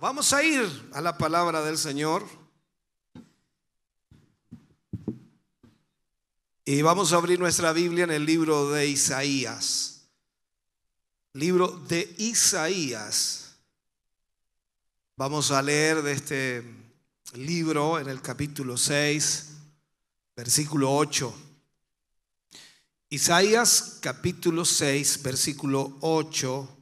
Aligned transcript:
Vamos 0.00 0.32
a 0.32 0.42
ir 0.42 0.88
a 0.94 1.02
la 1.02 1.18
palabra 1.18 1.60
del 1.60 1.76
Señor. 1.76 2.26
Y 6.64 6.80
vamos 6.80 7.12
a 7.12 7.16
abrir 7.16 7.38
nuestra 7.38 7.74
Biblia 7.74 8.04
en 8.04 8.10
el 8.10 8.24
libro 8.24 8.70
de 8.70 8.88
Isaías. 8.88 10.08
Libro 11.34 11.68
de 11.86 12.14
Isaías. 12.16 13.58
Vamos 15.16 15.50
a 15.50 15.60
leer 15.60 16.00
de 16.00 16.12
este 16.12 16.64
libro 17.34 17.98
en 17.98 18.08
el 18.08 18.22
capítulo 18.22 18.78
6, 18.78 19.48
versículo 20.34 20.96
8. 20.96 21.34
Isaías 23.10 23.98
capítulo 24.00 24.64
6, 24.64 25.22
versículo 25.22 25.98
8 26.00 26.79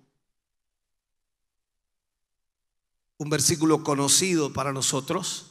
un 3.18 3.28
versículo 3.28 3.82
conocido 3.82 4.52
para 4.52 4.72
nosotros 4.72 5.46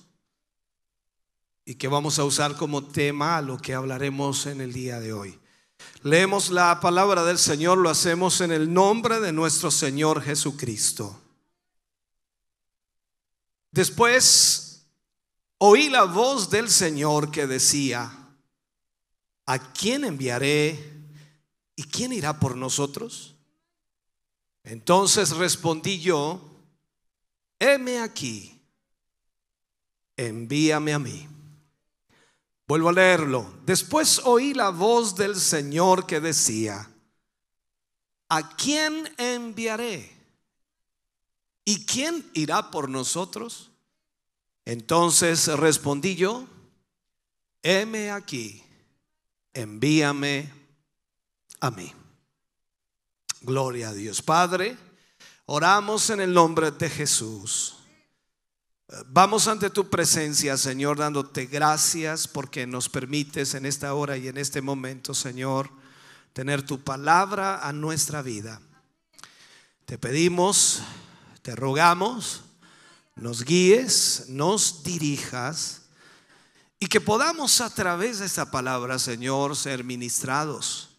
y 1.66 1.76
que 1.76 1.90
vamos 1.90 2.18
a 2.18 2.24
usar 2.24 2.56
como 2.56 2.86
tema 2.86 3.42
lo 3.42 3.58
que 3.58 3.74
hablaremos 3.74 4.46
en 4.46 4.62
el 4.62 4.72
día 4.72 5.02
de 5.02 5.12
hoy. 5.12 5.38
Leemos 6.02 6.50
la 6.50 6.80
palabra 6.80 7.24
del 7.26 7.38
Señor, 7.38 7.78
lo 7.78 7.90
hacemos 7.90 8.40
en 8.40 8.52
el 8.52 8.74
nombre 8.74 9.20
de 9.20 9.34
nuestro 9.34 9.70
Señor 9.70 10.22
Jesucristo. 10.22 11.22
Después 13.72 14.88
oí 15.58 15.90
la 15.90 16.06
voz 16.06 16.50
del 16.50 16.70
Señor 16.70 17.32
que 17.32 17.48
decía, 17.48 18.30
¿a 19.46 19.74
quién 19.74 20.06
enviaré 20.06 20.94
y 21.76 21.84
quién 21.84 22.14
irá 22.14 22.40
por 22.40 22.56
nosotros? 22.56 23.36
Entonces 24.64 25.32
respondí 25.32 26.00
yo, 26.00 26.57
heme 27.60 28.00
aquí, 28.00 28.60
envíame 30.16 30.94
a 30.94 31.00
mí. 31.00 31.28
Vuelvo 32.68 32.90
a 32.90 32.94
leerlo. 32.94 33.54
Después 33.66 34.22
oí 34.26 34.54
la 34.54 34.70
voz 34.70 35.16
del 35.16 35.36
Señor 35.36 36.06
que 36.06 36.20
decía, 36.20 36.90
¿a 38.28 38.56
quién 38.56 39.10
enviaré? 39.18 40.12
¿Y 41.64 41.86
quién 41.86 42.30
irá 42.34 42.72
por 42.72 42.90
nosotros? 42.90 43.72
Entonces 44.66 45.48
respondí 45.48 46.16
yo, 46.16 46.46
heme 47.64 48.12
aquí, 48.12 48.64
envíame 49.54 50.52
a 51.62 51.72
mí. 51.72 51.94
Gloria 53.42 53.90
a 53.90 53.94
Dios. 53.94 54.22
Padre, 54.22 54.78
Oramos 55.50 56.10
en 56.10 56.20
el 56.20 56.34
nombre 56.34 56.72
de 56.72 56.90
Jesús. 56.90 57.78
Vamos 59.06 59.48
ante 59.48 59.70
tu 59.70 59.90
presencia, 59.90 60.58
Señor, 60.58 60.98
dándote 60.98 61.46
gracias 61.46 62.28
porque 62.28 62.68
nos 62.68 62.90
permites 62.90 63.54
en 63.54 63.66
esta 63.66 63.94
hora 63.94 64.18
y 64.18 64.28
en 64.28 64.38
este 64.38 64.62
momento, 64.62 65.14
Señor, 65.14 65.70
tener 66.34 66.64
tu 66.64 66.84
palabra 66.84 67.66
a 67.66 67.72
nuestra 67.72 68.22
vida. 68.22 68.60
Te 69.86 69.98
pedimos, 69.98 70.82
te 71.44 71.56
rogamos, 71.56 72.42
nos 73.16 73.46
guíes, 73.46 74.26
nos 74.28 74.84
dirijas 74.84 75.84
y 76.78 76.88
que 76.88 77.00
podamos 77.00 77.62
a 77.62 77.74
través 77.74 78.20
de 78.20 78.26
esta 78.26 78.52
palabra, 78.52 79.00
Señor, 79.00 79.56
ser 79.56 79.86
ministrados. 79.86 80.90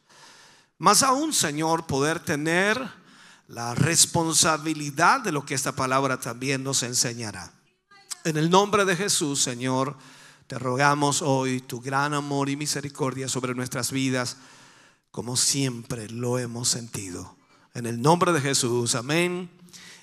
Más 0.79 1.03
aún, 1.03 1.35
Señor, 1.35 1.87
poder 1.87 2.19
tener 2.19 2.97
la 3.49 3.75
responsabilidad 3.75 5.23
de 5.23 5.33
lo 5.33 5.45
que 5.45 5.55
esta 5.55 5.73
palabra 5.73 6.21
también 6.21 6.63
nos 6.63 6.83
enseñará. 6.83 7.51
En 8.25 8.37
el 8.37 8.51
nombre 8.51 8.85
de 8.85 8.95
Jesús, 8.95 9.43
Señor, 9.43 9.97
te 10.47 10.59
rogamos 10.59 11.23
hoy 11.23 11.61
tu 11.61 11.81
gran 11.81 12.13
amor 12.13 12.51
y 12.51 12.57
misericordia 12.57 13.27
sobre 13.27 13.55
nuestras 13.55 13.91
vidas, 13.91 14.37
como 15.11 15.37
siempre 15.37 16.11
lo 16.11 16.39
hemos 16.39 16.69
sentido. 16.69 17.37
En 17.73 17.87
el 17.87 18.03
nombre 18.03 18.33
de 18.33 18.41
Jesús, 18.43 18.95
amén 18.95 19.51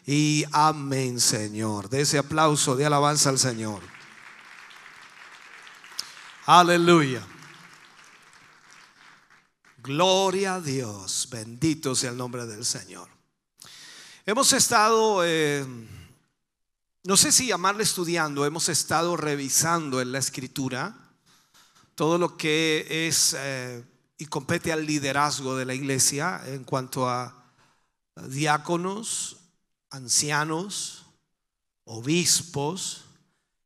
y 0.07 0.44
amén, 0.51 1.19
Señor. 1.19 1.89
De 1.89 2.01
ese 2.01 2.17
aplauso 2.17 2.75
de 2.75 2.85
alabanza 2.85 3.29
al 3.29 3.38
Señor. 3.38 3.81
Aleluya. 6.47 7.22
Gloria 9.84 10.55
a 10.55 10.61
Dios. 10.61 11.28
Bendito 11.31 11.94
sea 11.94 12.09
el 12.09 12.17
nombre 12.17 12.47
del 12.47 12.66
Señor. 12.66 13.15
Hemos 14.28 14.53
estado, 14.53 15.24
eh, 15.24 15.63
no 17.03 17.16
sé 17.16 17.31
si 17.31 17.46
llamarle 17.46 17.84
estudiando, 17.84 18.44
hemos 18.44 18.69
estado 18.69 19.16
revisando 19.16 20.02
en 20.02 20.12
la 20.12 20.18
escritura 20.18 20.97
todo 21.94 22.18
lo 22.18 22.35
que 22.35 23.08
es 23.08 23.35
eh, 23.38 23.84
y 24.18 24.25
compete 24.25 24.74
al 24.74 24.88
liderazgo 24.88 25.56
de 25.56 25.66
la 25.66 25.75
iglesia 25.75 26.41
en 26.47 26.64
cuanto 26.64 27.08
a 27.08 27.52
diáconos, 28.30 29.38
ancianos, 29.91 31.06
obispos. 31.84 33.03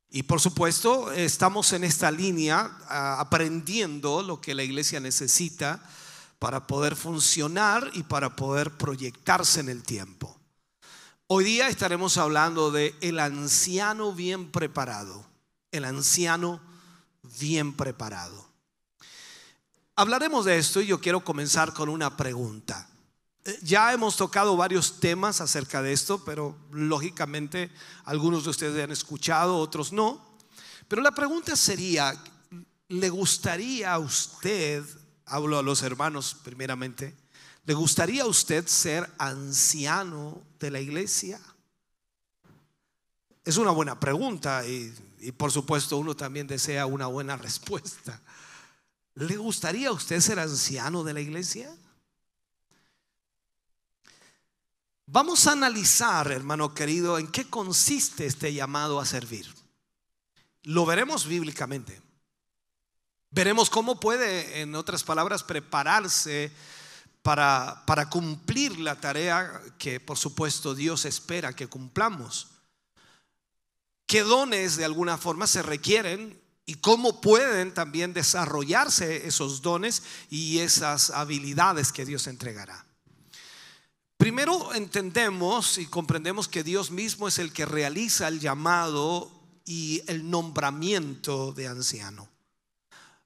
Y 0.10 0.24
por 0.24 0.42
supuesto, 0.42 1.14
estamos 1.14 1.72
en 1.72 1.86
esta 1.86 2.12
línea 2.12 2.70
aprendiendo 3.18 4.22
lo 4.24 4.42
que 4.42 4.54
la 4.54 4.64
iglesia 4.64 5.00
necesita 5.00 5.82
para 6.38 6.68
poder 6.68 6.98
funcionar 6.98 7.90
y 7.94 8.04
para 8.04 8.36
poder 8.36 8.76
proyectarse 8.76 9.62
en 9.62 9.70
el 9.70 9.84
tiempo. 9.84 10.39
Hoy 11.32 11.44
día 11.44 11.68
estaremos 11.68 12.18
hablando 12.18 12.72
de 12.72 12.96
el 13.02 13.20
anciano 13.20 14.14
bien 14.14 14.50
preparado, 14.50 15.24
el 15.72 15.86
anciano 15.86 16.60
bien 17.40 17.74
preparado. 17.74 18.48
Hablaremos 19.96 20.46
de 20.46 20.58
esto 20.58 20.82
y 20.82 20.88
yo 20.88 21.00
quiero 21.00 21.24
comenzar 21.24 21.72
con 21.72 21.88
una 21.88 22.18
pregunta. 22.18 22.90
Eh, 23.46 23.60
ya 23.62 23.94
hemos 23.94 24.18
tocado 24.18 24.58
varios 24.58 25.00
temas 25.00 25.40
acerca 25.40 25.84
de 25.84 25.94
esto, 25.94 26.26
pero 26.26 26.58
lógicamente 26.72 27.70
algunos 28.06 28.46
de 28.46 28.50
ustedes 28.50 28.84
han 28.84 28.92
escuchado, 28.92 29.58
otros 29.58 29.94
no. 29.94 30.36
Pero 30.88 31.04
la 31.04 31.12
pregunta 31.12 31.56
sería, 31.56 32.20
¿le 32.88 33.10
gustaría 33.12 33.94
a 33.94 34.00
usted, 34.00 34.84
hablo 35.28 35.60
a 35.60 35.62
los 35.62 35.84
hermanos 35.84 36.36
primeramente, 36.44 37.16
¿Le 37.66 37.74
gustaría 37.74 38.24
a 38.24 38.28
usted 38.28 38.66
ser 38.68 39.10
anciano 39.18 40.42
de 40.60 40.72
la 40.72 40.80
iglesia? 40.80 41.40
Es 43.44 43.58
una 43.58 43.72
buena 43.72 44.00
pregunta 44.00 44.66
y, 44.66 44.92
por 45.38 45.52
supuesto 45.52 45.98
uno 45.98 46.16
también 46.16 46.48
desea 46.48 46.86
una 46.86 47.08
buena 47.08 47.38
respuesta. 47.38 48.22
¿Le 49.16 49.38
gustaría 49.38 49.90
a 49.90 49.92
usted 49.92 50.20
ser 50.20 50.40
anciano 50.40 51.04
de 51.04 51.14
la 51.14 51.22
iglesia? 51.22 51.76
Vamos 55.06 55.48
a 55.48 55.54
analizar, 55.54 56.32
hermano 56.32 56.74
querido, 56.76 57.18
en 57.18 57.28
qué 57.28 57.50
consiste 57.50 58.28
este 58.28 58.54
llamado 58.54 59.00
a 59.00 59.06
servir. 59.06 59.52
Lo 60.64 60.86
veremos 60.86 61.26
bíblicamente. 61.26 62.00
Veremos 63.32 63.70
cómo 63.70 64.00
puede, 64.00 64.62
en 64.62 64.76
otras 64.76 65.04
palabras, 65.04 65.44
prepararse 65.44 66.52
para, 67.36 68.10
cumplir 68.10 68.80
la 68.80 69.00
tarea 69.00 69.62
que 69.78 70.00
por 70.00 70.18
supuesto 70.18 70.74
Dios 70.74 71.06
espera 71.06 71.54
que 71.54 71.68
cumplamos. 71.68 72.48
¿Qué 74.08 74.24
dones 74.24 74.78
de 74.78 74.86
alguna 74.86 75.16
forma 75.16 75.46
se 75.46 75.62
requieren 75.62 76.42
y 76.66 76.76
cómo 76.76 77.22
pueden 77.22 77.72
también 77.72 78.14
desarrollarse 78.14 79.28
esos 79.28 79.62
dones 79.62 80.02
y 80.32 80.58
esas 80.58 81.12
habilidades 81.12 81.92
que 81.92 82.04
Dios 82.04 82.26
entregará? 82.26 82.84
Primero 84.18 84.74
entendemos 84.74 85.78
y 85.78 85.86
comprendemos 85.86 86.48
que 86.48 86.64
Dios 86.64 86.90
mismo 86.90 87.28
es 87.28 87.38
el 87.38 87.54
que 87.54 87.68
realiza 87.68 88.28
el 88.28 88.40
llamado 88.40 89.32
y 89.66 90.02
el 90.08 90.28
nombramiento 90.32 91.52
de 91.52 91.68
anciano. 91.68 92.28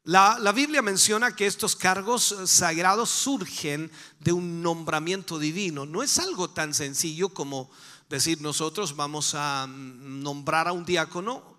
La, 0.06 0.52
Biblia 0.52 0.82
menciona 0.82 1.34
que 1.34 1.46
estos 1.46 1.78
cargos 1.78 2.34
eh, 2.34 2.46
sagrados 2.46 3.10
surgen 3.10 3.90
de 4.20 4.34
un 4.34 4.62
nombramiento 4.62 5.40
divino. 5.40 5.86
No 5.86 6.04
es 6.04 6.20
algo 6.20 6.50
tan 6.50 6.74
sencillo 6.74 7.30
como 7.30 7.72
decir 8.10 8.42
nosotros 8.42 8.98
vamos 8.98 9.34
a 9.34 9.66
mm, 9.66 10.22
nombrar 10.22 10.68
a 10.68 10.74
un 10.74 10.84
diácono 10.84 11.58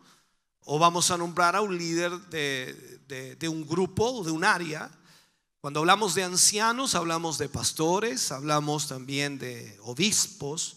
o 0.66 0.78
vamos 0.78 1.10
a 1.10 1.16
nombrar 1.16 1.56
a 1.56 1.62
un 1.62 1.78
líder 1.78 2.12
de, 2.28 3.36
de 3.38 3.48
un 3.48 3.66
grupo 3.66 4.04
o 4.10 4.24
de 4.24 4.30
un 4.30 4.44
área. 4.44 4.90
Cuando 5.62 5.80
hablamos 5.80 6.14
de 6.14 6.24
ancianos, 6.24 6.94
hablamos 6.94 7.38
de 7.38 7.48
pastores, 7.48 8.30
hablamos 8.30 8.88
también 8.88 9.38
de 9.38 9.78
obispos. 9.84 10.76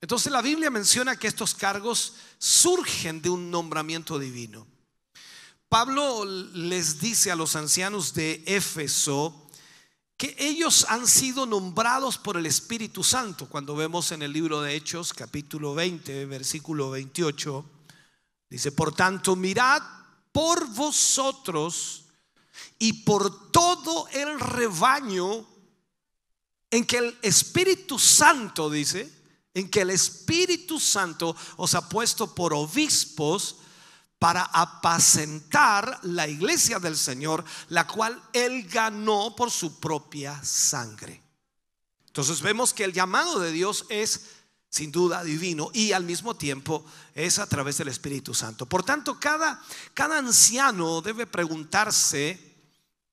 Entonces 0.00 0.32
la 0.32 0.42
Biblia 0.42 0.70
menciona 0.70 1.16
que 1.16 1.28
estos 1.28 1.54
cargos 1.54 2.14
surgen 2.38 3.22
de 3.22 3.30
un 3.30 3.52
nombramiento 3.52 4.18
divino. 4.18 4.66
Pablo 5.68 6.24
les 6.24 7.00
dice 7.00 7.32
a 7.32 7.36
los 7.36 7.56
ancianos 7.56 8.14
de 8.14 8.42
Éfeso 8.46 9.48
que 10.16 10.36
ellos 10.38 10.86
han 10.88 11.06
sido 11.08 11.44
nombrados 11.44 12.18
por 12.18 12.36
el 12.36 12.46
Espíritu 12.46 13.02
Santo. 13.02 13.48
Cuando 13.48 13.74
vemos 13.74 14.12
en 14.12 14.22
el 14.22 14.32
libro 14.32 14.62
de 14.62 14.76
Hechos, 14.76 15.12
capítulo 15.12 15.74
20, 15.74 16.26
versículo 16.26 16.90
28, 16.90 17.64
dice, 18.48 18.72
por 18.72 18.94
tanto, 18.94 19.34
mirad 19.34 19.82
por 20.30 20.68
vosotros 20.68 22.04
y 22.78 23.04
por 23.04 23.50
todo 23.50 24.06
el 24.12 24.38
rebaño 24.38 25.46
en 26.70 26.86
que 26.86 26.98
el 26.98 27.18
Espíritu 27.22 27.98
Santo, 27.98 28.70
dice, 28.70 29.12
en 29.52 29.68
que 29.68 29.80
el 29.80 29.90
Espíritu 29.90 30.78
Santo 30.78 31.34
os 31.56 31.74
ha 31.74 31.88
puesto 31.88 32.34
por 32.34 32.54
obispos, 32.54 33.56
para 34.18 34.42
apacentar 34.42 36.00
la 36.02 36.26
iglesia 36.26 36.78
del 36.78 36.96
Señor, 36.96 37.44
la 37.68 37.86
cual 37.86 38.20
Él 38.32 38.66
ganó 38.68 39.34
por 39.36 39.50
su 39.50 39.78
propia 39.78 40.42
sangre. 40.42 41.22
Entonces 42.06 42.40
vemos 42.40 42.72
que 42.72 42.84
el 42.84 42.94
llamado 42.94 43.38
de 43.40 43.52
Dios 43.52 43.84
es 43.90 44.36
sin 44.70 44.90
duda 44.90 45.22
divino 45.22 45.70
y 45.72 45.92
al 45.92 46.04
mismo 46.04 46.34
tiempo 46.34 46.84
es 47.14 47.38
a 47.38 47.46
través 47.46 47.78
del 47.78 47.88
Espíritu 47.88 48.34
Santo. 48.34 48.66
Por 48.66 48.82
tanto, 48.82 49.18
cada, 49.20 49.62
cada 49.94 50.18
anciano 50.18 51.02
debe 51.02 51.26
preguntarse 51.26 52.56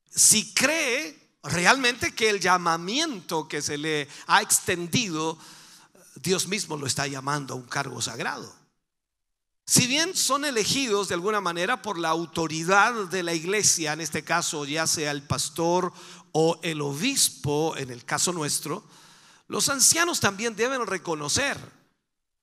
si 0.09 0.53
cree 0.53 1.37
realmente 1.43 2.13
que 2.13 2.29
el 2.29 2.39
llamamiento 2.39 3.47
que 3.47 3.61
se 3.61 3.77
le 3.77 4.07
ha 4.27 4.41
extendido, 4.41 5.37
Dios 6.15 6.47
mismo 6.47 6.77
lo 6.77 6.87
está 6.87 7.07
llamando 7.07 7.53
a 7.53 7.57
un 7.57 7.63
cargo 7.63 8.01
sagrado. 8.01 8.62
Si 9.65 9.87
bien 9.87 10.15
son 10.15 10.43
elegidos 10.43 11.07
de 11.07 11.13
alguna 11.13 11.39
manera 11.39 11.81
por 11.81 11.97
la 11.97 12.09
autoridad 12.09 12.93
de 13.07 13.23
la 13.23 13.33
iglesia, 13.33 13.93
en 13.93 14.01
este 14.01 14.23
caso 14.23 14.65
ya 14.65 14.87
sea 14.87 15.11
el 15.11 15.23
pastor 15.23 15.93
o 16.33 16.59
el 16.63 16.81
obispo, 16.81 17.77
en 17.77 17.89
el 17.89 18.03
caso 18.03 18.33
nuestro, 18.33 18.83
los 19.47 19.69
ancianos 19.69 20.19
también 20.19 20.55
deben 20.55 20.85
reconocer 20.85 21.57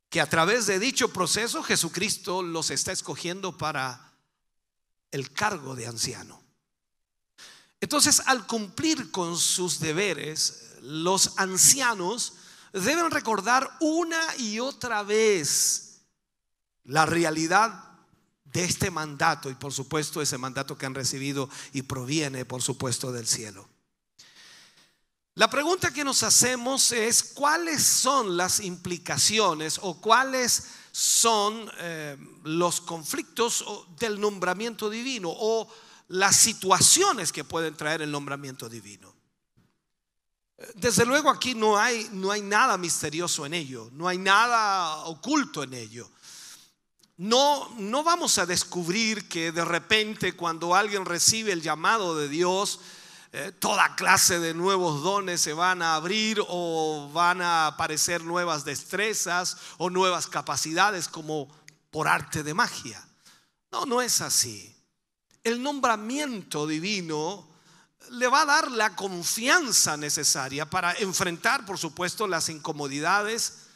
que 0.09 0.21
a 0.21 0.29
través 0.29 0.67
de 0.67 0.79
dicho 0.79 1.13
proceso 1.13 1.63
Jesucristo 1.63 2.43
los 2.43 2.71
está 2.71 2.91
escogiendo 2.93 3.57
para 3.57 4.13
el 5.11 5.31
cargo 5.33 5.75
de 5.75 5.87
anciano. 5.87 6.41
Entonces, 7.81 8.21
al 8.27 8.47
cumplir 8.47 9.11
con 9.11 9.39
sus 9.39 9.81
deberes, 9.81 10.77
los 10.83 11.39
ancianos 11.39 12.35
deben 12.73 13.11
recordar 13.11 13.77
una 13.81 14.21
y 14.37 14.61
otra 14.61 15.03
vez 15.03 15.90
la 16.85 17.07
realidad 17.07 17.91
de 18.45 18.65
este 18.65 18.91
mandato 18.91 19.51
y 19.51 19.55
por 19.55 19.73
supuesto 19.73 20.21
ese 20.21 20.39
mandato 20.39 20.77
que 20.77 20.87
han 20.87 20.95
recibido 20.95 21.49
y 21.73 21.83
proviene 21.83 22.45
por 22.45 22.63
supuesto 22.63 23.13
del 23.13 23.27
cielo. 23.27 23.69
La 25.35 25.49
pregunta 25.49 25.93
que 25.93 26.05
nos 26.05 26.23
hacemos 26.23 26.93
es 26.93 27.23
cuáles 27.23 27.83
son 27.83 28.37
las 28.37 28.61
implicaciones 28.61 29.79
o 29.81 30.01
cuáles 30.01 30.65
son 30.93 31.71
eh, 31.79 32.17
los 32.43 32.81
conflictos 32.81 33.65
del 33.99 34.21
nombramiento 34.21 34.91
divino 34.91 35.31
o 35.33 35.69
las 36.09 36.37
situaciones 36.37 37.33
que 37.33 37.45
pueden 37.45 37.77
traer 37.77 38.03
el 38.03 38.11
nombramiento 38.11 38.69
divino. 38.69 39.15
Desde 40.75 41.07
luego 41.07 41.31
aquí 41.31 41.55
no 41.55 41.79
hay, 41.79 42.11
no 42.13 42.31
hay 42.31 42.43
nada 42.43 42.77
misterioso 42.77 43.47
en 43.47 43.55
ello, 43.55 43.89
no 43.93 44.09
hay 44.09 44.19
nada 44.19 45.05
oculto 45.05 45.63
en 45.63 45.73
ello. 45.73 46.11
No, 47.21 47.69
no 47.77 48.03
vamos 48.03 48.39
a 48.39 48.47
descubrir 48.47 49.29
que 49.29 49.53
de 49.53 49.63
repente 49.63 50.33
cuando 50.33 50.75
alguien 50.75 51.05
recibe 51.05 51.53
el 51.53 51.61
llamado 51.61 52.17
de 52.17 52.31
Dios, 52.31 52.81
eh, 53.33 53.53
toda 53.59 53.95
clase 53.95 54.41
de 54.41 54.55
nuevos 54.55 55.03
dones 55.03 55.43
se 55.43 55.53
van 55.53 55.83
a 55.83 55.97
abrir 55.97 56.43
o 56.49 57.11
van 57.13 57.43
a 57.43 57.67
aparecer 57.67 58.25
nuevas 58.25 58.65
destrezas 58.65 59.59
o 59.77 59.91
nuevas 59.91 60.29
capacidades 60.29 61.09
como 61.09 61.47
por 61.91 62.09
arte 62.09 62.43
de 62.43 62.55
magia. 62.55 63.07
No, 63.71 63.85
no 63.85 64.01
es 64.01 64.23
así. 64.23 64.75
El 65.45 65.63
nombramiento 65.63 66.67
divino 66.67 67.47
le 68.13 68.29
va 68.29 68.41
a 68.41 68.47
dar 68.47 68.71
la 68.71 68.97
confianza 68.97 69.99
necesaria 69.99 70.71
para 70.71 70.95
enfrentar, 70.95 71.67
por 71.67 71.77
supuesto, 71.77 72.27
las 72.27 72.49
incomodidades 72.49 73.67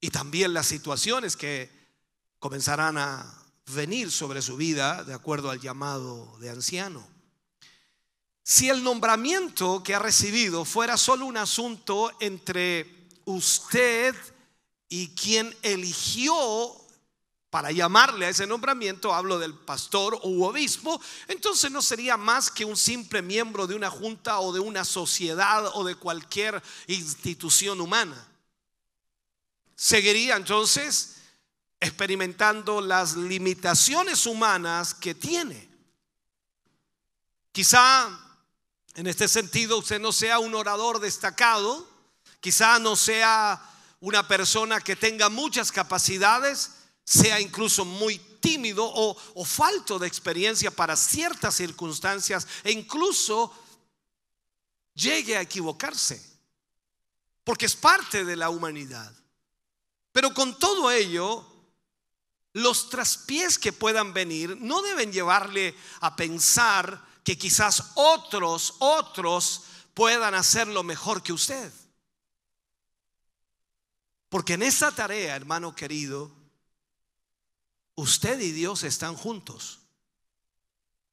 y 0.00 0.08
también 0.08 0.54
las 0.54 0.66
situaciones 0.66 1.36
que 1.36 1.75
comenzarán 2.38 2.98
a 2.98 3.42
venir 3.72 4.10
sobre 4.10 4.42
su 4.42 4.56
vida 4.56 5.04
de 5.04 5.14
acuerdo 5.14 5.50
al 5.50 5.60
llamado 5.60 6.36
de 6.38 6.50
anciano. 6.50 7.06
Si 8.42 8.68
el 8.68 8.84
nombramiento 8.84 9.82
que 9.82 9.94
ha 9.94 9.98
recibido 9.98 10.64
fuera 10.64 10.96
solo 10.96 11.26
un 11.26 11.36
asunto 11.36 12.12
entre 12.20 13.08
usted 13.24 14.14
y 14.88 15.08
quien 15.08 15.52
eligió 15.62 16.36
para 17.50 17.72
llamarle 17.72 18.26
a 18.26 18.28
ese 18.28 18.46
nombramiento, 18.46 19.12
hablo 19.12 19.38
del 19.38 19.54
pastor 19.54 20.20
u 20.22 20.44
obispo, 20.44 21.00
entonces 21.26 21.72
no 21.72 21.82
sería 21.82 22.16
más 22.16 22.50
que 22.50 22.64
un 22.64 22.76
simple 22.76 23.22
miembro 23.22 23.66
de 23.66 23.74
una 23.74 23.90
junta 23.90 24.38
o 24.38 24.52
de 24.52 24.60
una 24.60 24.84
sociedad 24.84 25.66
o 25.74 25.82
de 25.82 25.96
cualquier 25.96 26.62
institución 26.86 27.80
humana. 27.80 28.28
Seguiría 29.74 30.36
entonces 30.36 31.15
experimentando 31.80 32.80
las 32.80 33.16
limitaciones 33.16 34.26
humanas 34.26 34.94
que 34.94 35.14
tiene. 35.14 35.68
Quizá 37.52 38.26
en 38.94 39.06
este 39.06 39.28
sentido 39.28 39.78
usted 39.78 40.00
no 40.00 40.12
sea 40.12 40.38
un 40.38 40.54
orador 40.54 41.00
destacado, 41.00 41.86
quizá 42.40 42.78
no 42.78 42.96
sea 42.96 43.62
una 44.00 44.26
persona 44.26 44.80
que 44.80 44.96
tenga 44.96 45.28
muchas 45.28 45.70
capacidades, 45.70 46.72
sea 47.04 47.40
incluso 47.40 47.84
muy 47.84 48.18
tímido 48.40 48.84
o, 48.84 49.16
o 49.34 49.44
falto 49.44 49.98
de 49.98 50.06
experiencia 50.06 50.70
para 50.70 50.96
ciertas 50.96 51.54
circunstancias 51.54 52.46
e 52.64 52.72
incluso 52.72 53.52
llegue 54.94 55.36
a 55.36 55.42
equivocarse, 55.42 56.22
porque 57.44 57.66
es 57.66 57.76
parte 57.76 58.24
de 58.24 58.36
la 58.36 58.48
humanidad. 58.48 59.12
Pero 60.12 60.32
con 60.32 60.58
todo 60.58 60.90
ello, 60.90 61.55
los 62.56 62.88
traspiés 62.88 63.58
que 63.58 63.70
puedan 63.70 64.14
venir 64.14 64.56
no 64.58 64.80
deben 64.80 65.12
llevarle 65.12 65.74
a 66.00 66.16
pensar 66.16 67.04
que 67.22 67.36
quizás 67.36 67.92
otros, 67.96 68.76
otros 68.78 69.64
puedan 69.92 70.34
hacerlo 70.34 70.82
mejor 70.82 71.22
que 71.22 71.34
usted. 71.34 71.70
Porque 74.30 74.54
en 74.54 74.62
esa 74.62 74.90
tarea, 74.90 75.36
hermano 75.36 75.76
querido, 75.76 76.32
usted 77.94 78.40
y 78.40 78.52
Dios 78.52 78.84
están 78.84 79.16
juntos. 79.16 79.80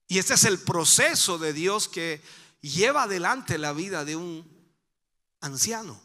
Y 0.08 0.20
este 0.20 0.36
es 0.36 0.46
el 0.46 0.60
proceso 0.60 1.38
de 1.40 1.52
Dios 1.52 1.90
que 1.90 2.24
lleva 2.62 3.04
adelante 3.04 3.58
la 3.58 3.74
vida 3.74 4.06
de 4.06 4.16
un 4.16 4.50
anciano. 5.42 6.02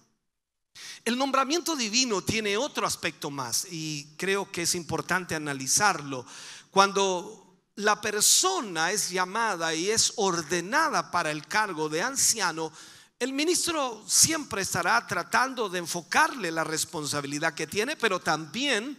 El 1.05 1.17
nombramiento 1.17 1.77
divino 1.77 2.23
tiene 2.23 2.57
otro 2.57 2.87
aspecto 2.87 3.31
más 3.31 3.67
y 3.71 4.15
creo 4.17 4.51
que 4.51 4.63
es 4.63 4.75
importante 4.75 5.35
analizarlo. 5.35 6.25
Cuando 6.71 7.49
la 7.77 8.01
persona 8.01 8.91
es 8.91 9.11
llamada 9.11 9.75
y 9.75 9.91
es 9.91 10.13
ordenada 10.17 11.11
para 11.11 11.31
el 11.31 11.47
cargo 11.47 11.89
de 11.89 12.03
anciano, 12.03 12.73
el 13.19 13.33
ministro 13.33 14.05
siempre 14.07 14.63
estará 14.63 15.05
tratando 15.07 15.69
de 15.69 15.79
enfocarle 15.79 16.53
la 16.53 16.65
responsabilidad 16.65 17.55
que 17.55 17.67
tiene, 17.67 17.97
pero 17.97 18.21
también 18.21 18.99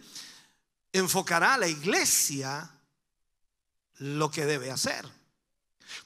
enfocará 0.92 1.54
a 1.54 1.58
la 1.58 1.68
iglesia 1.68 2.70
lo 3.98 4.30
que 4.30 4.44
debe 4.44 4.70
hacer. 4.70 5.06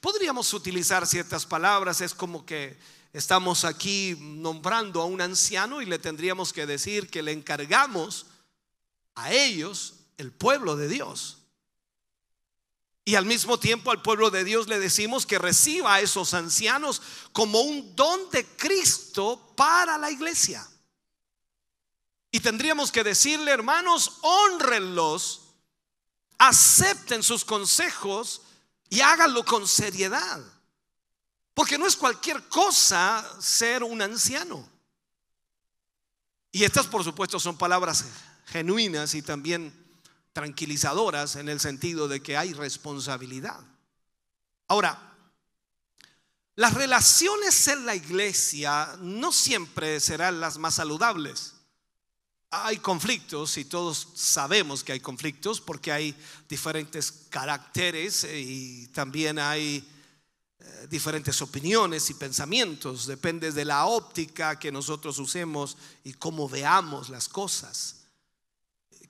Podríamos 0.01 0.53
utilizar 0.53 1.07
ciertas 1.07 1.47
palabras, 1.47 2.01
es 2.01 2.15
como 2.15 2.45
que 2.45 2.79
estamos 3.15 3.65
aquí 3.65 4.17
nombrando 4.21 5.01
a 5.01 5.07
un 5.07 5.23
anciano 5.23 5.81
y 5.81 5.87
le 5.87 5.99
tendríamos 5.99 6.53
que 6.53 6.67
decir 6.67 7.09
que 7.09 7.23
le 7.23 7.33
encargamos 7.33 8.27
a 9.15 9.33
ellos 9.33 9.95
el 10.19 10.33
pueblo 10.33 10.77
de 10.77 10.89
Dios. 10.89 11.39
Y 13.07 13.15
al 13.15 13.25
mismo 13.25 13.59
tiempo 13.59 13.91
al 13.91 14.03
pueblo 14.03 14.31
de 14.31 14.45
Dios 14.45 14.69
le 14.69 14.79
decimos 14.79 15.25
que 15.25 15.39
reciba 15.39 15.95
a 15.95 16.01
esos 16.01 16.35
ancianos 16.35 17.01
como 17.33 17.61
un 17.61 17.95
don 17.95 18.29
de 18.31 18.45
Cristo 18.45 19.55
para 19.57 19.97
la 19.97 20.11
iglesia. 20.11 20.67
Y 22.33 22.41
tendríamos 22.41 22.91
que 22.91 23.05
decirle, 23.05 23.53
hermanos, 23.53 24.19
honrenlos 24.23 25.43
acepten 26.39 27.23
sus 27.23 27.45
consejos 27.45 28.43
y 28.91 29.01
háganlo 29.01 29.45
con 29.45 29.69
seriedad. 29.69 30.43
Porque 31.55 31.79
no 31.79 31.87
es 31.87 31.97
cualquier 31.97 32.49
cosa 32.49 33.25
ser 33.41 33.85
un 33.85 34.03
anciano. 34.03 34.69
Y 36.51 36.65
estas, 36.65 36.87
por 36.87 37.03
supuesto, 37.05 37.39
son 37.39 37.57
palabras 37.57 38.05
genuinas 38.47 39.15
y 39.15 39.23
también 39.23 39.73
tranquilizadoras 40.33 41.37
en 41.37 41.49
el 41.49 41.61
sentido 41.61 42.09
de 42.09 42.21
que 42.21 42.37
hay 42.37 42.53
responsabilidad. 42.53 43.61
Ahora, 44.67 45.15
las 46.57 46.75
relaciones 46.75 47.67
en 47.69 47.87
la 47.87 47.95
iglesia 47.95 48.97
no 49.01 49.33
siempre 49.33 50.01
serán 50.01 50.41
las 50.41 50.59
más 50.59 50.75
saludables. 50.75 51.55
Hay 52.51 52.79
conflictos 52.79 53.57
y 53.59 53.65
todos 53.65 54.09
sabemos 54.15 54.85
que 54.85 54.93
hay 54.93 55.01
conflictos 55.01 55.61
porque 55.61 55.91
hay 55.91 56.17
diferentes 56.49 57.11
caracteres 57.31 58.25
y 58.25 58.89
también 58.89 59.41
hay 59.41 59.89
diferentes 60.89 61.41
opiniones 61.43 62.11
y 62.11 62.15
pensamientos. 62.15 63.07
Depende 63.07 63.53
de 63.53 63.65
la 63.65 63.87
óptica 63.87 64.59
que 64.59 64.73
nosotros 64.73 65.19
usemos 65.19 65.77
y 66.05 66.15
cómo 66.15 66.49
veamos 66.49 67.09
las 67.09 67.29
cosas. 67.29 68.03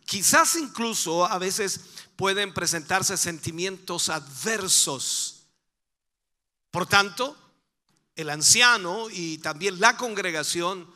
Quizás 0.04 0.56
incluso 0.56 1.24
a 1.24 1.38
veces 1.38 1.80
pueden 2.16 2.52
presentarse 2.52 3.16
sentimientos 3.16 4.08
adversos 4.08 5.34
por 6.74 6.86
tanto, 6.86 7.36
el 8.16 8.30
anciano 8.30 9.06
y 9.08 9.38
también 9.38 9.78
la 9.78 9.96
congregación 9.96 10.92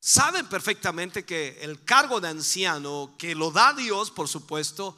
saben 0.00 0.46
perfectamente 0.46 1.26
que 1.26 1.58
el 1.60 1.84
cargo 1.84 2.22
de 2.22 2.28
anciano, 2.28 3.14
que 3.18 3.34
lo 3.34 3.50
da 3.50 3.74
Dios, 3.74 4.10
por 4.10 4.28
supuesto, 4.28 4.96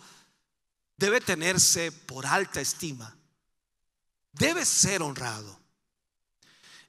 debe 0.97 1.21
tenerse 1.21 1.91
por 1.91 2.25
alta 2.25 2.61
estima. 2.61 3.17
Debe 4.39 4.65
ser 4.65 5.03
honrado. 5.03 5.59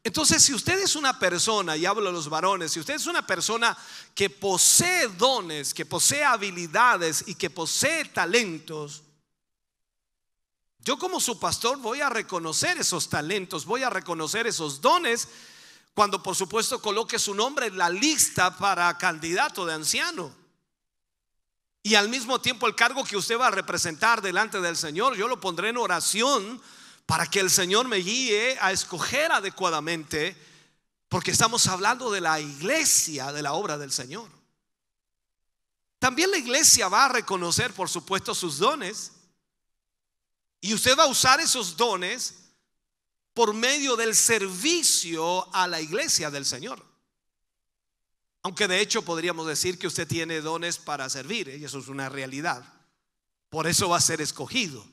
Entonces, 0.03 0.41
si 0.43 0.53
usted 0.53 0.79
es 0.79 0.95
una 0.95 1.19
persona, 1.19 1.75
y 1.75 1.85
hablo 1.85 2.09
a 2.09 2.11
los 2.11 2.29
varones, 2.29 2.71
si 2.71 2.79
usted 2.79 2.95
es 2.95 3.07
una 3.07 3.25
persona 3.25 3.77
que 4.15 4.29
posee 4.29 5.07
dones, 5.09 5.73
que 5.73 5.85
posee 5.85 6.23
habilidades 6.23 7.25
y 7.27 7.35
que 7.35 7.49
posee 7.49 8.05
talentos, 8.05 9.03
yo 10.79 10.97
como 10.97 11.19
su 11.19 11.37
pastor 11.39 11.77
voy 11.79 11.99
a 11.99 12.09
reconocer 12.09 12.77
esos 12.77 13.09
talentos, 13.09 13.65
voy 13.65 13.83
a 13.83 13.89
reconocer 13.89 14.47
esos 14.47 14.79
dones 14.79 15.27
cuando 15.93 16.23
por 16.23 16.35
supuesto 16.35 16.81
coloque 16.81 17.19
su 17.19 17.33
nombre 17.33 17.67
en 17.67 17.77
la 17.77 17.89
lista 17.89 18.55
para 18.55 18.97
candidato 18.97 19.65
de 19.65 19.73
anciano. 19.73 20.33
Y 21.83 21.95
al 21.95 22.07
mismo 22.07 22.39
tiempo 22.39 22.67
el 22.67 22.75
cargo 22.75 23.03
que 23.03 23.17
usted 23.17 23.37
va 23.37 23.47
a 23.47 23.51
representar 23.51 24.21
delante 24.21 24.61
del 24.61 24.77
Señor, 24.77 25.17
yo 25.17 25.27
lo 25.27 25.39
pondré 25.39 25.69
en 25.69 25.77
oración 25.77 26.61
para 27.07 27.25
que 27.25 27.39
el 27.39 27.49
Señor 27.49 27.87
me 27.87 27.97
guíe 27.97 28.57
a 28.59 28.73
escoger 28.73 29.31
adecuadamente, 29.31 30.35
porque 31.07 31.31
estamos 31.31 31.65
hablando 31.67 32.11
de 32.11 32.19
la 32.19 32.39
iglesia, 32.41 33.31
de 33.31 33.41
la 33.41 33.53
obra 33.53 33.77
del 33.77 33.93
Señor. 33.93 34.29
También 35.99 36.29
la 36.29 36.37
iglesia 36.37 36.89
va 36.89 37.05
a 37.05 37.09
reconocer, 37.09 37.73
por 37.73 37.89
supuesto, 37.89 38.35
sus 38.35 38.57
dones. 38.57 39.13
Y 40.59 40.73
usted 40.73 40.97
va 40.97 41.03
a 41.03 41.07
usar 41.07 41.39
esos 41.39 41.77
dones 41.77 42.35
por 43.33 43.53
medio 43.53 43.95
del 43.95 44.13
servicio 44.13 45.47
a 45.55 45.65
la 45.65 45.79
iglesia 45.79 46.29
del 46.29 46.45
Señor. 46.45 46.85
Aunque 48.43 48.67
de 48.67 48.81
hecho 48.81 49.01
podríamos 49.01 49.47
decir 49.47 49.79
que 49.79 49.87
usted 49.87 50.05
tiene 50.05 50.41
dones 50.41 50.77
para 50.77 51.09
servir, 51.09 51.47
y 51.47 51.63
eso 51.63 51.79
es 51.79 51.87
una 51.87 52.09
realidad. 52.09 52.65
Por 53.49 53.65
eso 53.65 53.87
va 53.87 53.95
a 53.95 54.01
ser 54.01 54.19
escogido. 54.19 54.85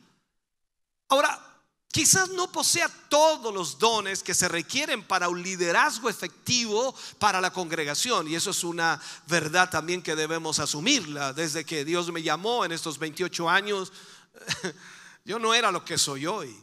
Ahora, 1.08 1.53
quizás 1.94 2.28
no 2.30 2.50
posea 2.50 2.90
todos 3.08 3.54
los 3.54 3.78
dones 3.78 4.24
que 4.24 4.34
se 4.34 4.48
requieren 4.48 5.04
para 5.04 5.28
un 5.28 5.40
liderazgo 5.40 6.10
efectivo 6.10 6.92
para 7.20 7.40
la 7.40 7.52
congregación. 7.52 8.26
Y 8.26 8.34
eso 8.34 8.50
es 8.50 8.64
una 8.64 9.00
verdad 9.28 9.70
también 9.70 10.02
que 10.02 10.16
debemos 10.16 10.58
asumirla. 10.58 11.32
Desde 11.32 11.64
que 11.64 11.84
Dios 11.84 12.10
me 12.10 12.20
llamó 12.20 12.64
en 12.64 12.72
estos 12.72 12.98
28 12.98 13.48
años, 13.48 13.92
Yo 15.24 15.38
no 15.38 15.54
era 15.54 15.70
lo 15.70 15.84
que 15.84 15.98
soy 15.98 16.26
hoy. 16.26 16.54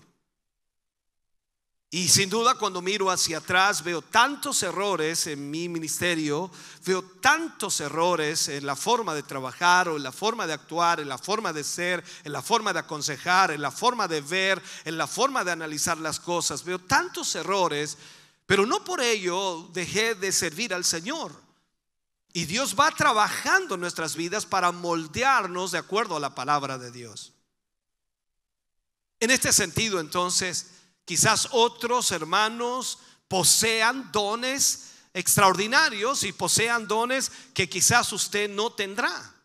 Y 1.93 2.07
sin 2.07 2.29
duda 2.29 2.55
cuando 2.55 2.81
miro 2.81 3.11
hacia 3.11 3.39
atrás 3.39 3.83
veo 3.83 4.01
tantos 4.01 4.63
errores 4.63 5.27
en 5.27 5.51
mi 5.51 5.67
ministerio, 5.67 6.49
veo 6.85 7.01
tantos 7.03 7.81
errores 7.81 8.47
en 8.47 8.65
la 8.65 8.77
forma 8.77 9.13
de 9.13 9.23
trabajar 9.23 9.89
o 9.89 9.97
en 9.97 10.03
la 10.03 10.13
forma 10.13 10.47
de 10.47 10.53
actuar, 10.53 11.01
en 11.01 11.09
la 11.09 11.17
forma 11.17 11.51
de 11.51 11.65
ser, 11.65 12.01
en 12.23 12.31
la 12.31 12.41
forma 12.41 12.71
de 12.71 12.79
aconsejar, 12.79 13.51
en 13.51 13.61
la 13.61 13.71
forma 13.71 14.07
de 14.07 14.21
ver, 14.21 14.63
en 14.85 14.97
la 14.97 15.05
forma 15.05 15.43
de 15.43 15.51
analizar 15.51 15.97
las 15.97 16.21
cosas. 16.21 16.63
Veo 16.63 16.79
tantos 16.79 17.35
errores, 17.35 17.97
pero 18.45 18.65
no 18.65 18.85
por 18.85 19.01
ello 19.01 19.69
dejé 19.73 20.15
de 20.15 20.31
servir 20.31 20.73
al 20.73 20.85
Señor. 20.85 21.33
Y 22.31 22.45
Dios 22.45 22.73
va 22.79 22.89
trabajando 22.91 23.75
en 23.75 23.81
nuestras 23.81 24.15
vidas 24.15 24.45
para 24.45 24.71
moldearnos 24.71 25.71
de 25.73 25.79
acuerdo 25.79 26.15
a 26.15 26.21
la 26.21 26.35
palabra 26.35 26.77
de 26.77 26.89
Dios. 26.89 27.33
En 29.19 29.29
este 29.29 29.51
sentido, 29.51 29.99
entonces, 29.99 30.80
quizás 31.05 31.49
otros 31.51 32.11
hermanos 32.11 32.99
posean 33.27 34.11
dones 34.11 34.91
extraordinarios 35.13 36.23
y 36.23 36.31
posean 36.31 36.87
dones 36.87 37.31
que 37.53 37.69
quizás 37.69 38.11
usted 38.13 38.49
no 38.49 38.71
tendrá. 38.71 39.35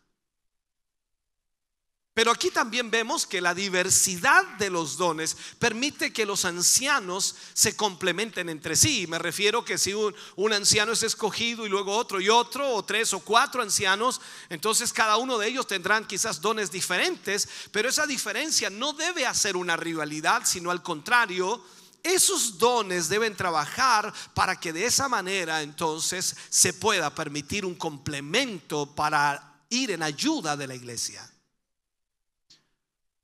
Pero 2.17 2.31
aquí 2.31 2.49
también 2.49 2.89
vemos 2.89 3.27
que 3.27 3.41
la 3.41 3.53
diversidad 3.53 4.43
de 4.57 4.71
los 4.71 4.97
dones 4.97 5.37
permite 5.59 6.11
que 6.11 6.25
los 6.25 6.45
ancianos 6.45 7.35
se 7.53 7.75
complementen 7.75 8.49
entre 8.49 8.75
sí. 8.75 9.05
Me 9.05 9.19
refiero 9.19 9.63
que 9.63 9.77
si 9.77 9.93
un, 9.93 10.51
anciano 10.51 10.93
es 10.93 11.03
escogido 11.03 11.63
y 11.63 11.69
luego 11.69 11.95
otro 11.95 12.19
y 12.19 12.27
otro, 12.27 12.73
o 12.73 12.83
tres 12.83 13.13
o 13.13 13.19
cuatro 13.19 13.61
ancianos, 13.61 14.19
entonces 14.49 14.91
cada 14.91 15.17
uno 15.17 15.37
de 15.37 15.47
ellos 15.47 15.67
tendrán 15.67 16.07
quizás 16.07 16.41
dones 16.41 16.71
diferentes, 16.71 17.47
pero 17.71 17.87
esa 17.87 18.07
diferencia 18.07 18.71
no 18.71 18.93
debe 18.93 19.27
hacer 19.27 19.55
una 19.55 19.77
rivalidad, 19.77 20.41
sino 20.43 20.71
al 20.71 20.81
contrario, 20.81 21.63
esos 22.01 22.57
dones 22.57 23.09
deben 23.09 23.35
trabajar 23.35 24.11
para 24.33 24.59
que 24.59 24.73
de 24.73 24.87
esa 24.87 25.07
manera 25.07 25.61
entonces 25.61 26.35
se 26.49 26.73
pueda 26.73 27.13
permitir 27.13 27.63
un 27.63 27.75
complemento 27.75 28.95
para 28.95 29.61
ir 29.69 29.91
en 29.91 30.01
ayuda 30.01 30.57
de 30.57 30.65
la 30.65 30.73
iglesia. 30.73 31.31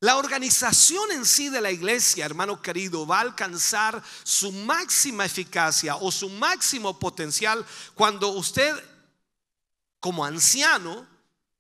La 0.04 0.18
organización 0.18 1.14
en 1.14 1.26
sí 1.26 1.48
de 1.48 1.62
la 1.62 1.72
iglesia, 1.72 2.26
hermano 2.26 2.62
querido, 2.62 3.08
va 3.08 3.20
a 3.20 3.22
alcanzar 3.22 4.04
su 4.26 4.52
máxima 4.52 5.24
eficacia 5.24 5.96
o 5.96 6.12
su 6.12 6.28
máximo 6.28 7.00
potencial 7.00 7.66
cuando 7.96 8.28
usted, 8.28 8.76
como 10.02 10.26
anciano 10.26 11.08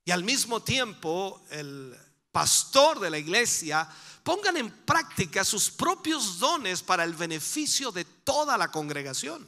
y 0.03 0.11
al 0.11 0.25
mismo 0.25 0.61
tiempo 0.61 1.41
el 1.51 1.97
pastor 2.33 2.99
de 2.99 3.11
la 3.11 3.17
iglesia, 3.17 3.87
pongan 4.23 4.57
en 4.57 4.69
práctica 4.69 5.45
sus 5.45 5.69
propios 5.69 6.37
dones 6.37 6.81
para 6.81 7.05
el 7.05 7.13
beneficio 7.13 7.93
de 7.93 8.03
toda 8.03 8.57
la 8.57 8.69
congregación. 8.69 9.47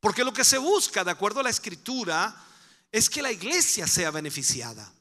Porque 0.00 0.24
lo 0.24 0.32
que 0.32 0.42
se 0.42 0.58
busca, 0.58 1.04
de 1.04 1.12
acuerdo 1.12 1.38
a 1.38 1.44
la 1.44 1.50
escritura, 1.50 2.44
es 2.90 3.08
que 3.08 3.22
la 3.22 3.30
iglesia 3.30 3.86
sea 3.86 4.10
beneficiada. 4.10 4.92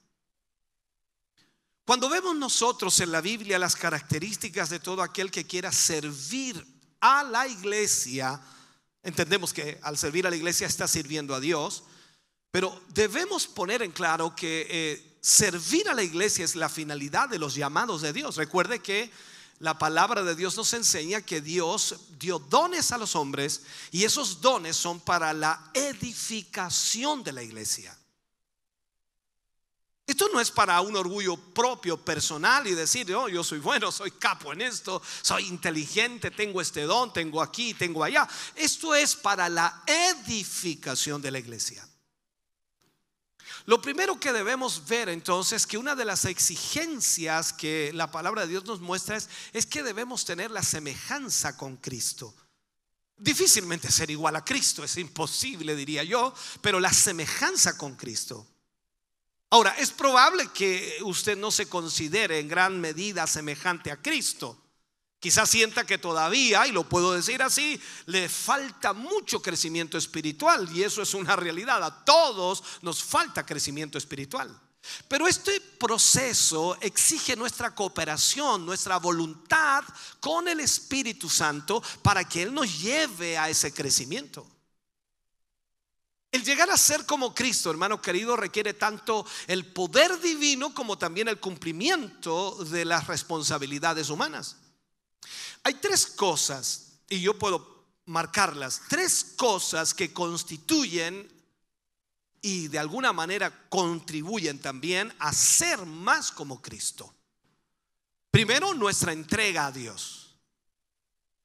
Cuando 1.88 2.10
vemos 2.10 2.36
nosotros 2.36 3.00
en 3.00 3.14
la 3.14 3.22
Biblia 3.22 3.58
las 3.58 3.78
características 3.78 4.70
de 4.70 4.82
todo 4.82 5.02
aquel 5.02 5.32
que 5.32 5.48
quiera 5.48 5.72
servir 5.72 6.62
a 7.00 7.24
la 7.24 7.48
iglesia, 7.48 8.42
entendemos 9.02 9.54
que 9.54 9.80
al 9.82 9.98
servir 9.98 10.28
a 10.28 10.30
la 10.30 10.36
iglesia 10.36 10.68
está 10.68 10.86
sirviendo 10.86 11.34
a 11.34 11.40
Dios, 11.40 11.86
pero 12.52 12.78
debemos 12.90 13.48
poner 13.48 13.84
en 13.84 13.94
claro 13.94 14.36
que 14.36 14.68
eh, 14.70 15.18
servir 15.22 15.88
a 15.88 15.94
la 15.94 16.04
iglesia 16.04 16.44
es 16.44 16.58
la 16.58 16.68
finalidad 16.68 17.30
de 17.30 17.40
los 17.40 17.56
llamados 17.56 18.02
de 18.02 18.12
Dios. 18.12 18.36
Recuerde 18.36 18.80
que 18.80 19.10
la 19.60 19.80
palabra 19.80 20.24
de 20.24 20.36
Dios 20.36 20.58
nos 20.58 20.74
enseña 20.74 21.22
que 21.22 21.40
Dios 21.40 21.96
dio 22.20 22.38
dones 22.38 22.92
a 22.92 22.98
los 22.98 23.16
hombres 23.16 23.62
y 23.92 24.04
esos 24.04 24.42
dones 24.42 24.76
son 24.76 25.00
para 25.00 25.32
la 25.32 25.72
edificación 25.74 27.24
de 27.24 27.32
la 27.32 27.44
iglesia. 27.44 27.98
Esto 30.08 30.30
no 30.32 30.40
es 30.40 30.52
para 30.52 30.80
un 30.80 30.96
orgullo 30.96 31.36
propio, 31.36 31.98
personal 31.98 32.66
y 32.66 32.74
decir, 32.74 33.14
oh, 33.14 33.28
yo 33.28 33.44
soy 33.44 33.60
bueno, 33.60 33.92
soy 33.92 34.12
capo 34.12 34.54
en 34.54 34.62
esto, 34.62 35.02
soy 35.22 35.48
inteligente, 35.48 36.32
tengo 36.32 36.62
este 36.62 36.84
don, 36.84 37.12
tengo 37.12 37.42
aquí, 37.42 37.74
tengo 37.74 38.06
allá. 38.06 38.26
Esto 38.56 38.96
es 38.96 39.18
para 39.18 39.50
la 39.50 39.84
edificación 39.86 41.22
de 41.22 41.32
la 41.32 41.40
iglesia. 41.40 41.86
Lo 43.66 43.82
primero 43.82 44.18
que 44.18 44.32
debemos 44.32 44.88
ver 44.88 45.10
entonces 45.10 45.68
que 45.68 45.78
una 45.78 45.94
de 45.94 46.06
las 46.06 46.24
exigencias 46.24 47.52
que 47.52 47.92
la 47.94 48.10
palabra 48.10 48.44
de 48.44 48.48
Dios 48.48 48.64
nos 48.64 48.80
muestra 48.80 49.18
es, 49.18 49.28
es 49.52 49.66
que 49.66 49.84
debemos 49.84 50.24
tener 50.24 50.52
la 50.52 50.64
semejanza 50.64 51.58
con 51.58 51.76
Cristo. 51.76 52.34
Difícilmente 53.18 53.92
ser 53.92 54.10
igual 54.10 54.38
a 54.38 54.46
Cristo, 54.46 54.86
es 54.86 54.96
imposible 54.96 55.76
diría 55.76 56.06
yo, 56.06 56.34
pero 56.62 56.80
la 56.80 56.94
semejanza 56.94 57.78
con 57.78 57.98
Cristo. 57.98 58.48
Ahora, 59.50 59.76
es 59.78 59.92
probable 59.92 60.50
que 60.54 60.98
usted 61.04 61.38
no 61.38 61.52
se 61.52 61.70
considere 61.70 62.40
en 62.40 62.50
gran 62.50 62.82
medida 62.82 63.26
semejante 63.28 63.92
a 63.92 64.02
Cristo. 64.02 64.62
Quizás 65.20 65.50
sienta 65.50 65.86
que 65.86 65.98
todavía, 65.98 66.68
y 66.68 66.72
lo 66.72 66.88
puedo 66.88 67.14
decir 67.14 67.42
así, 67.42 67.80
le 68.06 68.30
falta 68.30 68.94
mucho 68.94 69.42
crecimiento 69.42 69.98
espiritual 69.98 70.70
y 70.76 70.84
eso 70.84 71.02
es 71.02 71.14
una 71.14 71.36
realidad. 71.36 71.84
A 71.84 72.06
todos 72.06 72.64
nos 72.82 73.04
falta 73.04 73.46
crecimiento 73.46 73.98
espiritual. 73.98 74.62
Pero 75.08 75.28
este 75.28 75.60
proceso 75.60 76.78
exige 76.82 77.36
nuestra 77.36 77.74
cooperación, 77.74 78.66
nuestra 78.66 78.98
voluntad 78.98 79.84
con 80.20 80.48
el 80.48 80.60
Espíritu 80.60 81.30
Santo 81.30 81.82
para 82.02 82.24
que 82.24 82.44
Él 82.44 82.54
nos 82.54 82.80
lleve 82.80 83.38
a 83.38 83.50
ese 83.50 83.74
crecimiento. 83.74 84.48
El 86.32 86.44
llegar 86.44 86.70
a 86.70 86.78
ser 86.78 87.06
como 87.06 87.34
Cristo, 87.34 87.72
hermano 87.72 88.02
querido, 88.02 88.36
requiere 88.36 88.74
tanto 88.74 89.26
el 89.48 89.66
poder 89.66 90.20
divino 90.20 90.74
como 90.74 90.98
también 90.98 91.30
el 91.30 91.40
cumplimiento 91.40 92.64
de 92.66 92.84
las 92.86 93.08
responsabilidades 93.08 94.10
humanas. 94.10 94.58
Hay 95.64 95.76
tres 95.76 96.06
cosas, 96.06 97.00
y 97.10 97.22
yo 97.22 97.38
puedo 97.40 97.86
marcarlas, 98.06 98.82
tres 98.90 99.34
cosas 99.36 99.94
que 99.94 100.14
constituyen 100.14 101.32
y 102.42 102.68
de 102.68 102.80
alguna 102.80 103.14
manera 103.14 103.68
contribuyen 103.70 104.60
también 104.60 105.14
a 105.20 105.34
ser 105.34 105.86
más 105.86 106.32
como 106.32 106.62
Cristo. 106.62 107.14
Primero, 108.32 108.74
nuestra 108.74 109.12
entrega 109.12 109.68
a 109.68 109.72
Dios. 109.72 110.27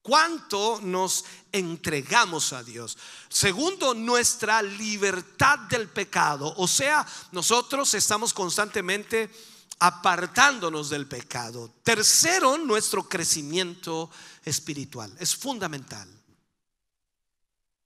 ¿Cuánto 0.02 0.80
nos 0.82 1.24
entregamos 1.52 2.52
a 2.52 2.64
Dios? 2.64 2.98
Segundo, 3.28 3.94
nuestra 3.94 4.60
libertad 4.60 5.60
del 5.60 5.88
pecado. 5.88 6.52
O 6.56 6.66
sea, 6.66 7.06
nosotros 7.30 7.94
estamos 7.94 8.34
constantemente 8.34 9.30
apartándonos 9.78 10.90
del 10.90 11.06
pecado. 11.06 11.72
Tercero, 11.84 12.58
nuestro 12.58 13.08
crecimiento 13.08 14.10
espiritual. 14.44 15.14
Es 15.20 15.36
fundamental. 15.36 16.08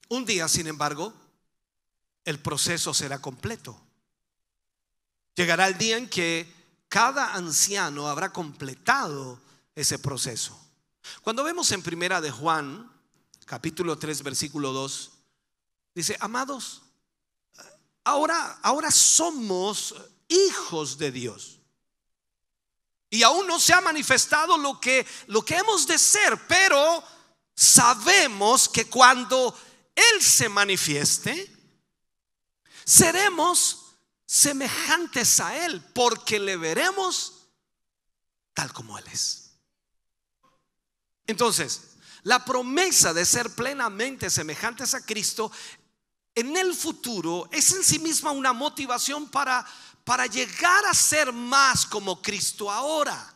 Un 0.08 0.24
día, 0.24 0.48
sin 0.48 0.68
embargo, 0.68 1.12
el 2.24 2.38
proceso 2.38 2.94
será 2.94 3.20
completo. 3.20 3.78
Llegará 5.34 5.66
el 5.68 5.76
día 5.76 5.98
en 5.98 6.08
que 6.08 6.50
cada 6.88 7.34
anciano 7.34 8.08
habrá 8.08 8.32
completado 8.32 9.38
ese 9.74 9.98
proceso. 9.98 10.65
Cuando 11.22 11.44
vemos 11.44 11.70
en 11.72 11.82
primera 11.82 12.20
de 12.20 12.30
Juan, 12.30 12.90
capítulo 13.44 13.98
3, 13.98 14.22
versículo 14.22 14.72
2, 14.72 15.10
dice, 15.94 16.16
amados, 16.20 16.82
ahora, 18.04 18.58
ahora 18.62 18.90
somos 18.90 19.94
hijos 20.28 20.98
de 20.98 21.12
Dios. 21.12 21.60
Y 23.10 23.22
aún 23.22 23.46
no 23.46 23.60
se 23.60 23.72
ha 23.72 23.80
manifestado 23.80 24.58
lo 24.58 24.80
que, 24.80 25.06
lo 25.28 25.44
que 25.44 25.56
hemos 25.56 25.86
de 25.86 25.98
ser, 25.98 26.46
pero 26.46 27.02
sabemos 27.54 28.68
que 28.68 28.88
cuando 28.90 29.56
Él 29.94 30.22
se 30.22 30.48
manifieste, 30.48 31.54
seremos 32.84 33.86
semejantes 34.26 35.40
a 35.40 35.64
Él, 35.64 35.82
porque 35.94 36.38
le 36.38 36.56
veremos 36.56 37.48
tal 38.52 38.72
como 38.72 38.98
Él 38.98 39.04
es. 39.12 39.45
Entonces, 41.26 41.96
la 42.22 42.44
promesa 42.44 43.14
de 43.14 43.24
ser 43.24 43.54
plenamente 43.54 44.30
semejantes 44.30 44.94
a 44.94 45.04
Cristo 45.04 45.50
en 46.34 46.56
el 46.56 46.74
futuro 46.74 47.48
es 47.52 47.72
en 47.72 47.84
sí 47.84 47.98
misma 47.98 48.30
una 48.30 48.52
motivación 48.52 49.28
para, 49.28 49.66
para 50.04 50.26
llegar 50.26 50.84
a 50.86 50.94
ser 50.94 51.32
más 51.32 51.86
como 51.86 52.20
Cristo 52.20 52.70
ahora. 52.70 53.32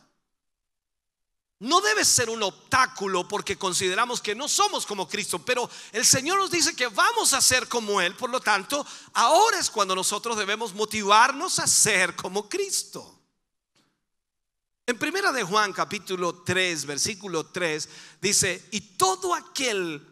No 1.59 1.79
debe 1.79 2.03
ser 2.03 2.29
un 2.29 2.41
obstáculo 2.41 3.27
porque 3.27 3.55
consideramos 3.55 4.19
que 4.19 4.33
no 4.33 4.49
somos 4.49 4.85
como 4.85 5.07
Cristo, 5.07 5.37
pero 5.39 5.69
el 5.91 6.05
Señor 6.05 6.39
nos 6.39 6.49
dice 6.49 6.75
que 6.75 6.87
vamos 6.87 7.33
a 7.33 7.41
ser 7.41 7.67
como 7.67 8.01
Él, 8.01 8.15
por 8.15 8.31
lo 8.31 8.39
tanto, 8.39 8.83
ahora 9.13 9.59
es 9.59 9.69
cuando 9.69 9.95
nosotros 9.95 10.35
debemos 10.37 10.73
motivarnos 10.73 11.59
a 11.59 11.67
ser 11.67 12.15
como 12.15 12.49
Cristo. 12.49 13.20
En 14.91 14.99
primera 14.99 15.31
de 15.31 15.43
Juan 15.43 15.71
capítulo 15.71 16.43
3, 16.43 16.85
versículo 16.85 17.45
3 17.45 17.87
dice, 18.19 18.67
"Y 18.71 18.81
todo 18.81 19.33
aquel 19.33 20.05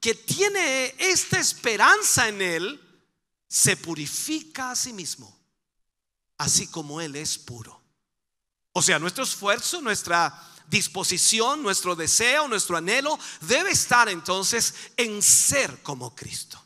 que 0.00 0.12
tiene 0.12 0.92
esta 0.98 1.38
esperanza 1.38 2.26
en 2.26 2.42
él 2.42 3.04
se 3.46 3.76
purifica 3.76 4.72
a 4.72 4.74
sí 4.74 4.92
mismo, 4.92 5.32
así 6.36 6.66
como 6.66 7.00
él 7.00 7.14
es 7.14 7.38
puro." 7.38 7.80
O 8.72 8.82
sea, 8.82 8.98
nuestro 8.98 9.22
esfuerzo, 9.22 9.80
nuestra 9.80 10.36
disposición, 10.66 11.62
nuestro 11.62 11.94
deseo, 11.94 12.48
nuestro 12.48 12.76
anhelo 12.76 13.16
debe 13.42 13.70
estar 13.70 14.08
entonces 14.08 14.74
en 14.96 15.22
ser 15.22 15.80
como 15.84 16.12
Cristo. 16.12 16.60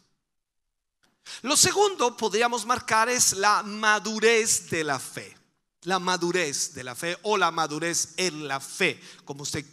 Lo 1.42 1.54
segundo 1.54 2.16
podríamos 2.16 2.64
marcar 2.64 3.10
es 3.10 3.34
la 3.34 3.62
madurez 3.62 4.70
de 4.70 4.84
la 4.84 4.98
fe 4.98 5.39
la 5.82 5.98
madurez 5.98 6.74
de 6.74 6.84
la 6.84 6.94
fe 6.94 7.16
o 7.22 7.36
la 7.36 7.50
madurez 7.50 8.14
en 8.16 8.46
la 8.46 8.60
fe, 8.60 9.00
como 9.24 9.42
usted 9.42 9.64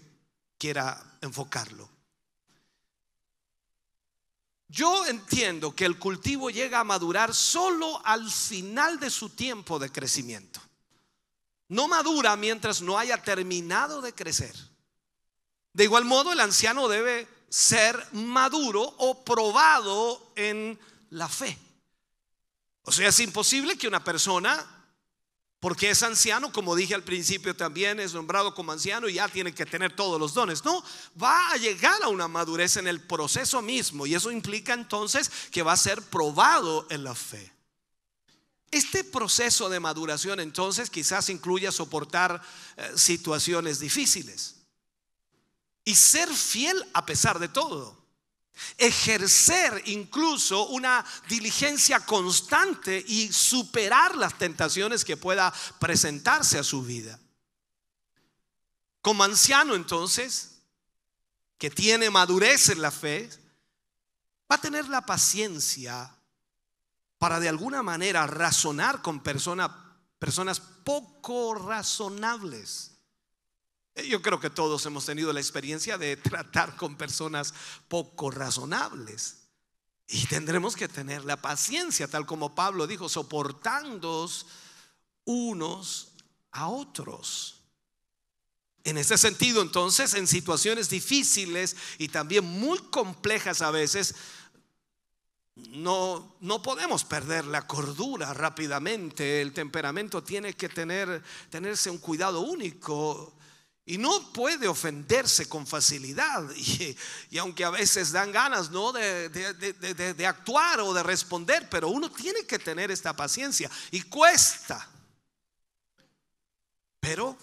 quiera 0.57 1.17
enfocarlo. 1.21 1.89
Yo 4.69 5.05
entiendo 5.05 5.73
que 5.73 5.85
el 5.85 5.97
cultivo 5.97 6.49
llega 6.49 6.81
a 6.81 6.83
madurar 6.83 7.33
solo 7.33 8.01
al 8.05 8.29
final 8.29 8.99
de 8.99 9.09
su 9.09 9.29
tiempo 9.29 9.79
de 9.79 9.91
crecimiento. 9.91 10.59
No 11.69 11.87
madura 11.87 12.35
mientras 12.35 12.81
no 12.81 12.97
haya 12.97 13.21
terminado 13.21 14.01
de 14.01 14.13
crecer. 14.13 14.53
De 15.73 15.83
igual 15.83 16.05
modo, 16.05 16.33
el 16.33 16.39
anciano 16.39 16.87
debe 16.87 17.27
ser 17.49 18.07
maduro 18.13 18.81
o 18.81 19.23
probado 19.23 20.31
en 20.35 20.77
la 21.11 21.29
fe. 21.29 21.57
O 22.83 22.91
sea, 22.91 23.09
es 23.09 23.19
imposible 23.19 23.77
que 23.77 23.87
una 23.87 24.03
persona 24.03 24.76
porque 25.59 25.89
es 25.89 26.03
anciano, 26.03 26.51
como 26.51 26.75
dije 26.75 26.93
al 26.93 27.03
principio 27.03 27.55
también, 27.55 27.99
es 27.99 28.13
nombrado 28.13 28.53
como 28.53 28.71
anciano 28.71 29.09
y 29.09 29.15
ya 29.15 29.27
tiene 29.27 29.53
que 29.55 29.65
tener 29.65 29.95
todos 29.95 30.19
los 30.19 30.33
dones. 30.33 30.63
No, 30.63 30.83
va 31.21 31.51
a 31.51 31.57
llegar 31.57 32.03
a 32.03 32.09
una 32.09 32.27
madurez 32.27 32.77
en 32.77 32.87
el 32.87 33.01
proceso 33.01 33.61
mismo 33.61 34.05
y 34.05 34.13
eso 34.13 34.31
implica 34.31 34.73
entonces 34.73 35.31
que 35.51 35.63
va 35.63 35.73
a 35.73 35.77
ser 35.77 36.01
probado 36.03 36.85
en 36.91 37.03
la 37.03 37.15
fe. 37.15 37.51
Este 38.69 39.03
proceso 39.03 39.69
de 39.69 39.79
maduración 39.79 40.39
entonces 40.39 40.89
quizás 40.89 41.29
incluya 41.29 41.71
soportar 41.71 42.41
eh, 42.75 42.91
situaciones 42.95 43.79
difíciles 43.79 44.57
y 45.85 45.95
ser 45.95 46.29
fiel 46.29 46.85
a 46.93 47.05
pesar 47.05 47.39
de 47.39 47.47
todo 47.47 47.96
ejercer 48.77 49.83
incluso 49.85 50.67
una 50.67 51.05
diligencia 51.27 51.99
constante 51.99 53.03
y 53.07 53.31
superar 53.31 54.15
las 54.15 54.37
tentaciones 54.37 55.05
que 55.05 55.17
pueda 55.17 55.53
presentarse 55.79 56.57
a 56.57 56.63
su 56.63 56.83
vida. 56.83 57.19
Como 59.01 59.23
anciano 59.23 59.75
entonces, 59.75 60.59
que 61.57 61.69
tiene 61.69 62.09
madurez 62.09 62.69
en 62.69 62.81
la 62.81 62.91
fe, 62.91 63.29
va 64.51 64.55
a 64.55 64.61
tener 64.61 64.87
la 64.89 65.05
paciencia 65.05 66.15
para 67.17 67.39
de 67.39 67.49
alguna 67.49 67.81
manera 67.83 68.27
razonar 68.27 69.01
con 69.01 69.21
personas 69.21 70.59
poco 70.83 71.55
razonables 71.55 72.96
yo 74.05 74.21
creo 74.21 74.39
que 74.39 74.49
todos 74.49 74.86
hemos 74.86 75.05
tenido 75.05 75.33
la 75.33 75.39
experiencia 75.39 75.97
de 75.97 76.17
tratar 76.17 76.75
con 76.75 76.95
personas 76.95 77.53
poco 77.88 78.31
razonables. 78.31 79.38
Y 80.07 80.25
tendremos 80.27 80.75
que 80.75 80.88
tener 80.88 81.25
la 81.25 81.41
paciencia, 81.41 82.07
tal 82.07 82.25
como 82.25 82.55
Pablo 82.55 82.88
dijo, 82.88 83.10
soportando 83.10 84.29
unos 85.25 86.13
a 86.51 86.69
otros. 86.69 87.55
En 88.86 88.97
ese 88.97 89.17
sentido, 89.17 89.62
entonces, 89.62 90.13
en 90.13 90.27
situaciones 90.27 90.89
difíciles 90.89 91.75
y 91.97 92.07
también 92.07 92.45
muy 92.45 92.77
complejas 92.89 93.62
a 93.62 93.69
veces, 93.69 94.15
no, 95.55 96.38
no 96.39 96.62
podemos 96.62 97.03
perder 97.03 97.45
la 97.45 97.67
cordura 97.67 98.33
rápidamente. 98.33 99.41
El 99.41 99.51
temperamento 99.51 100.23
tiene 100.23 100.53
que 100.53 100.69
tener, 100.69 101.21
tenerse 101.49 101.89
un 101.89 101.97
cuidado 101.97 102.39
único 102.39 103.37
y 103.89 103.97
no 103.97 104.34
puede 104.34 104.67
ofenderse 104.67 105.47
con 105.47 105.65
facilidad. 105.65 106.43
Y, 107.30 107.38
aunque 107.38 107.63
a 107.63 107.69
veces 107.69 108.12
dan 108.12 108.32
ganas 108.32 108.69
¿no? 108.69 108.91
De, 108.91 109.30
de, 109.30 110.28
actuar 110.28 110.82
o 110.82 110.93
de 110.93 111.04
responder, 111.04 111.67
pero 111.69 111.88
uno 111.89 112.12
tiene 112.12 112.45
que 112.45 112.60
tener 112.60 112.91
esta 112.91 113.15
paciencia. 113.15 113.71
Y 113.91 114.02
cuesta. 114.04 114.88
Pero 117.00 117.38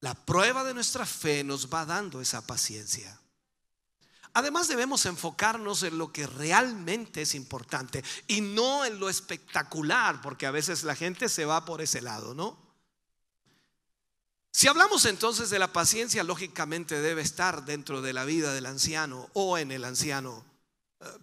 la 0.00 0.14
prueba 0.14 0.64
de 0.64 0.74
nuestra 0.74 1.06
fe 1.06 1.44
nos 1.44 1.72
va 1.72 1.84
dando 1.84 2.20
esa 2.20 2.44
paciencia. 2.44 3.20
Además 4.34 4.68
debemos 4.68 5.06
enfocarnos 5.06 5.84
en 5.84 5.98
lo 5.98 6.12
que 6.12 6.26
realmente 6.26 7.22
es 7.22 7.34
importante 7.34 8.04
y 8.26 8.40
no 8.40 8.84
en 8.84 8.98
lo 8.98 9.08
espectacular, 9.08 10.20
porque 10.20 10.46
a 10.46 10.50
veces 10.50 10.82
la 10.82 10.96
gente 10.96 11.28
se 11.28 11.44
va 11.44 11.64
por 11.64 11.80
ese 11.80 12.00
lado, 12.00 12.34
¿no? 12.34 12.65
Si 14.56 14.68
hablamos 14.68 15.04
entonces 15.04 15.50
de 15.50 15.58
la 15.58 15.70
paciencia, 15.70 16.24
lógicamente 16.24 17.02
debe 17.02 17.20
estar 17.20 17.66
dentro 17.66 18.00
de 18.00 18.14
la 18.14 18.24
vida 18.24 18.54
del 18.54 18.64
anciano 18.64 19.28
o 19.34 19.58
en 19.58 19.70
el 19.70 19.84
anciano. 19.84 20.46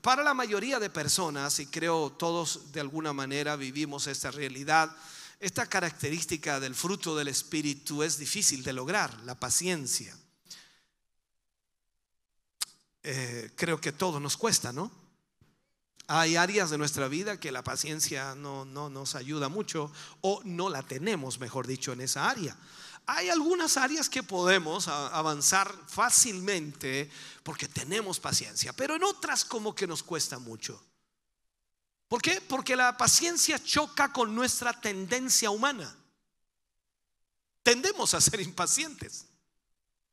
Para 0.02 0.22
la 0.22 0.36
mayoría 0.36 0.78
de 0.78 0.92
personas, 0.92 1.58
y 1.58 1.66
creo 1.66 2.12
todos 2.12 2.72
de 2.74 2.80
alguna 2.80 3.12
manera 3.12 3.56
vivimos 3.56 4.06
esta 4.06 4.30
realidad, 4.30 4.96
esta 5.40 5.66
característica 5.66 6.60
del 6.60 6.76
fruto 6.76 7.16
del 7.16 7.28
Espíritu 7.28 8.04
es 8.04 8.20
difícil 8.20 8.62
de 8.62 8.74
lograr, 8.74 9.12
la 9.24 9.34
paciencia. 9.34 10.16
Eh, 13.02 13.50
creo 13.56 13.82
que 13.82 13.94
todo 13.94 14.20
nos 14.20 14.38
cuesta, 14.38 14.72
¿no? 14.72 14.92
Hay 16.06 16.36
áreas 16.36 16.70
de 16.70 16.78
nuestra 16.78 17.08
vida 17.08 17.40
que 17.40 17.52
la 17.52 17.64
paciencia 17.64 18.36
no, 18.36 18.64
no 18.64 18.92
nos 18.92 19.16
ayuda 19.16 19.50
mucho 19.50 19.92
o 20.22 20.40
no 20.44 20.70
la 20.70 20.84
tenemos, 20.84 21.40
mejor 21.40 21.66
dicho, 21.66 21.94
en 21.94 22.02
esa 22.02 22.30
área. 22.30 22.56
Hay 23.06 23.30
algunas 23.30 23.76
áreas 23.78 24.10
que 24.10 24.24
podemos 24.24 24.88
avanzar 24.88 25.74
fácilmente 25.88 27.10
porque 27.44 27.68
tenemos 27.68 28.20
paciencia, 28.20 28.74
pero 28.74 28.96
en 28.96 29.04
otras 29.04 29.44
como 29.44 29.76
que 29.76 29.88
nos 29.88 30.04
cuesta 30.04 30.40
mucho. 30.40 30.82
¿Por 32.08 32.22
qué? 32.22 32.40
Porque 32.42 32.76
la 32.76 32.96
paciencia 32.96 33.62
choca 33.62 34.14
con 34.14 34.34
nuestra 34.36 34.80
tendencia 34.80 35.50
humana. 35.50 35.94
Tendemos 37.64 38.14
a 38.14 38.22
ser 38.22 38.40
impacientes. 38.40 39.26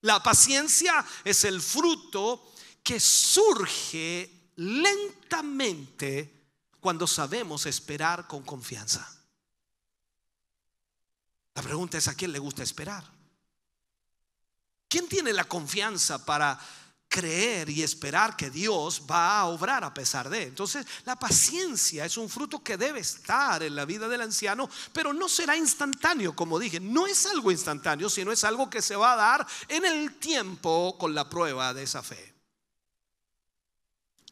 La 0.00 0.22
paciencia 0.22 1.04
es 1.24 1.44
el 1.44 1.60
fruto 1.60 2.52
que 2.82 2.98
surge 2.98 4.50
lentamente 4.56 6.40
cuando 6.80 7.06
sabemos 7.06 7.66
esperar 7.66 8.26
con 8.26 8.42
confianza. 8.42 9.19
La 11.60 11.64
pregunta 11.64 11.98
es, 11.98 12.08
¿a 12.08 12.14
quién 12.14 12.32
le 12.32 12.38
gusta 12.38 12.62
esperar? 12.62 13.04
¿Quién 14.88 15.06
tiene 15.06 15.30
la 15.30 15.44
confianza 15.44 16.24
para 16.24 16.58
creer 17.06 17.68
y 17.68 17.82
esperar 17.82 18.34
que 18.34 18.48
Dios 18.48 19.02
va 19.02 19.40
a 19.40 19.44
obrar 19.44 19.84
a 19.84 19.92
pesar 19.92 20.30
de. 20.30 20.44
Entonces, 20.44 20.86
la 21.04 21.16
paciencia 21.16 22.06
es 22.06 22.16
un 22.16 22.30
fruto 22.30 22.64
que 22.64 22.78
debe 22.78 23.00
estar 23.00 23.62
en 23.62 23.76
la 23.76 23.84
vida 23.84 24.08
del 24.08 24.22
anciano, 24.22 24.70
pero 24.94 25.12
no 25.12 25.28
será 25.28 25.54
instantáneo, 25.54 26.34
como 26.34 26.58
dije. 26.58 26.80
No 26.80 27.06
es 27.06 27.26
algo 27.26 27.50
instantáneo, 27.50 28.08
sino 28.08 28.32
es 28.32 28.42
algo 28.42 28.70
que 28.70 28.80
se 28.80 28.96
va 28.96 29.12
a 29.12 29.16
dar 29.16 29.46
en 29.68 29.84
el 29.84 30.14
tiempo 30.14 30.96
con 30.98 31.14
la 31.14 31.28
prueba 31.28 31.74
de 31.74 31.82
esa 31.82 32.02
fe. 32.02 32.32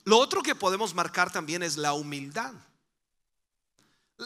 Lo 0.05 0.17
otro 0.17 0.43
que 0.43 0.55
podemos 0.55 0.95
marcar 0.95 1.31
también 1.31 1.63
es 1.63 1.77
la 1.77 1.93
humildad. 1.93 2.55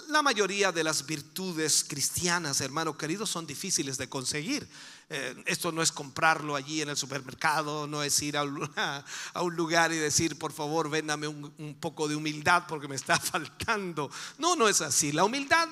La 0.08 0.22
mayoría 0.22 0.72
de 0.72 0.82
las 0.82 1.04
virtudes 1.04 1.84
cristianas, 1.86 2.60
hermano 2.60 2.96
querido, 2.96 3.26
son 3.26 3.46
difíciles 3.46 3.98
de 3.98 4.08
conseguir. 4.08 4.66
Eh, 5.10 5.42
esto 5.46 5.70
no 5.70 5.82
es 5.82 5.92
comprarlo 5.92 6.56
allí 6.56 6.80
en 6.80 6.88
el 6.88 6.96
supermercado, 6.96 7.86
no 7.86 8.02
es 8.02 8.20
ir 8.22 8.38
a, 8.38 8.42
un 8.44 9.56
lugar 9.56 9.92
y 9.92 9.96
decir, 9.96 10.38
por 10.38 10.52
favor, 10.52 10.88
véndame 10.88 11.28
un, 11.28 11.52
un, 11.58 11.74
poco 11.74 12.08
de 12.08 12.16
humildad 12.16 12.64
porque 12.66 12.88
me 12.88 12.96
está 12.96 13.18
faltando. 13.20 14.10
No, 14.38 14.56
no 14.56 14.68
es 14.68 14.80
así. 14.80 15.12
La 15.12 15.24
humildad 15.24 15.68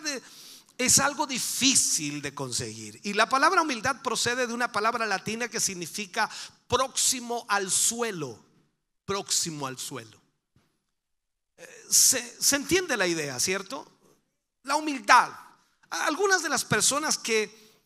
es 0.76 0.98
algo 0.98 1.26
difícil 1.26 2.20
de 2.20 2.34
conseguir. 2.34 3.00
Y 3.02 3.14
la 3.14 3.28
palabra 3.28 3.62
humildad 3.62 4.02
procede 4.02 4.46
de 4.46 4.52
una 4.52 4.70
palabra 4.70 5.06
latina 5.06 5.48
que 5.48 5.60
significa 5.60 6.28
próximo 6.68 7.46
al 7.48 7.70
suelo 7.70 8.50
próximo 9.10 9.66
al 9.66 9.76
suelo. 9.76 10.16
Eh, 11.56 11.66
se, 11.90 12.54
entiende 12.54 12.96
la 12.96 13.08
idea, 13.08 13.40
¿cierto? 13.40 13.90
La 14.64 14.76
humildad. 14.76 15.30
Algunas 15.90 16.42
de 16.42 16.48
las 16.48 16.64
personas 16.64 17.18
que 17.18 17.82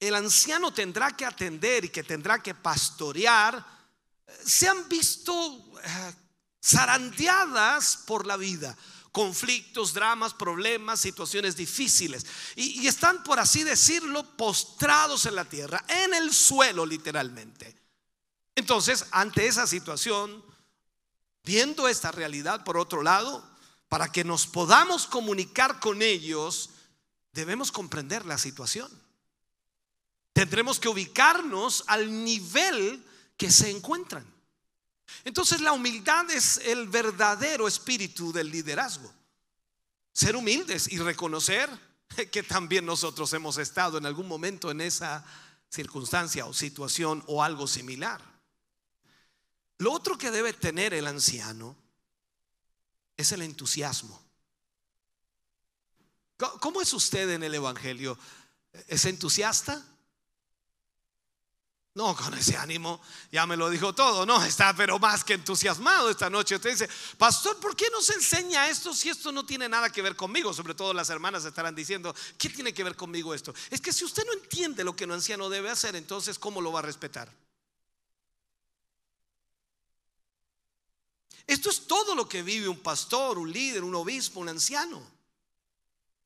el 0.00 0.14
anciano 0.14 0.72
tendrá 0.72 1.16
que 1.16 1.24
atender 1.24 1.84
y 1.84 1.88
que 1.88 2.02
tendrá 2.02 2.42
que 2.42 2.54
pastorear, 2.54 3.64
eh, 4.26 4.38
se 4.44 4.68
han 4.68 4.88
visto 4.88 5.32
eh, 5.82 6.14
zarandeadas 6.62 7.96
por 8.06 8.26
la 8.26 8.36
vida 8.36 8.76
conflictos, 9.10 9.94
dramas, 9.94 10.32
problemas, 10.32 11.00
situaciones 11.00 11.56
difíciles. 11.56 12.24
y, 12.54 12.86
están, 12.86 13.24
por 13.24 13.40
así 13.40 13.64
decirlo, 13.64 14.22
postrados 14.36 15.26
en 15.26 15.34
la 15.34 15.44
tierra, 15.44 15.84
en 15.88 16.14
el 16.14 16.32
suelo 16.32 16.86
literalmente. 16.86 17.74
Entonces, 18.54 19.06
ante 19.10 19.46
esa 19.46 19.66
situación, 19.66 20.44
viendo 21.42 21.88
esta 21.88 22.12
realidad 22.12 22.62
por 22.64 22.76
otro 22.76 23.02
lado, 23.02 23.44
para 23.88 24.12
que 24.12 24.24
nos 24.24 24.46
podamos 24.46 25.06
comunicar 25.06 25.80
con 25.80 26.02
ellos, 26.02 26.70
debemos 27.32 27.72
comprender 27.72 28.26
la 28.26 28.38
situación. 28.38 28.90
Tendremos 30.32 30.78
que 30.78 30.88
ubicarnos 30.88 31.84
al 31.86 32.24
nivel 32.24 33.04
que 33.36 33.50
se 33.50 33.70
encuentran. 33.70 34.26
Entonces 35.24 35.60
la 35.60 35.72
humildad 35.72 36.30
es 36.30 36.58
el 36.58 36.88
verdadero 36.88 37.66
espíritu 37.66 38.32
del 38.32 38.50
liderazgo. 38.50 39.12
Ser 40.12 40.36
humildes 40.36 40.92
y 40.92 40.98
reconocer 40.98 41.70
que 42.30 42.42
también 42.42 42.84
nosotros 42.84 43.32
hemos 43.32 43.56
estado 43.58 43.98
en 43.98 44.06
algún 44.06 44.28
momento 44.28 44.70
en 44.70 44.80
esa 44.80 45.24
circunstancia 45.70 46.46
o 46.46 46.52
situación 46.52 47.22
o 47.26 47.42
algo 47.42 47.66
similar. 47.66 48.20
Lo 49.78 49.92
otro 49.92 50.18
que 50.18 50.30
debe 50.30 50.52
tener 50.52 50.92
el 50.92 51.06
anciano 51.06 51.76
es 53.18 53.32
el 53.32 53.42
entusiasmo. 53.42 54.18
¿Cómo 56.60 56.80
es 56.80 56.92
usted 56.92 57.28
en 57.30 57.42
el 57.42 57.52
Evangelio? 57.52 58.16
¿Es 58.86 59.04
entusiasta? 59.04 59.84
No, 61.94 62.14
con 62.14 62.32
ese 62.34 62.56
ánimo 62.56 63.00
ya 63.32 63.44
me 63.44 63.56
lo 63.56 63.68
dijo 63.70 63.92
todo, 63.92 64.24
no, 64.24 64.40
está 64.44 64.72
pero 64.72 65.00
más 65.00 65.24
que 65.24 65.34
entusiasmado 65.34 66.08
esta 66.08 66.30
noche. 66.30 66.54
Usted 66.54 66.70
dice, 66.70 66.88
pastor, 67.16 67.58
¿por 67.58 67.74
qué 67.74 67.90
nos 67.90 68.08
enseña 68.10 68.68
esto 68.68 68.94
si 68.94 69.08
esto 69.08 69.32
no 69.32 69.44
tiene 69.44 69.68
nada 69.68 69.90
que 69.90 70.00
ver 70.00 70.14
conmigo? 70.14 70.54
Sobre 70.54 70.74
todo 70.74 70.94
las 70.94 71.10
hermanas 71.10 71.44
estarán 71.44 71.74
diciendo, 71.74 72.14
¿qué 72.38 72.50
tiene 72.50 72.72
que 72.72 72.84
ver 72.84 72.94
conmigo 72.94 73.34
esto? 73.34 73.52
Es 73.68 73.80
que 73.80 73.92
si 73.92 74.04
usted 74.04 74.24
no 74.24 74.32
entiende 74.32 74.84
lo 74.84 74.94
que 74.94 75.06
un 75.06 75.12
anciano 75.12 75.48
debe 75.48 75.70
hacer, 75.70 75.96
entonces 75.96 76.38
¿cómo 76.38 76.60
lo 76.60 76.70
va 76.70 76.78
a 76.78 76.82
respetar? 76.82 77.28
Esto 81.48 81.70
es 81.70 81.86
todo 81.86 82.14
lo 82.14 82.28
que 82.28 82.42
vive 82.42 82.68
un 82.68 82.80
pastor, 82.80 83.38
un 83.38 83.50
líder, 83.50 83.82
un 83.82 83.94
obispo, 83.94 84.38
un 84.38 84.50
anciano. 84.50 85.02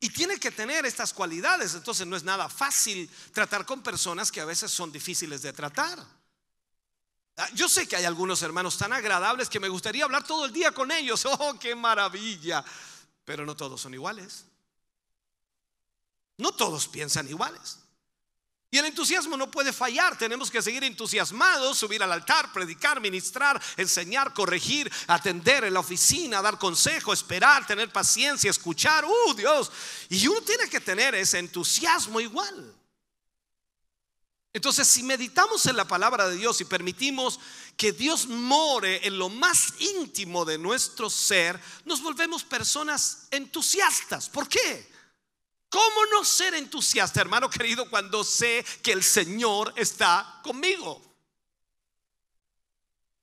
Y 0.00 0.10
tiene 0.10 0.36
que 0.40 0.50
tener 0.50 0.84
estas 0.84 1.12
cualidades. 1.12 1.74
Entonces 1.74 2.04
no 2.08 2.16
es 2.16 2.24
nada 2.24 2.48
fácil 2.48 3.08
tratar 3.32 3.64
con 3.64 3.84
personas 3.84 4.32
que 4.32 4.40
a 4.40 4.44
veces 4.44 4.72
son 4.72 4.90
difíciles 4.90 5.40
de 5.42 5.52
tratar. 5.52 6.04
Ah, 7.36 7.48
yo 7.54 7.68
sé 7.68 7.86
que 7.86 7.94
hay 7.94 8.04
algunos 8.04 8.42
hermanos 8.42 8.76
tan 8.76 8.92
agradables 8.92 9.48
que 9.48 9.60
me 9.60 9.68
gustaría 9.68 10.02
hablar 10.02 10.26
todo 10.26 10.44
el 10.44 10.52
día 10.52 10.72
con 10.72 10.90
ellos. 10.90 11.24
Oh, 11.38 11.56
qué 11.56 11.76
maravilla. 11.76 12.64
Pero 13.24 13.46
no 13.46 13.54
todos 13.54 13.80
son 13.80 13.94
iguales. 13.94 14.44
No 16.36 16.50
todos 16.50 16.88
piensan 16.88 17.28
iguales. 17.28 17.78
Y 18.72 18.78
el 18.78 18.86
entusiasmo 18.86 19.36
no 19.36 19.50
puede 19.50 19.70
fallar, 19.70 20.16
tenemos 20.16 20.50
que 20.50 20.62
seguir 20.62 20.82
entusiasmados, 20.82 21.76
subir 21.76 22.02
al 22.02 22.10
altar, 22.10 22.50
predicar, 22.54 23.02
ministrar, 23.02 23.62
enseñar, 23.76 24.32
corregir, 24.32 24.90
atender 25.08 25.64
en 25.64 25.74
la 25.74 25.80
oficina, 25.80 26.40
dar 26.40 26.58
consejo, 26.58 27.12
esperar, 27.12 27.66
tener 27.66 27.92
paciencia, 27.92 28.48
escuchar, 28.48 29.04
¡uh, 29.04 29.34
Dios! 29.34 29.70
Y 30.08 30.26
uno 30.26 30.40
tiene 30.40 30.70
que 30.70 30.80
tener 30.80 31.14
ese 31.14 31.38
entusiasmo 31.38 32.18
igual. 32.18 32.74
Entonces, 34.54 34.88
si 34.88 35.02
meditamos 35.02 35.66
en 35.66 35.76
la 35.76 35.86
palabra 35.86 36.26
de 36.26 36.36
Dios 36.36 36.58
y 36.62 36.64
permitimos 36.64 37.40
que 37.76 37.92
Dios 37.92 38.26
more 38.26 39.06
en 39.06 39.18
lo 39.18 39.28
más 39.28 39.74
íntimo 39.80 40.46
de 40.46 40.56
nuestro 40.56 41.10
ser, 41.10 41.60
nos 41.84 42.00
volvemos 42.00 42.42
personas 42.42 43.28
entusiastas. 43.32 44.30
¿Por 44.30 44.48
qué? 44.48 44.91
¿Cómo 45.72 46.04
no 46.12 46.22
ser 46.22 46.52
entusiasta, 46.52 47.22
hermano 47.22 47.48
querido, 47.48 47.88
cuando 47.88 48.22
sé 48.24 48.62
que 48.82 48.92
el 48.92 49.02
Señor 49.02 49.72
está 49.74 50.40
conmigo? 50.42 51.00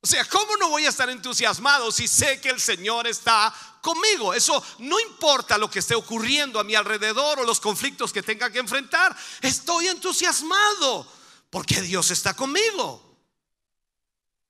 O 0.00 0.06
sea, 0.06 0.24
¿cómo 0.24 0.56
no 0.56 0.68
voy 0.68 0.84
a 0.84 0.88
estar 0.88 1.08
entusiasmado 1.10 1.92
si 1.92 2.08
sé 2.08 2.40
que 2.40 2.48
el 2.48 2.60
Señor 2.60 3.06
está 3.06 3.54
conmigo? 3.80 4.34
Eso 4.34 4.60
no 4.80 4.98
importa 4.98 5.58
lo 5.58 5.70
que 5.70 5.78
esté 5.78 5.94
ocurriendo 5.94 6.58
a 6.58 6.64
mi 6.64 6.74
alrededor 6.74 7.38
o 7.38 7.44
los 7.44 7.60
conflictos 7.60 8.12
que 8.12 8.24
tenga 8.24 8.50
que 8.50 8.58
enfrentar. 8.58 9.16
Estoy 9.42 9.86
entusiasmado 9.86 11.06
porque 11.50 11.80
Dios 11.80 12.10
está 12.10 12.34
conmigo. 12.34 13.16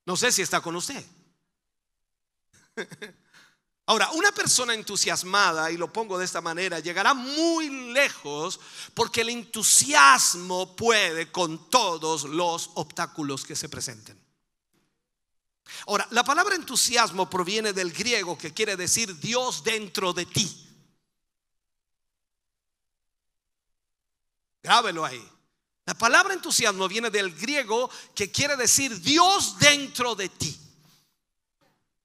No 0.07 0.17
sé 0.17 0.33
si 0.33 0.41
está 0.41 0.63
con 0.63 0.75
usted. 0.75 1.05
Ahora, 3.91 4.09
una 4.13 4.31
persona 4.31 4.73
entusiasmada, 4.73 5.69
y 5.69 5.77
lo 5.77 5.93
pongo 5.93 6.17
de 6.17 6.25
esta 6.25 6.41
manera, 6.41 6.79
llegará 6.79 7.13
muy 7.13 7.93
lejos 7.93 8.61
porque 8.95 9.23
el 9.23 9.31
entusiasmo 9.31 10.77
puede 10.77 11.33
con 11.33 11.69
todos 11.69 12.23
los 12.23 12.71
obstáculos 12.75 13.45
que 13.45 13.57
se 13.57 13.69
presenten. 13.69 14.17
Ahora, 15.89 16.07
la 16.13 16.23
palabra 16.23 16.55
entusiasmo 16.55 17.29
proviene 17.29 17.73
del 17.73 17.91
griego 17.91 18.39
que 18.39 18.55
quiere 18.55 18.77
decir 18.77 19.19
Dios 19.19 19.65
dentro 19.65 20.13
de 20.13 20.25
ti. 20.25 20.69
Grábelo 24.63 25.05
ahí. 25.05 25.29
La 25.87 25.95
palabra 25.95 26.35
entusiasmo 26.35 26.87
viene 26.87 27.11
del 27.11 27.35
griego 27.35 27.91
que 28.15 28.31
quiere 28.31 28.57
decir 28.57 29.01
Dios 29.01 29.59
dentro 29.59 30.15
de 30.15 30.29
ti. 30.29 30.70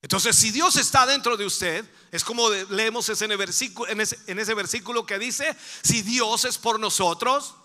Entonces, 0.05 0.35
si 0.35 0.51
Dios 0.51 0.75
está 0.75 1.07
dentro 1.07 1.35
de 1.35 1.47
usted, 1.47 1.83
es 2.11 2.23
como 2.23 2.47
leemos 2.69 3.09
en 3.09 3.13
ese, 3.13 3.35
versículo, 3.35 3.89
en 3.89 4.39
ese 4.39 4.53
versículo 4.53 5.03
que 5.03 5.17
dice, 5.17 5.57
si 5.81 6.03
Dios 6.03 6.45
es 6.45 6.59
por 6.59 6.79
nosotros, 6.79 7.55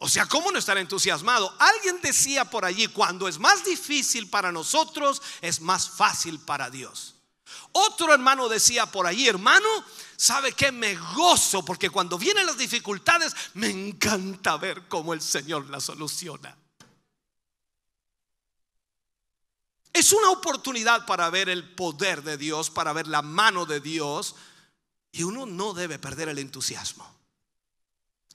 O 0.00 0.08
sea, 0.08 0.26
¿cómo 0.26 0.52
no 0.52 0.58
estar 0.58 0.76
entusiasmado? 0.76 1.52
Alguien 1.58 2.00
decía 2.02 2.44
por 2.44 2.64
allí, 2.66 2.86
cuando 2.86 3.26
es 3.26 3.38
más 3.38 3.64
difícil 3.64 4.28
para 4.28 4.52
nosotros, 4.52 5.20
es 5.40 5.60
más 5.60 5.88
fácil 5.88 6.38
para 6.38 6.70
Dios. 6.70 7.16
Otro 7.72 8.12
hermano 8.12 8.48
decía 8.48 8.86
por 8.86 9.06
allí, 9.06 9.26
hermano, 9.26 9.66
¿sabe 10.16 10.52
que 10.52 10.70
Me 10.70 10.94
gozo 11.16 11.64
porque 11.64 11.90
cuando 11.90 12.16
vienen 12.16 12.46
las 12.46 12.58
dificultades, 12.58 13.34
me 13.54 13.70
encanta 13.70 14.56
ver 14.58 14.86
cómo 14.86 15.14
el 15.14 15.20
Señor 15.20 15.68
las 15.68 15.84
soluciona. 15.84 16.56
Es 19.98 20.12
una 20.12 20.30
oportunidad 20.30 21.06
para 21.06 21.28
ver 21.28 21.48
el 21.48 21.74
poder 21.74 22.22
de 22.22 22.36
Dios, 22.36 22.70
para 22.70 22.92
ver 22.92 23.08
la 23.08 23.20
mano 23.20 23.66
de 23.66 23.80
Dios, 23.80 24.36
y 25.10 25.24
uno 25.24 25.44
no 25.44 25.74
debe 25.74 25.98
perder 25.98 26.28
el 26.28 26.38
entusiasmo. 26.38 27.04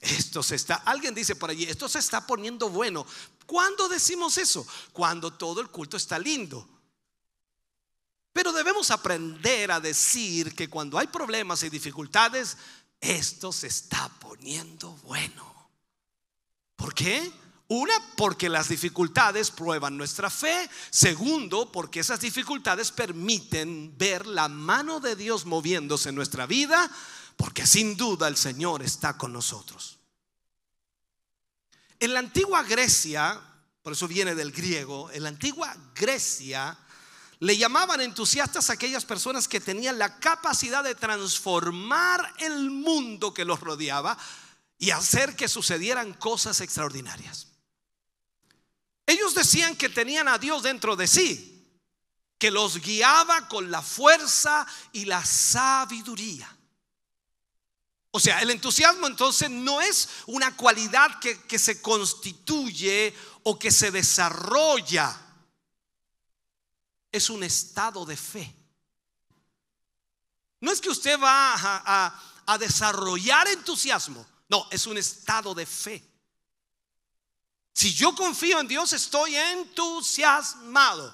Esto 0.02 0.44
se 0.44 0.56
está, 0.56 0.76
alguien 0.76 1.16
dice 1.16 1.38
por 1.38 1.50
allí, 1.50 1.64
esto 1.64 1.88
se 1.88 2.00
está 2.00 2.28
poniendo 2.28 2.68
bueno. 2.68 3.06
¿Cuándo 3.46 3.88
decimos 3.88 4.38
eso? 4.38 4.68
Cuando 4.92 5.32
todo 5.32 5.62
el 5.62 5.70
culto 5.70 5.96
está 5.96 6.20
lindo. 6.20 6.68
Pero 8.34 8.52
debemos 8.52 8.92
aprender 8.92 9.72
a 9.72 9.80
decir 9.80 10.54
que 10.54 10.70
cuando 10.70 11.00
hay 11.00 11.08
problemas 11.08 11.64
y 11.64 11.70
dificultades, 11.70 12.58
esto 13.00 13.54
se 13.54 13.68
está 13.68 14.10
poniendo 14.20 14.92
bueno. 15.04 15.70
¿Por 16.76 16.94
qué? 16.94 17.32
Una, 17.68 17.94
porque 18.18 18.50
las 18.50 18.70
dificultades 18.70 19.50
prueban 19.50 19.98
nuestra 19.98 20.30
fe. 20.30 20.70
Segundo, 20.90 21.72
porque 21.72 22.02
esas 22.02 22.20
dificultades 22.20 22.92
permiten 22.92 23.98
ver 23.98 24.28
la 24.28 24.48
mano 24.48 25.00
de 25.00 25.16
Dios 25.16 25.46
moviéndose 25.46 26.10
en 26.10 26.16
nuestra 26.16 26.46
vida 26.46 26.92
porque 27.36 27.66
sin 27.66 27.98
duda 27.98 28.28
el 28.28 28.38
Señor 28.38 28.84
está 28.84 29.18
con 29.18 29.34
nosotros. 29.34 30.00
En 32.00 32.14
la 32.14 32.20
antigua 32.20 32.64
Grecia, 32.64 33.40
por 33.82 33.94
eso 33.94 34.08
viene 34.08 34.36
del 34.36 34.52
griego, 34.52 35.10
en 35.12 35.24
la 35.24 35.30
antigua 35.30 35.76
Grecia 35.96 36.78
le 37.40 37.58
llamaban 37.58 38.00
entusiastas 38.00 38.70
a 38.70 38.74
aquellas 38.74 39.04
personas 39.04 39.48
que 39.48 39.60
tenían 39.60 40.00
la 40.00 40.20
capacidad 40.20 40.84
de 40.84 40.96
transformar 40.96 42.34
el 42.40 42.70
mundo 42.70 43.34
que 43.34 43.44
los 43.44 43.60
rodeaba 43.60 44.18
y 44.78 44.92
hacer 44.92 45.36
que 45.36 45.50
sucedieran 45.50 46.14
cosas 46.14 46.62
extraordinarias. 46.62 47.48
Ellos 49.06 49.36
decían 49.36 49.76
que 49.76 49.90
tenían 49.90 50.28
a 50.28 50.38
Dios 50.38 50.64
dentro 50.64 50.96
de 50.96 51.08
sí, 51.08 51.68
que 52.38 52.52
los 52.52 52.80
guiaba 52.80 53.48
con 53.48 53.72
la 53.72 53.82
fuerza 53.82 54.66
y 54.92 55.06
la 55.06 55.26
sabiduría. 55.26 56.58
O 58.16 58.20
sea, 58.20 58.42
el 58.42 58.52
entusiasmo 58.52 59.08
entonces 59.08 59.50
no 59.50 59.82
es 59.82 60.08
una 60.28 60.56
cualidad 60.56 61.20
que, 61.20 61.58
se 61.58 61.82
constituye 61.82 63.12
o 63.42 63.58
que 63.58 63.72
se 63.72 63.90
desarrolla. 63.90 65.20
Es 67.12 67.32
un 67.32 67.44
estado 67.44 68.06
de 68.06 68.16
fe. 68.16 68.56
No 70.62 70.72
es 70.72 70.80
que 70.80 70.92
usted 70.92 71.20
va 71.20 72.14
a, 72.46 72.58
desarrollar 72.60 73.48
entusiasmo. 73.48 74.24
No, 74.48 74.68
es 74.70 74.86
un 74.86 75.00
estado 75.00 75.56
de 75.56 75.66
fe. 75.66 76.13
Si 77.74 77.94
yo 77.94 78.14
confío 78.16 78.60
en 78.60 78.68
Dios, 78.68 78.94
estoy 78.94 79.36
entusiasmado. 79.36 81.14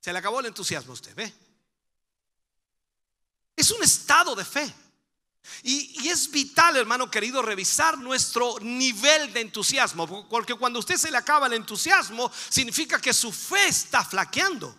Se 0.00 0.12
le 0.12 0.18
acabó 0.18 0.40
el 0.40 0.46
entusiasmo 0.46 0.92
a 0.92 0.94
usted, 0.94 1.14
¿ve? 1.14 1.34
Es 3.56 3.70
un 3.70 3.82
estado 3.82 4.34
de 4.34 4.44
fe. 4.44 4.74
Y, 5.64 6.08
es 6.08 6.30
vital, 6.30 6.76
hermano 6.76 7.10
querido, 7.10 7.42
revisar 7.42 7.98
nuestro 7.98 8.58
nivel 8.60 9.32
de 9.32 9.40
entusiasmo, 9.40 10.28
porque 10.28 10.54
cuando 10.54 10.78
usted 10.78 10.96
se 10.96 11.10
le 11.10 11.16
acaba 11.16 11.48
el 11.48 11.54
entusiasmo, 11.54 12.30
significa 12.48 13.00
que 13.00 13.12
su 13.12 13.32
fe 13.32 13.66
está 13.66 14.04
flaqueando. 14.04 14.76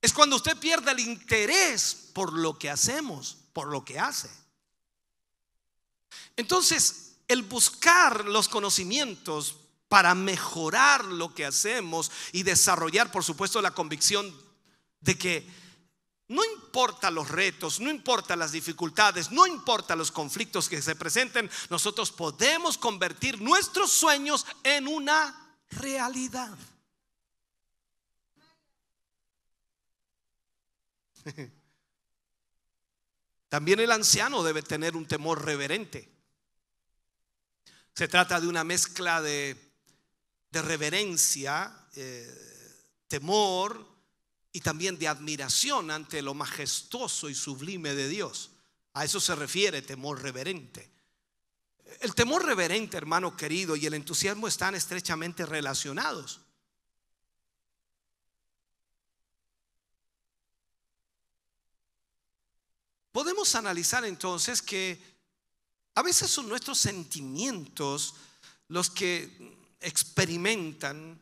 Es 0.00 0.12
cuando 0.12 0.36
usted 0.36 0.56
pierde 0.56 0.90
el 0.90 1.00
interés 1.00 2.10
por 2.12 2.32
lo 2.32 2.58
que 2.58 2.70
hacemos, 2.70 3.38
por 3.52 3.68
lo 3.68 3.84
que 3.84 3.98
hace. 3.98 4.30
Entonces, 6.36 7.16
el 7.28 7.42
buscar 7.42 8.24
los 8.26 8.48
conocimientos 8.48 9.56
para 9.88 10.14
mejorar 10.14 11.04
lo 11.04 11.34
que 11.34 11.44
hacemos 11.44 12.10
y 12.32 12.42
desarrollar, 12.42 13.10
por 13.10 13.24
supuesto, 13.24 13.62
la 13.62 13.72
convicción 13.72 14.34
de 15.00 15.16
que 15.16 15.48
no 16.28 16.42
importa 16.44 17.10
los 17.10 17.28
retos, 17.30 17.78
no 17.78 17.88
importa 17.88 18.34
las 18.34 18.50
dificultades, 18.50 19.30
no 19.30 19.46
importa 19.46 19.94
los 19.94 20.10
conflictos 20.10 20.68
que 20.68 20.82
se 20.82 20.96
presenten, 20.96 21.48
nosotros 21.70 22.10
podemos 22.10 22.76
convertir 22.78 23.40
nuestros 23.40 23.92
sueños 23.92 24.44
en 24.64 24.88
una 24.88 25.56
realidad. 25.70 26.58
También 33.48 33.80
el 33.80 33.92
anciano 33.92 34.42
debe 34.42 34.62
tener 34.62 34.96
un 34.96 35.06
temor 35.06 35.44
reverente. 35.44 36.08
Se 37.94 38.08
trata 38.08 38.40
de 38.40 38.48
una 38.48 38.64
mezcla 38.64 39.22
de, 39.22 39.56
reverencia, 40.52 41.86
eh, 41.94 42.28
temor, 43.08 43.96
y 44.56 44.60
también 44.60 44.98
de 44.98 45.06
admiración 45.06 45.90
ante 45.90 46.22
lo 46.22 46.32
majestuoso 46.32 47.28
y 47.28 47.34
sublime 47.34 47.94
de 47.94 48.08
Dios. 48.08 48.52
A 48.94 49.04
eso 49.04 49.20
se 49.20 49.34
refiere 49.34 49.82
temor 49.82 50.22
reverente. 50.22 50.90
El 52.00 52.14
temor 52.14 52.46
reverente, 52.46 52.96
hermano 52.96 53.36
querido, 53.36 53.76
y 53.76 53.84
el 53.84 53.92
entusiasmo 53.92 54.48
están 54.48 54.74
estrechamente 54.74 55.44
relacionados. 55.44 56.40
Podemos 63.16 63.54
analizar 63.54 64.04
entonces 64.04 64.60
que 64.60 65.00
a 65.94 66.02
veces 66.02 66.30
son 66.30 66.50
nuestros 66.50 66.76
sentimientos 66.76 68.14
los 68.68 68.90
que 68.90 69.56
experimentan 69.80 71.18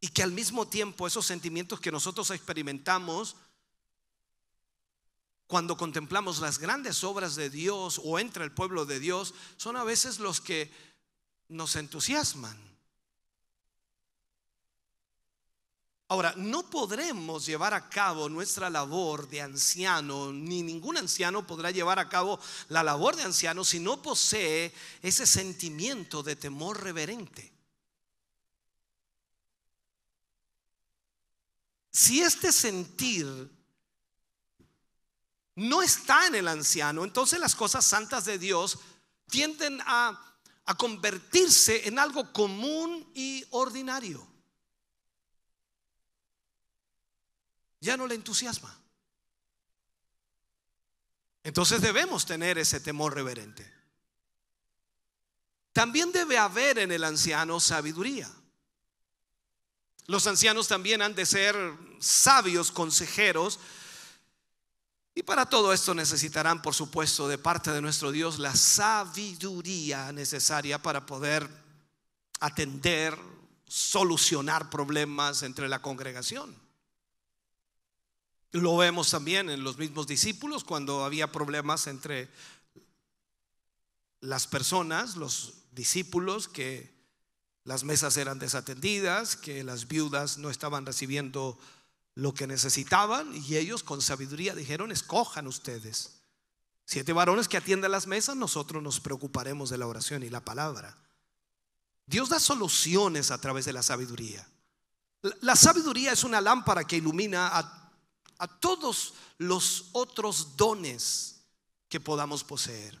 y 0.00 0.08
que 0.08 0.24
al 0.24 0.32
mismo 0.32 0.66
tiempo 0.66 1.06
esos 1.06 1.26
sentimientos 1.26 1.78
que 1.78 1.92
nosotros 1.92 2.32
experimentamos 2.32 3.36
cuando 5.46 5.76
contemplamos 5.76 6.40
las 6.40 6.58
grandes 6.58 7.04
obras 7.04 7.36
de 7.36 7.48
Dios 7.48 8.00
o 8.02 8.18
entre 8.18 8.42
el 8.42 8.50
pueblo 8.50 8.84
de 8.84 8.98
Dios 8.98 9.34
son 9.58 9.76
a 9.76 9.84
veces 9.84 10.18
los 10.18 10.40
que 10.40 10.72
nos 11.46 11.76
entusiasman. 11.76 12.71
Ahora, 16.12 16.34
no 16.36 16.68
podremos 16.68 17.46
llevar 17.46 17.72
a 17.72 17.88
cabo 17.88 18.28
nuestra 18.28 18.68
labor 18.68 19.26
de 19.30 19.40
anciano, 19.40 20.30
ni 20.30 20.62
ningún 20.62 20.98
anciano 20.98 21.46
podrá 21.46 21.70
llevar 21.70 21.98
a 21.98 22.10
cabo 22.10 22.38
la 22.68 22.82
labor 22.82 23.16
de 23.16 23.22
anciano 23.22 23.64
si 23.64 23.80
no 23.80 24.02
posee 24.02 24.74
ese 25.00 25.26
sentimiento 25.26 26.22
de 26.22 26.36
temor 26.36 26.82
reverente. 26.82 27.50
Si 31.90 32.20
este 32.20 32.52
sentir 32.52 33.50
no 35.54 35.80
está 35.80 36.26
en 36.26 36.34
el 36.34 36.48
anciano, 36.48 37.04
entonces 37.04 37.40
las 37.40 37.54
cosas 37.54 37.86
santas 37.86 38.26
de 38.26 38.38
Dios 38.38 38.78
tienden 39.30 39.80
a, 39.86 40.28
convertirse 40.76 41.88
en 41.88 41.98
algo 41.98 42.34
común 42.34 43.10
y 43.14 43.46
ordinario. 43.48 44.31
Ya 47.82 47.96
no 47.96 48.06
le 48.06 48.14
entusiasma. 48.14 48.72
Entonces 51.42 51.82
debemos 51.82 52.24
tener 52.24 52.56
ese 52.56 52.78
temor 52.78 53.12
reverente. 53.12 53.68
También 55.72 56.12
debe 56.12 56.38
haber 56.38 56.78
en 56.78 56.92
el 56.92 57.02
anciano 57.02 57.58
sabiduría. 57.58 58.30
Los 60.06 60.28
ancianos 60.28 60.68
también 60.68 61.02
han 61.02 61.16
de 61.16 61.26
ser 61.26 61.56
sabios 61.98 62.70
consejeros 62.70 63.58
Y 65.14 65.24
para 65.24 65.44
todo 65.46 65.72
esto 65.72 65.92
necesitarán, 65.92 66.62
por 66.62 66.74
supuesto, 66.74 67.28
de 67.28 67.36
parte 67.36 67.70
de 67.72 67.82
nuestro 67.82 68.12
Dios 68.12 68.38
la 68.38 68.54
sabiduría 68.54 70.10
necesaria 70.12 70.80
para 70.80 71.04
poder 71.04 71.50
atender, 72.40 73.18
solucionar 73.66 74.70
problemas 74.70 75.42
entre 75.42 75.68
la 75.68 75.82
congregación. 75.82 76.61
Lo 78.52 78.76
vemos 78.76 79.10
también 79.10 79.48
en 79.50 79.64
los 79.64 79.78
mismos 79.78 80.06
discípulos 80.06 80.62
cuando 80.62 81.04
había 81.04 81.32
problemas 81.32 81.86
entre 81.86 82.28
las 84.20 84.46
personas, 84.46 85.16
los 85.16 85.54
discípulos, 85.72 86.48
que 86.48 86.92
las 87.64 87.84
mesas 87.84 88.16
eran 88.16 88.38
desatendidas, 88.38 89.36
que 89.36 89.64
las 89.64 89.88
viudas 89.88 90.38
no 90.38 90.50
estaban 90.50 90.84
recibiendo 90.84 91.58
lo 92.14 92.34
que 92.34 92.46
necesitaban 92.46 93.34
y 93.34 93.56
ellos 93.56 93.82
con 93.82 94.02
sabiduría 94.02 94.54
dijeron, 94.54 94.92
escojan 94.92 95.46
ustedes. 95.46 96.20
Siete 96.84 97.12
varones 97.12 97.48
que 97.48 97.56
atiendan 97.56 97.92
las 97.92 98.06
mesas, 98.06 98.36
nosotros 98.36 98.82
nos 98.82 99.00
preocuparemos 99.00 99.70
de 99.70 99.78
la 99.78 99.86
oración 99.86 100.22
y 100.22 100.28
la 100.28 100.44
palabra. 100.44 100.96
Dios 102.06 102.28
da 102.28 102.38
soluciones 102.38 103.30
a 103.30 103.38
través 103.38 103.64
de 103.64 103.72
la 103.72 103.82
sabiduría. 103.82 104.46
La 105.40 105.56
sabiduría 105.56 106.12
es 106.12 106.24
una 106.24 106.40
lámpara 106.40 106.84
que 106.84 106.96
ilumina 106.96 107.48
a, 107.48 107.81
a 108.42 108.48
todos 108.48 109.14
los 109.38 109.84
otros 109.92 110.56
dones 110.56 111.36
que 111.88 112.00
podamos 112.00 112.42
poseer. 112.42 113.00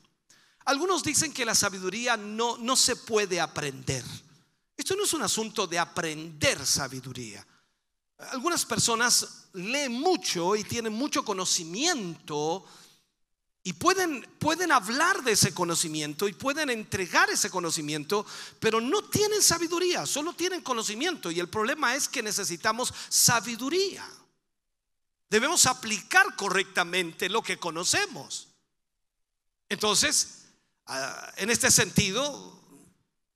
Algunos 0.64 1.02
dicen 1.02 1.32
que 1.32 1.44
la 1.44 1.56
sabiduría 1.56 2.16
no, 2.16 2.56
no 2.58 2.76
se 2.76 2.94
puede 2.94 3.40
aprender. 3.40 4.04
Esto 4.76 4.94
no 4.94 5.02
es 5.02 5.12
un 5.14 5.22
asunto 5.22 5.66
de 5.66 5.80
aprender 5.80 6.64
sabiduría. 6.64 7.44
Algunas 8.30 8.64
personas 8.64 9.48
leen 9.54 9.90
mucho 9.90 10.54
y 10.54 10.62
tienen 10.62 10.92
mucho 10.92 11.24
conocimiento 11.24 12.64
y 13.64 13.72
pueden, 13.72 14.22
pueden 14.38 14.70
hablar 14.70 15.24
de 15.24 15.32
ese 15.32 15.52
conocimiento 15.52 16.28
y 16.28 16.34
pueden 16.34 16.70
entregar 16.70 17.30
ese 17.30 17.50
conocimiento, 17.50 18.24
pero 18.60 18.80
no 18.80 19.02
tienen 19.02 19.42
sabiduría, 19.42 20.06
solo 20.06 20.34
tienen 20.34 20.62
conocimiento. 20.62 21.32
Y 21.32 21.40
el 21.40 21.48
problema 21.48 21.96
es 21.96 22.06
que 22.06 22.22
necesitamos 22.22 22.94
sabiduría. 23.08 24.08
Debemos 25.32 25.64
aplicar 25.64 26.36
correctamente 26.36 27.30
lo 27.30 27.40
que 27.40 27.58
conocemos. 27.58 28.48
Entonces, 29.70 30.44
ah, 30.84 31.32
en 31.38 31.48
este 31.48 31.70
sentido, 31.70 32.60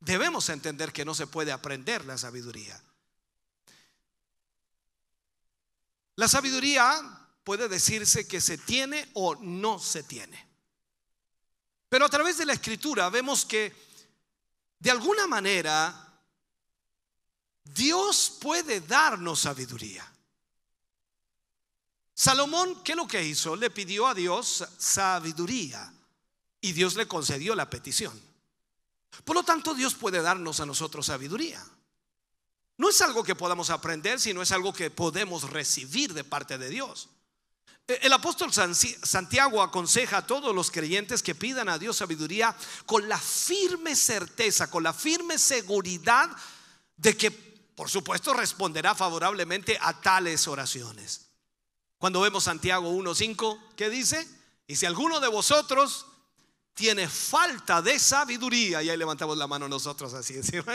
debemos 0.00 0.50
entender 0.50 0.92
que 0.92 1.06
no 1.06 1.14
se 1.14 1.26
puede 1.26 1.52
aprender 1.52 2.04
la 2.04 2.18
sabiduría. 2.18 2.78
La 6.16 6.28
sabiduría 6.28 7.00
puede 7.42 7.66
decirse 7.66 8.28
que 8.28 8.42
se 8.42 8.58
tiene 8.58 9.08
o 9.14 9.34
no 9.36 9.78
se 9.78 10.02
tiene. 10.02 10.46
Pero 11.88 12.04
a 12.04 12.10
través 12.10 12.36
de 12.36 12.44
la 12.44 12.52
escritura 12.52 13.08
vemos 13.08 13.46
que 13.46 13.74
de 14.80 14.90
alguna 14.90 15.26
manera 15.26 16.20
Dios 17.64 18.36
puede 18.38 18.82
darnos 18.82 19.40
sabiduría. 19.40 20.12
Salomón, 22.18 22.82
¿qué 22.82 22.92
es 22.92 22.96
lo 22.96 23.06
que 23.06 23.22
hizo? 23.22 23.56
Le 23.56 23.68
pidió 23.68 24.06
a 24.06 24.14
Dios 24.14 24.64
sabiduría 24.78 25.92
y 26.62 26.72
Dios 26.72 26.96
le 26.96 27.06
concedió 27.06 27.54
la 27.54 27.68
petición. 27.68 28.18
Por 29.22 29.36
lo 29.36 29.42
tanto, 29.42 29.74
Dios 29.74 29.94
puede 29.94 30.22
darnos 30.22 30.60
a 30.60 30.66
nosotros 30.66 31.04
sabiduría. 31.04 31.62
No 32.78 32.88
es 32.88 33.02
algo 33.02 33.22
que 33.22 33.34
podamos 33.34 33.68
aprender, 33.68 34.18
sino 34.18 34.40
es 34.40 34.50
algo 34.50 34.72
que 34.72 34.90
podemos 34.90 35.50
recibir 35.50 36.14
de 36.14 36.24
parte 36.24 36.56
de 36.56 36.70
Dios. 36.70 37.10
E, 37.86 37.98
el 38.02 38.12
apóstol 38.14 38.50
Santiago 38.50 39.62
aconseja 39.62 40.16
a 40.16 40.26
todos 40.26 40.54
los 40.54 40.70
creyentes 40.70 41.22
que 41.22 41.34
pidan 41.34 41.68
a 41.68 41.78
Dios 41.78 41.98
sabiduría 41.98 42.56
con 42.86 43.10
la 43.10 43.18
firme 43.18 43.94
certeza, 43.94 44.70
con 44.70 44.82
la 44.82 44.94
firme 44.94 45.38
seguridad 45.38 46.30
de 46.96 47.14
que, 47.14 47.30
por 47.30 47.90
supuesto, 47.90 48.32
responderá 48.32 48.94
favorablemente 48.94 49.76
a 49.82 50.00
tales 50.00 50.48
oraciones. 50.48 51.25
Cuando 51.98 52.20
vemos 52.20 52.44
Santiago 52.44 52.90
1.5, 52.90 53.74
¿qué 53.76 53.88
dice? 53.88 54.26
Y 54.66 54.76
si 54.76 54.86
alguno 54.86 55.20
de 55.20 55.28
vosotros 55.28 56.06
tiene 56.74 57.08
falta 57.08 57.80
de 57.80 57.98
sabiduría, 57.98 58.82
y 58.82 58.90
ahí 58.90 58.96
levantamos 58.96 59.36
la 59.36 59.46
mano 59.46 59.68
nosotros 59.68 60.12
así, 60.12 60.34
decimos, 60.34 60.66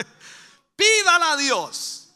Pídala 0.76 1.34
a 1.34 1.38
Dios, 1.38 2.10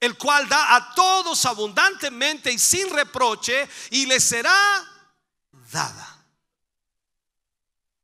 el 0.00 0.16
cual 0.16 0.48
da 0.48 0.76
a 0.76 0.94
todos 0.94 1.44
abundantemente 1.44 2.50
y 2.50 2.58
sin 2.58 2.88
reproche, 2.90 3.68
y 3.90 4.06
le 4.06 4.20
será 4.20 4.56
dada. 5.70 6.13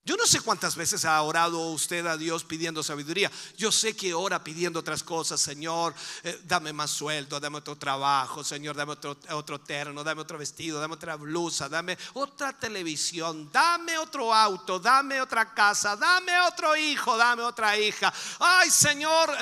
Yo 0.03 0.17
no 0.17 0.27
sé 0.27 0.41
cuántas 0.41 0.77
veces 0.77 1.05
ha 1.05 1.21
orado 1.21 1.73
usted 1.73 2.07
a 2.07 2.17
Dios 2.17 2.45
pidiendo 2.45 2.83
sabiduría. 2.83 3.31
Yo 3.59 3.71
sé 3.71 3.95
que 3.95 4.15
ora 4.15 4.43
pidiendo 4.43 4.81
otras 4.81 5.03
cosas. 5.03 5.41
Señor, 5.41 5.95
eh, 6.23 6.41
dame 6.45 6.73
más 6.73 6.91
sueldo, 6.91 7.39
dame 7.39 7.59
otro 7.59 7.77
trabajo. 7.77 8.43
Señor, 8.43 8.75
dame 8.75 8.93
otro, 8.93 9.19
otro 9.33 9.61
terno, 9.61 10.03
dame 10.03 10.23
otro 10.23 10.39
vestido, 10.39 10.81
dame 10.81 10.95
otra 10.95 11.17
blusa, 11.17 11.69
dame 11.69 11.99
otra 12.15 12.59
televisión, 12.59 13.53
dame 13.53 13.99
otro 13.99 14.35
auto, 14.35 14.81
dame 14.81 15.21
otra 15.21 15.53
casa, 15.53 15.95
dame 15.97 16.41
otro 16.41 16.75
hijo, 16.77 17.19
dame 17.19 17.43
otra 17.43 17.79
hija. 17.79 18.11
Ay, 18.39 18.71
Señor. 18.71 19.31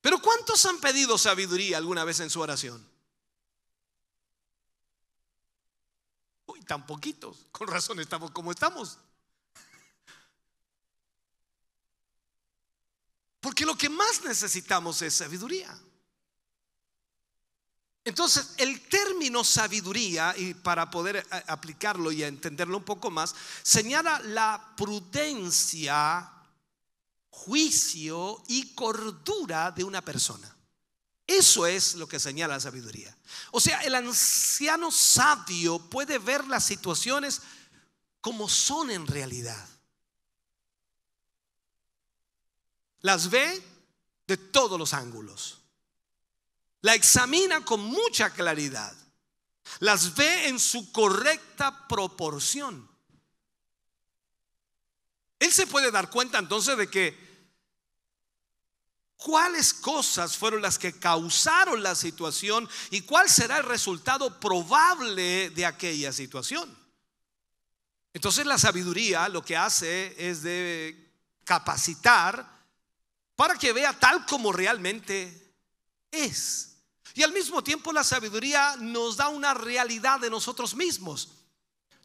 Pero 0.00 0.20
¿cuántos 0.20 0.66
han 0.66 0.80
pedido 0.80 1.16
sabiduría 1.16 1.78
alguna 1.78 2.02
vez 2.02 2.18
en 2.18 2.30
su 2.30 2.40
oración? 2.40 2.95
Tan 6.66 6.86
poquitos. 6.86 7.46
Con 7.52 7.68
razón 7.68 8.00
estamos 8.00 8.30
como 8.32 8.50
estamos. 8.50 8.98
Porque 13.40 13.64
lo 13.64 13.76
que 13.76 13.88
más 13.88 14.24
necesitamos 14.24 15.00
es 15.02 15.14
sabiduría. 15.14 15.78
Entonces, 18.04 18.54
el 18.58 18.80
término 18.88 19.42
sabiduría, 19.42 20.34
y 20.36 20.54
para 20.54 20.90
poder 20.90 21.16
eh, 21.16 21.44
aplicarlo 21.48 22.12
y 22.12 22.22
entenderlo 22.22 22.76
un 22.76 22.84
poco 22.84 23.10
más, 23.10 23.34
señala 23.62 24.20
la 24.20 24.74
prudencia, 24.76 26.32
juicio 27.30 28.42
y 28.46 28.74
cordura 28.74 29.72
de 29.72 29.84
una 29.84 30.02
persona. 30.02 30.55
Eso 31.26 31.66
es 31.66 31.96
lo 31.96 32.06
que 32.06 32.20
señala 32.20 32.54
la 32.54 32.60
sabiduría. 32.60 33.16
O 33.50 33.60
sea, 33.60 33.80
el 33.80 33.94
anciano 33.94 34.92
sabio 34.92 35.78
puede 35.78 36.18
ver 36.18 36.46
las 36.46 36.64
situaciones 36.64 37.42
como 38.20 38.48
son 38.48 38.90
en 38.90 39.06
realidad. 39.06 39.68
Las 43.00 43.28
ve 43.28 43.62
de 44.26 44.36
todos 44.36 44.78
los 44.78 44.92
ángulos. 44.94 45.60
La 46.82 46.94
examina 46.94 47.64
con 47.64 47.80
mucha 47.80 48.30
claridad. 48.30 48.94
Las 49.80 50.14
ve 50.14 50.46
en 50.48 50.60
su 50.60 50.92
correcta 50.92 51.88
proporción. 51.88 52.88
Él 55.40 55.52
se 55.52 55.66
puede 55.66 55.90
dar 55.90 56.10
cuenta 56.10 56.38
entonces 56.38 56.76
de 56.78 56.88
que 56.88 57.25
cuáles 59.26 59.74
cosas 59.74 60.36
fueron 60.36 60.62
las 60.62 60.78
que 60.78 61.00
causaron 61.00 61.82
la 61.82 61.96
situación 61.96 62.68
y 62.92 63.00
cuál 63.00 63.28
será 63.28 63.56
el 63.56 63.64
resultado 63.64 64.38
probable 64.38 65.50
de 65.50 65.66
aquella 65.66 66.12
situación. 66.12 66.72
Entonces 68.14 68.46
la 68.46 68.56
sabiduría 68.56 69.28
lo 69.28 69.44
que 69.44 69.56
hace 69.56 70.14
es 70.16 70.42
de 70.42 71.12
capacitar 71.42 72.48
para 73.34 73.56
que 73.56 73.72
vea 73.72 73.98
tal 73.98 74.24
como 74.26 74.52
realmente 74.52 75.56
es. 76.12 76.76
Y 77.14 77.24
al 77.24 77.32
mismo 77.32 77.64
tiempo 77.64 77.92
la 77.92 78.04
sabiduría 78.04 78.76
nos 78.76 79.16
da 79.16 79.26
una 79.26 79.54
realidad 79.54 80.20
de 80.20 80.30
nosotros 80.30 80.76
mismos. 80.76 81.30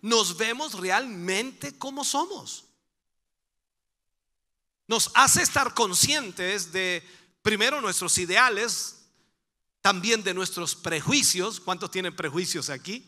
Nos 0.01 0.37
vemos 0.37 0.73
realmente 0.73 1.77
como 1.77 2.03
somos 2.03 2.65
nos 4.91 5.09
hace 5.13 5.41
estar 5.41 5.73
conscientes 5.73 6.73
de, 6.73 7.01
primero, 7.41 7.81
nuestros 7.81 8.17
ideales, 8.17 8.97
también 9.81 10.23
de 10.23 10.33
nuestros 10.33 10.75
prejuicios. 10.75 11.59
¿Cuántos 11.59 11.91
tienen 11.91 12.15
prejuicios 12.15 12.69
aquí? 12.69 13.07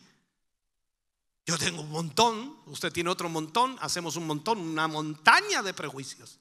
Yo 1.46 1.58
tengo 1.58 1.82
un 1.82 1.90
montón, 1.90 2.56
usted 2.66 2.90
tiene 2.90 3.10
otro 3.10 3.28
montón, 3.28 3.76
hacemos 3.80 4.16
un 4.16 4.26
montón, 4.26 4.58
una 4.58 4.88
montaña 4.88 5.62
de 5.62 5.74
prejuicios. 5.74 6.38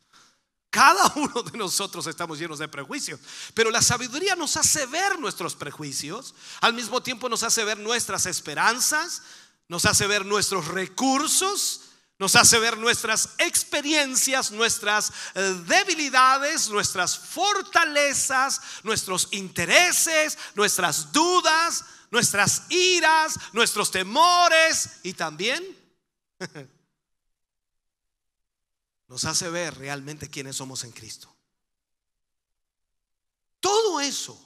Cada 0.70 1.12
uno 1.16 1.44
de 1.44 1.58
nosotros 1.58 2.08
estamos 2.08 2.40
llenos 2.40 2.60
de 2.60 2.68
prejuicios, 2.68 3.20
pero 3.54 3.70
la 3.70 3.82
sabiduría 3.82 4.36
nos 4.36 4.58
hace 4.58 4.86
ver 4.86 5.20
nuestros 5.20 5.56
prejuicios, 5.56 6.34
al 6.62 6.74
mismo 6.74 7.04
tiempo 7.04 7.30
nos 7.30 7.44
hace 7.44 7.64
ver 7.64 7.78
nuestras 7.78 8.26
esperanzas, 8.26 9.22
nos 9.68 9.86
hace 9.86 10.08
ver 10.08 10.26
nuestros 10.26 10.68
recursos, 10.70 11.82
nos 12.20 12.36
hace 12.36 12.60
ver 12.60 12.78
nuestras 12.78 13.30
experiencias, 13.38 14.52
nuestras 14.52 15.12
eh, 15.34 15.42
debilidades, 15.66 16.70
nuestras 16.70 17.18
fortalezas, 17.18 18.62
nuestros 18.84 19.30
intereses, 19.32 20.38
nuestras 20.56 21.12
dudas, 21.12 21.84
nuestras 22.12 22.64
iras, 22.70 23.40
nuestros 23.52 23.90
temores 23.90 25.00
y 25.02 25.14
también 25.14 25.64
nos 29.08 29.26
hace 29.26 29.50
ver 29.50 29.76
realmente 29.78 30.30
quiénes 30.30 30.56
somos 30.56 30.84
en 30.84 30.92
Cristo. 30.92 31.36
Todo 33.60 34.00
eso. 34.00 34.40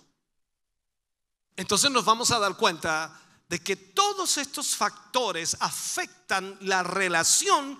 Entonces 1.57 1.91
nos 1.91 2.05
vamos 2.05 2.31
a 2.31 2.39
dar 2.39 2.55
cuenta 2.55 3.19
de 3.49 3.59
que 3.59 3.75
todos 3.75 4.37
estos 4.37 4.75
factores 4.75 5.55
afectan 5.59 6.57
la 6.61 6.83
relación 6.83 7.79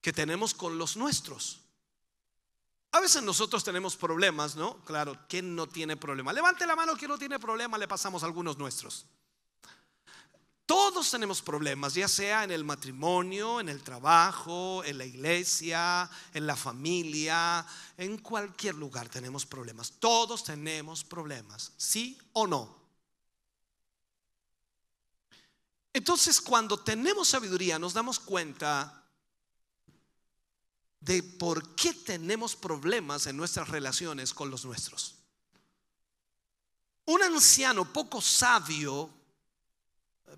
que 0.00 0.12
tenemos 0.12 0.54
con 0.54 0.78
los 0.78 0.96
nuestros. 0.96 1.60
A 2.92 3.00
veces 3.00 3.22
nosotros 3.22 3.64
tenemos 3.64 3.96
problemas, 3.96 4.54
¿no? 4.54 4.76
Claro, 4.84 5.16
¿quién 5.28 5.56
no 5.56 5.66
tiene 5.66 5.96
problema? 5.96 6.32
Levante 6.32 6.66
la 6.66 6.76
mano, 6.76 6.94
¿quién 6.96 7.10
no 7.10 7.18
tiene 7.18 7.38
problema? 7.38 7.78
Le 7.78 7.88
pasamos 7.88 8.22
algunos 8.22 8.58
nuestros. 8.58 9.06
Todos 10.66 11.10
tenemos 11.10 11.42
problemas, 11.42 11.94
ya 11.94 12.06
sea 12.06 12.44
en 12.44 12.50
el 12.50 12.64
matrimonio, 12.64 13.60
en 13.60 13.68
el 13.68 13.82
trabajo, 13.82 14.84
en 14.84 14.98
la 14.98 15.04
iglesia, 15.04 16.08
en 16.32 16.46
la 16.46 16.54
familia, 16.54 17.66
en 17.96 18.18
cualquier 18.18 18.76
lugar 18.76 19.08
tenemos 19.08 19.44
problemas. 19.44 19.94
Todos 19.98 20.44
tenemos 20.44 21.02
problemas, 21.02 21.72
¿sí 21.76 22.18
o 22.32 22.46
no? 22.46 22.81
Entonces, 25.92 26.40
cuando 26.40 26.78
tenemos 26.78 27.28
sabiduría, 27.28 27.78
nos 27.78 27.92
damos 27.92 28.18
cuenta 28.18 29.02
de 31.00 31.22
por 31.22 31.74
qué 31.74 31.92
tenemos 31.92 32.56
problemas 32.56 33.26
en 33.26 33.36
nuestras 33.36 33.68
relaciones 33.68 34.32
con 34.32 34.50
los 34.50 34.64
nuestros. 34.64 35.16
Un 37.04 37.22
anciano 37.22 37.92
poco 37.92 38.20
sabio, 38.20 39.12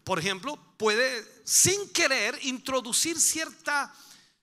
por 0.02 0.18
ejemplo, 0.18 0.58
puede 0.76 1.42
sin 1.44 1.90
querer 1.90 2.38
introducir 2.42 3.20
cierta, 3.20 3.94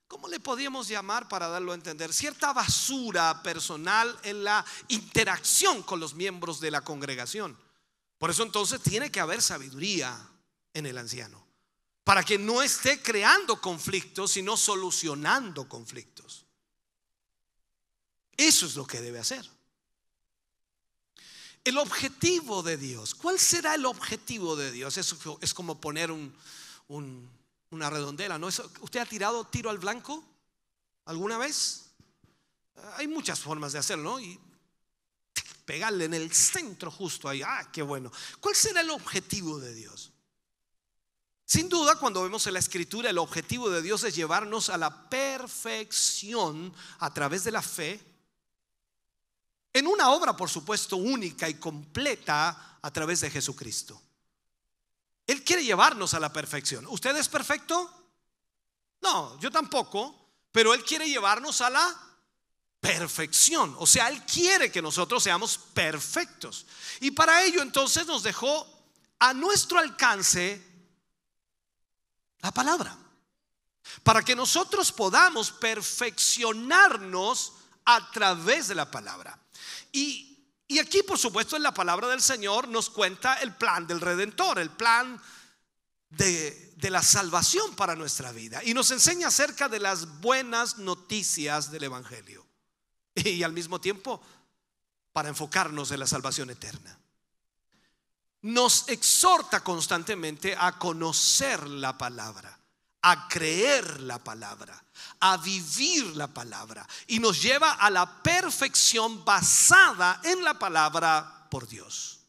¿cómo 0.08 0.28
le 0.28 0.40
podríamos 0.40 0.88
llamar 0.88 1.28
para 1.28 1.48
darlo 1.48 1.72
a 1.72 1.76
entender? 1.76 2.14
Cierta 2.14 2.54
basura 2.54 3.42
personal 3.42 4.18
en 4.24 4.44
la 4.44 4.64
interacción 4.90 5.82
con 5.82 6.00
los 6.00 6.14
miembros 6.14 6.60
de 6.62 6.72
la 6.72 6.82
congregación. 6.82 7.58
Por 8.20 8.30
eso 8.30 8.44
entonces 8.44 8.80
tiene 8.82 9.12
que 9.12 9.20
haber 9.20 9.42
sabiduría 9.42 10.31
en 10.74 10.86
el 10.86 10.98
anciano 10.98 11.52
para 12.04 12.24
que 12.24 12.38
no 12.38 12.62
esté 12.62 13.02
creando 13.02 13.62
conflictos, 13.62 14.32
sino 14.32 14.58
solucionando 14.58 15.70
conflictos. 15.70 16.46
Eso 18.36 18.66
es 18.66 18.76
lo 18.76 18.86
que 18.86 19.02
debe 19.02 19.20
hacer. 19.20 19.50
El 21.64 21.78
objetivo 21.78 22.64
de 22.64 22.78
Dios, 22.78 23.14
¿cuál 23.14 23.40
será 23.40 23.76
el 23.76 23.86
objetivo 23.86 24.56
de 24.56 24.72
Dios? 24.72 24.98
Eso 24.98 25.38
es 25.42 25.54
como 25.54 25.80
poner 25.80 26.12
una 26.90 27.90
redondela, 27.90 28.40
¿no? 28.40 28.48
¿Usted 28.48 29.00
ha 29.00 29.06
tirado 29.06 29.46
tiro 29.46 29.70
al 29.70 29.78
blanco 29.78 30.24
alguna 31.06 31.38
vez? 31.38 31.92
Hay 32.98 33.08
muchas 33.08 33.40
formas 33.40 33.74
de 33.74 33.80
hacerlo, 33.80 34.04
¿no? 34.04 34.20
Y 34.20 34.40
pegarle 35.66 36.06
en 36.06 36.16
el 36.16 36.34
centro 36.34 36.90
justo 36.90 37.30
ahí, 37.30 37.44
ah, 37.44 37.70
qué 37.72 37.84
bueno. 37.84 38.12
¿Cuál 38.40 38.56
será 38.56 38.82
el 38.82 38.90
objetivo 38.90 39.60
de 39.60 39.76
Dios? 39.76 40.11
Sin 41.52 41.68
duda, 41.68 41.98
cuando 41.98 42.24
vemos 42.24 42.48
en 42.48 42.54
la 42.54 42.60
escritura, 42.60 43.10
el 43.10 43.18
objetivo 43.18 43.70
de 43.70 43.82
Dios 43.82 44.06
es 44.06 44.16
llevarnos 44.16 44.70
a 44.70 44.78
la 44.78 45.10
perfección 45.10 46.74
a 47.00 47.14
través 47.14 47.44
de 47.44 47.52
la 47.52 47.62
fe, 47.62 48.00
en 49.74 49.86
una 49.86 50.12
obra, 50.12 50.38
por 50.38 50.50
supuesto, 50.50 50.96
única 50.96 51.50
y 51.50 51.56
completa 51.56 52.78
a 52.82 52.92
través 52.92 53.20
de 53.20 53.30
Jesucristo. 53.30 54.02
Él 55.28 55.44
quiere 55.44 55.66
llevarnos 55.66 56.14
a 56.14 56.22
la 56.22 56.32
perfección. 56.32 56.88
¿Usted 56.88 57.18
es 57.18 57.28
perfecto? 57.28 58.14
No, 59.02 59.38
yo 59.42 59.52
tampoco, 59.52 60.30
pero 60.54 60.74
Él 60.74 60.86
quiere 60.86 61.10
llevarnos 61.10 61.60
a 61.60 61.70
la 61.70 62.02
perfección. 62.80 63.76
O 63.78 63.86
sea, 63.86 64.08
Él 64.08 64.24
quiere 64.24 64.72
que 64.72 64.82
nosotros 64.82 65.22
seamos 65.22 65.58
perfectos. 65.58 66.66
Y 67.02 67.12
para 67.12 67.44
ello 67.44 67.62
entonces 67.62 68.08
nos 68.08 68.24
dejó 68.24 68.66
a 69.20 69.34
nuestro 69.34 69.80
alcance 69.80 70.71
la 72.42 72.52
palabra. 72.52 72.98
Para 74.04 74.24
que 74.24 74.36
nosotros 74.36 74.92
podamos 74.92 75.52
perfeccionarnos 75.52 77.54
a 77.86 78.12
través 78.12 78.68
de 78.68 78.76
la 78.76 78.90
palabra. 78.90 79.38
Y, 79.92 80.28
aquí, 80.80 81.04
por 81.04 81.18
supuesto, 81.18 81.58
en 81.58 81.64
la 81.64 81.74
palabra 81.74 82.08
del 82.08 82.22
Señor 82.22 82.68
nos 82.68 82.90
cuenta 82.90 83.36
el 83.36 83.56
plan 83.56 83.88
del 83.88 84.02
Redentor, 84.02 84.60
el 84.60 84.70
plan 84.70 85.22
de, 86.10 86.74
de 86.78 86.90
la 86.90 87.02
salvación 87.02 87.76
para 87.76 87.96
nuestra 87.96 88.32
vida. 88.32 88.64
Y 88.64 88.74
nos 88.74 88.92
enseña 88.92 89.28
acerca 89.28 89.68
de 89.68 89.80
las 89.80 90.22
buenas 90.22 90.78
noticias 90.78 91.72
del 91.72 91.86
Evangelio. 91.86 92.46
Y 93.14 93.44
al 93.44 93.52
mismo 93.52 93.82
tiempo, 93.82 94.22
para 95.12 95.28
enfocarnos 95.28 95.92
en 95.92 96.00
la 96.00 96.08
salvación 96.08 96.50
eterna 96.50 97.01
nos 98.44 98.88
exhorta 98.90 99.64
constantemente 99.64 100.56
a 100.58 100.78
conocer 100.78 101.68
la 101.68 101.98
palabra, 101.98 102.58
a 103.04 103.28
creer 103.28 104.02
la 104.02 104.24
palabra, 104.24 104.84
a 105.20 105.38
vivir 105.38 106.16
la 106.16 106.28
palabra 106.28 106.88
y 107.08 107.20
nos 107.20 107.42
lleva 107.42 107.74
a 107.74 107.90
la 107.90 108.22
perfección 108.22 109.24
basada 109.24 110.22
en 110.24 110.44
la 110.44 110.58
palabra 110.58 111.48
por 111.50 111.68
Dios. 111.68 112.20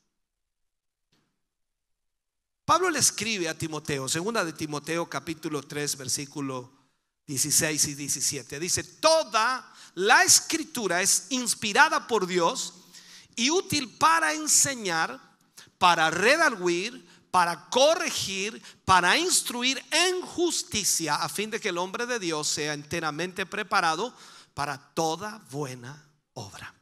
Pablo 2.65 2.91
le 2.91 3.01
escribe 3.01 3.49
a 3.49 3.59
Timoteo, 3.59 4.09
segunda 4.09 4.45
de 4.45 4.53
Timoteo 4.53 5.09
capítulo 5.09 5.63
3 5.63 5.97
versículo 5.97 6.71
16 7.27 7.89
y 7.89 7.95
17. 7.95 8.61
Dice, 8.61 8.85
toda 8.85 9.73
la 9.95 10.23
escritura 10.23 11.03
es 11.03 11.27
inspirada 11.31 12.07
por 12.07 12.27
Dios 12.27 12.75
y 13.37 13.51
útil 13.51 13.97
para 13.99 14.33
enseñar, 14.33 15.32
para 15.83 16.11
redarguir, 16.11 17.05
para 17.33 17.69
corregir, 17.69 18.63
para 18.85 19.19
instruir 19.19 19.85
en 19.91 20.23
justicia, 20.23 21.17
a 21.17 21.29
fin 21.29 21.51
de 21.51 21.59
que 21.59 21.71
el 21.71 21.79
hombre 21.79 22.07
de 22.07 22.21
Dios 22.21 22.47
sea 22.47 22.73
enteramente 22.73 23.47
preparado 23.47 24.15
para 24.55 24.79
toda 24.79 25.43
buena 25.51 26.09
obra. 26.35 26.73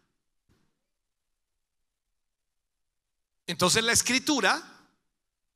Entonces 3.47 3.83
la 3.83 3.93
escritura, 3.93 4.63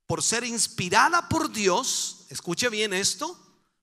por 0.07 0.23
ser 0.23 0.45
inspirada 0.45 1.29
por 1.29 1.53
Dios, 1.53 2.25
escuche 2.31 2.71
bien 2.71 2.95
esto, 2.95 3.39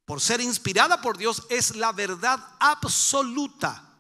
por 0.05 0.21
ser 0.21 0.41
inspirada 0.41 1.01
por 1.01 1.19
Dios 1.19 1.43
es 1.51 1.75
la 1.75 1.91
verdad 1.91 2.43
absoluta. 2.59 3.99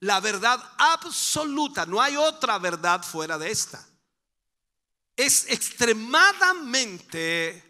La 0.00 0.20
verdad 0.20 0.62
absoluta, 0.76 1.86
no 1.86 2.02
hay 2.02 2.18
otra 2.18 2.58
verdad 2.58 3.02
fuera 3.02 3.38
de 3.38 3.50
esta 3.50 3.88
es 5.18 5.44
extremadamente 5.48 7.62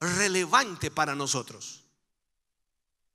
relevante 0.00 0.90
para 0.90 1.14
nosotros. 1.14 1.84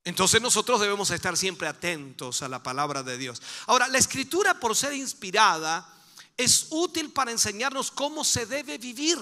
Entonces 0.06 0.42
nosotros 0.42 0.80
debemos 0.80 1.12
estar 1.12 1.36
siempre 1.36 1.68
atentos 1.68 2.42
a 2.42 2.48
la 2.48 2.64
palabra 2.64 3.04
de 3.04 3.18
Dios. 3.18 3.42
Ahora, 3.66 3.90
la 3.90 3.98
escritura 3.98 4.58
por 4.58 4.74
ser 4.74 4.94
inspirada 4.94 5.86
es 6.38 6.68
útil 6.70 7.12
para 7.12 7.32
enseñarnos 7.32 7.92
cómo 7.92 8.24
se 8.24 8.46
debe 8.46 8.78
vivir. 8.78 9.20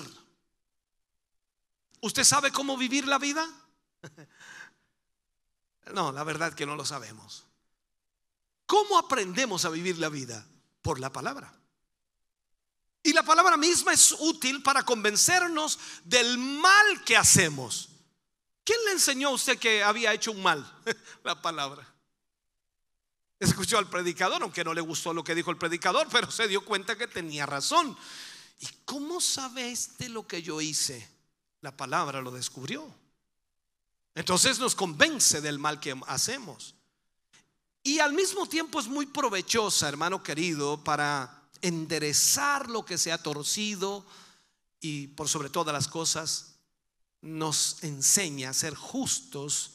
¿Usted 2.01 2.23
sabe 2.23 2.51
cómo 2.51 2.77
vivir 2.77 3.07
la 3.07 3.17
vida? 3.17 3.49
No, 5.93 6.11
la 6.11 6.23
verdad 6.23 6.55
que 6.55 6.65
no 6.65 6.75
lo 6.75 6.83
sabemos. 6.83 7.45
¿Cómo 8.65 8.97
aprendemos 8.97 9.65
a 9.65 9.69
vivir 9.69 9.99
la 9.99 10.09
vida? 10.09 10.43
Por 10.81 10.99
la 10.99 11.11
palabra. 11.11 11.53
Y 13.05 13.13
la 13.13 13.21
palabra 13.21 13.55
misma 13.55 13.93
es 13.93 14.15
útil 14.17 14.63
para 14.63 14.81
convencernos 14.81 15.77
del 16.05 16.39
mal 16.39 17.03
que 17.03 17.15
hacemos. 17.15 17.89
¿Quién 18.63 18.79
le 18.83 18.93
enseñó 18.93 19.27
a 19.27 19.33
usted 19.33 19.59
que 19.59 19.83
había 19.83 20.11
hecho 20.11 20.31
un 20.31 20.41
mal? 20.41 20.65
La 21.23 21.39
palabra. 21.39 21.87
Escuchó 23.39 23.77
al 23.77 23.87
predicador, 23.91 24.41
aunque 24.41 24.63
no 24.63 24.73
le 24.73 24.81
gustó 24.81 25.13
lo 25.13 25.23
que 25.23 25.35
dijo 25.35 25.51
el 25.51 25.57
predicador, 25.57 26.07
pero 26.11 26.31
se 26.31 26.47
dio 26.47 26.65
cuenta 26.65 26.97
que 26.97 27.05
tenía 27.05 27.45
razón. 27.45 27.95
¿Y 28.59 28.67
cómo 28.85 29.21
sabe 29.21 29.69
este 29.69 30.09
lo 30.09 30.25
que 30.25 30.41
yo 30.41 30.59
hice? 30.59 31.07
La 31.61 31.77
palabra 31.77 32.21
lo 32.21 32.31
descubrió. 32.31 32.91
Entonces 34.15 34.57
nos 34.57 34.73
convence 34.73 35.41
del 35.41 35.59
mal 35.59 35.79
que 35.79 35.95
hacemos. 36.07 36.73
Y 37.83 37.99
al 37.99 38.13
mismo 38.13 38.49
tiempo 38.49 38.79
es 38.79 38.87
muy 38.87 39.05
provechosa, 39.05 39.87
hermano 39.87 40.23
querido, 40.23 40.83
para 40.83 41.44
enderezar 41.67 42.69
lo 42.69 42.85
que 42.85 42.97
se 42.97 43.11
ha 43.11 43.21
torcido 43.21 44.05
y 44.79 45.07
por 45.07 45.27
sobre 45.27 45.49
todas 45.49 45.73
las 45.73 45.87
cosas 45.87 46.55
nos 47.21 47.83
enseña 47.83 48.51
a 48.51 48.53
ser 48.53 48.75
justos 48.75 49.71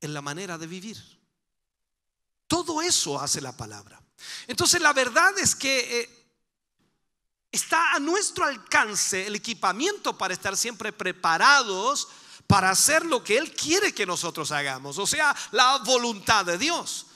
en 0.00 0.12
la 0.12 0.20
manera 0.20 0.58
de 0.58 0.66
vivir. 0.66 1.02
Todo 2.46 2.82
eso 2.82 3.18
hace 3.18 3.40
la 3.40 3.56
palabra. 3.56 4.02
Entonces 4.46 4.82
la 4.82 4.92
verdad 4.92 5.38
es 5.38 5.54
que 5.54 6.00
eh, 6.00 6.28
está 7.50 7.92
a 7.92 7.98
nuestro 7.98 8.44
alcance 8.44 9.26
el 9.26 9.36
equipamiento 9.36 10.18
para 10.18 10.34
estar 10.34 10.56
siempre 10.56 10.92
preparados 10.92 12.08
para 12.46 12.68
hacer 12.68 13.06
lo 13.06 13.24
que 13.24 13.38
Él 13.38 13.54
quiere 13.54 13.94
que 13.94 14.04
nosotros 14.04 14.52
hagamos, 14.52 14.98
o 14.98 15.06
sea, 15.06 15.34
la 15.52 15.78
voluntad 15.78 16.44
de 16.44 16.58
Dios. 16.58 17.06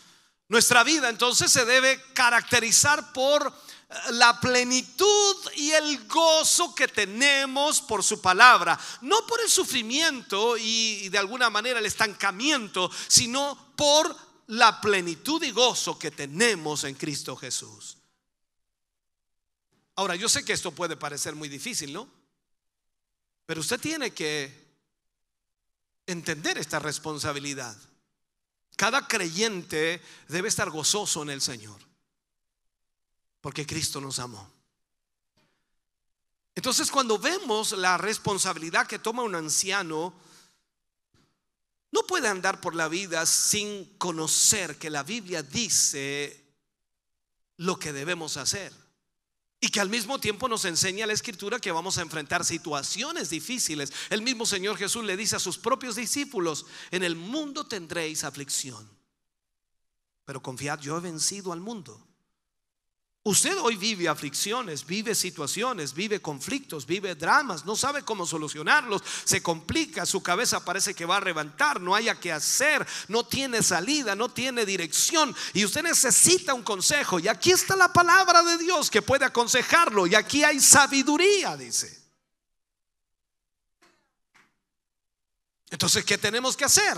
Nuestra 0.49 0.84
vida 0.84 1.09
entonces 1.09 1.51
se 1.51 1.64
debe 1.64 2.01
caracterizar 2.12 3.12
por 3.12 3.47
eh, 3.47 3.94
la 4.12 4.40
plenitud 4.40 5.36
y 5.57 5.72
el 5.72 6.07
gozo 6.07 6.74
que 6.74 6.88
tenemos 6.88 7.80
por 7.80 8.05
su 8.05 8.20
palabra, 8.20 8.78
no 9.01 9.26
por 9.26 9.40
el 9.40 9.51
sufrimiento 9.51 10.57
y 10.57 11.09
de 11.09 11.18
alguna 11.18 11.51
manera 11.51 11.78
el 11.78 11.86
estancamiento, 11.86 12.90
sino 13.09 13.72
por 13.76 14.16
la 14.49 14.80
plenitud 14.80 15.42
y 15.42 15.51
gozo 15.51 15.99
que 15.99 16.11
tenemos 16.11 16.84
en 16.84 16.94
Cristo 16.94 17.36
Jesús. 17.36 17.99
Ahora, 19.97 20.14
yo 20.14 20.28
sé 20.28 20.44
que 20.44 20.53
esto 20.53 20.72
puede 20.72 20.97
parecer 20.97 21.34
muy 21.34 21.49
difícil, 21.49 21.92
¿no? 21.92 22.07
Pero 23.47 23.61
usted 23.61 23.80
tiene 23.80 24.12
que 24.12 24.66
entender 26.07 26.59
esta 26.59 26.78
responsabilidad. 26.78 27.76
Cada 28.76 29.08
creyente 29.08 30.02
debe 30.28 30.48
estar 30.48 30.70
gozoso 30.70 31.22
en 31.22 31.30
el 31.30 31.40
Señor, 31.40 31.80
porque 33.40 33.66
Cristo 33.66 34.00
nos 34.00 34.18
amó. 34.18 34.52
Entonces 36.54 36.90
cuando 36.90 37.18
vemos 37.18 37.72
la 37.72 37.98
responsabilidad 37.98 38.86
que 38.86 38.98
toma 38.98 39.22
un 39.22 39.34
anciano, 39.34 40.14
no 41.90 42.02
puede 42.02 42.28
andar 42.28 42.60
por 42.60 42.74
la 42.74 42.88
vida 42.88 43.24
sin 43.24 43.96
conocer 43.96 44.76
que 44.78 44.90
la 44.90 45.02
Biblia 45.02 45.42
dice 45.42 46.44
lo 47.56 47.78
que 47.78 47.92
debemos 47.92 48.36
hacer. 48.36 48.86
Y 49.61 49.68
que 49.68 49.80
al 49.80 49.88
mismo 49.88 50.20
tiempo 50.20 50.48
nos 50.48 50.64
enseña 50.64 51.07
la 51.07 51.14
escritura 51.14 51.59
que 51.59 51.72
vamos 51.72 51.96
a 51.98 52.02
enfrentar 52.02 52.44
situaciones 52.44 53.30
difíciles. 53.30 53.92
El 54.11 54.22
mismo 54.22 54.44
Señor 54.44 54.76
Jesús 54.76 55.04
le 55.04 55.16
dice 55.16 55.36
a 55.36 55.40
sus 55.40 55.57
propios 55.57 55.96
discípulos, 55.96 56.66
en 56.90 57.02
el 57.02 57.16
mundo 57.16 57.66
tendréis 57.66 58.24
aflicción. 58.24 58.88
Pero 60.26 60.42
confiad, 60.42 60.80
yo 60.80 60.98
he 60.98 61.00
vencido 61.00 61.52
al 61.52 61.61
mundo. 61.61 62.05
Usted 63.26 63.58
hoy 63.58 63.74
vive 63.74 64.08
aflicciones, 64.08 64.86
vive 64.86 65.12
situaciones, 65.12 65.92
vive 65.92 66.22
conflictos, 66.22 66.86
vive 66.86 67.16
dramas, 67.16 67.64
no 67.64 67.74
sabe 67.74 68.04
cómo 68.04 68.24
solucionarlos, 68.24 69.02
se 69.24 69.42
complica, 69.42 70.06
su 70.06 70.22
cabeza 70.22 70.64
parece 70.64 70.94
que 70.94 71.04
va 71.04 71.16
a 71.16 71.20
reventar, 71.20 71.80
no 71.80 71.96
haya 71.96 72.20
que 72.20 72.30
hacer, 72.30 72.86
no 73.08 73.26
tiene 73.26 73.64
salida, 73.64 74.14
no 74.14 74.28
tiene 74.28 74.64
dirección 74.64 75.34
y 75.54 75.64
usted 75.64 75.82
necesita 75.82 76.54
un 76.54 76.62
consejo. 76.62 77.18
Y 77.18 77.26
aquí 77.26 77.50
está 77.50 77.74
la 77.74 77.92
palabra 77.92 78.44
de 78.44 78.58
Dios 78.58 78.88
que 78.88 79.02
puede 79.02 79.24
aconsejarlo 79.24 80.06
y 80.06 80.14
aquí 80.14 80.44
hay 80.44 80.60
sabiduría, 80.60 81.56
dice. 81.56 82.00
Entonces, 85.68 86.04
¿qué 86.04 86.16
tenemos 86.16 86.56
que 86.56 86.64
hacer? 86.64 86.96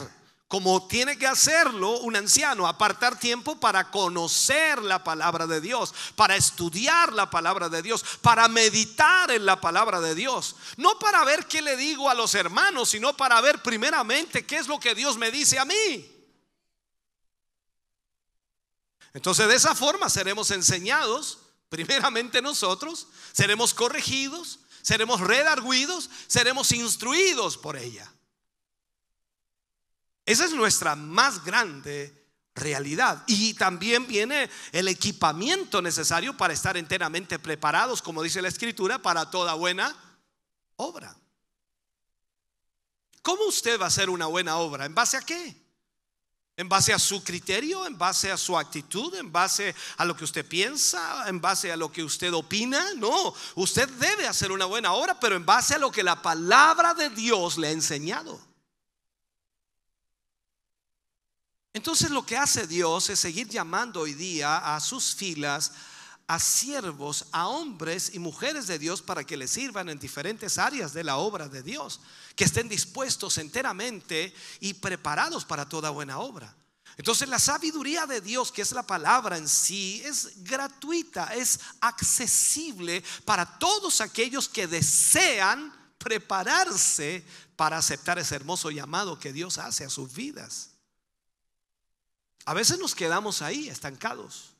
Como 0.48 0.88
tiene 0.88 1.18
que 1.18 1.26
hacerlo 1.26 1.98
un 1.98 2.16
anciano, 2.16 2.66
apartar 2.66 3.20
tiempo 3.20 3.60
para 3.60 3.90
conocer 3.90 4.82
la 4.82 5.04
palabra 5.04 5.46
de 5.46 5.60
Dios, 5.60 5.94
para 6.16 6.36
estudiar 6.36 7.12
la 7.12 7.28
palabra 7.28 7.68
de 7.68 7.82
Dios, 7.82 8.02
para 8.22 8.48
meditar 8.48 9.30
en 9.30 9.44
la 9.44 9.60
palabra 9.60 10.00
de 10.00 10.14
Dios. 10.14 10.56
No 10.78 10.98
para 10.98 11.22
ver 11.24 11.46
qué 11.46 11.60
le 11.60 11.76
digo 11.76 12.08
a 12.08 12.14
los 12.14 12.34
hermanos, 12.34 12.88
sino 12.88 13.14
para 13.14 13.38
ver 13.42 13.62
primeramente 13.62 14.46
qué 14.46 14.56
es 14.56 14.68
lo 14.68 14.80
que 14.80 14.94
Dios 14.94 15.18
me 15.18 15.30
dice 15.30 15.58
a 15.58 15.66
mí. 15.66 16.10
Entonces 19.12 19.48
de 19.48 19.54
esa 19.54 19.74
forma 19.74 20.08
seremos 20.08 20.50
enseñados, 20.50 21.40
primeramente 21.68 22.40
nosotros, 22.40 23.08
seremos 23.32 23.74
corregidos, 23.74 24.60
seremos 24.80 25.20
redarguidos, 25.20 26.08
seremos 26.26 26.72
instruidos 26.72 27.58
por 27.58 27.76
ella. 27.76 28.10
Esa 30.28 30.44
es 30.44 30.52
nuestra 30.52 30.94
más 30.94 31.42
grande 31.42 32.14
realidad. 32.54 33.24
Y 33.26 33.54
también 33.54 34.06
viene 34.06 34.50
el 34.72 34.88
equipamiento 34.88 35.80
necesario 35.80 36.36
para 36.36 36.52
estar 36.52 36.76
enteramente 36.76 37.38
preparados, 37.38 38.02
como 38.02 38.22
dice 38.22 38.42
la 38.42 38.48
escritura, 38.48 38.98
para 38.98 39.30
toda 39.30 39.54
buena 39.54 39.96
obra. 40.76 41.16
¿Cómo 43.22 43.46
usted 43.46 43.80
va 43.80 43.86
a 43.86 43.88
hacer 43.88 44.10
una 44.10 44.26
buena 44.26 44.58
obra? 44.58 44.84
¿En 44.84 44.94
base 44.94 45.16
a 45.16 45.22
qué? 45.22 45.56
¿En 46.58 46.68
base 46.68 46.92
a 46.92 46.98
su 46.98 47.24
criterio? 47.24 47.86
¿En 47.86 47.96
base 47.96 48.30
a 48.30 48.36
su 48.36 48.58
actitud? 48.58 49.14
¿En 49.14 49.32
base 49.32 49.74
a 49.96 50.04
lo 50.04 50.14
que 50.14 50.24
usted 50.24 50.44
piensa? 50.44 51.26
¿En 51.26 51.40
base 51.40 51.72
a 51.72 51.76
lo 51.78 51.90
que 51.90 52.04
usted 52.04 52.34
opina? 52.34 52.84
No, 52.96 53.34
usted 53.54 53.88
debe 53.88 54.28
hacer 54.28 54.52
una 54.52 54.66
buena 54.66 54.92
obra, 54.92 55.18
pero 55.18 55.36
en 55.36 55.46
base 55.46 55.76
a 55.76 55.78
lo 55.78 55.90
que 55.90 56.02
la 56.02 56.20
palabra 56.20 56.92
de 56.92 57.08
Dios 57.08 57.56
le 57.56 57.68
ha 57.68 57.70
enseñado. 57.70 58.47
Entonces 61.78 62.10
lo 62.10 62.26
que 62.26 62.36
hace 62.36 62.66
Dios 62.66 63.08
es 63.08 63.20
seguir 63.20 63.46
llamando 63.48 64.00
hoy 64.00 64.12
día 64.12 64.74
a 64.74 64.80
sus 64.80 65.14
filas 65.14 65.70
a 66.26 66.40
siervos, 66.40 67.26
a 67.30 67.46
hombres 67.46 68.10
y 68.12 68.18
mujeres 68.18 68.66
de 68.66 68.80
Dios 68.80 69.00
para 69.00 69.22
que 69.22 69.36
le 69.36 69.46
sirvan 69.46 69.88
en 69.88 70.00
diferentes 70.00 70.58
áreas 70.58 70.92
de 70.92 71.04
la 71.04 71.18
obra 71.18 71.48
de 71.48 71.62
Dios, 71.62 72.00
que 72.34 72.42
estén 72.42 72.68
dispuestos 72.68 73.38
enteramente 73.38 74.34
y 74.58 74.74
preparados 74.74 75.44
para 75.44 75.68
toda 75.68 75.90
buena 75.90 76.18
obra. 76.18 76.52
Entonces 76.96 77.28
la 77.28 77.38
sabiduría 77.38 78.06
de 78.06 78.22
Dios, 78.22 78.50
que 78.50 78.62
es 78.62 78.72
la 78.72 78.82
palabra 78.82 79.36
en 79.38 79.48
sí, 79.48 80.02
es 80.04 80.42
gratuita, 80.42 81.32
es 81.36 81.60
accesible 81.80 83.04
para 83.24 83.56
todos 83.60 84.00
aquellos 84.00 84.48
que 84.48 84.66
desean 84.66 85.72
prepararse 85.96 87.24
para 87.54 87.78
aceptar 87.78 88.18
ese 88.18 88.34
hermoso 88.34 88.72
llamado 88.72 89.20
que 89.20 89.32
Dios 89.32 89.58
hace 89.58 89.84
a 89.84 89.90
sus 89.90 90.12
vidas. 90.12 90.70
A 92.48 92.54
veces 92.54 92.78
nos 92.78 92.94
quedamos 92.94 93.42
ahí 93.42 93.68
estancados. 93.68 94.54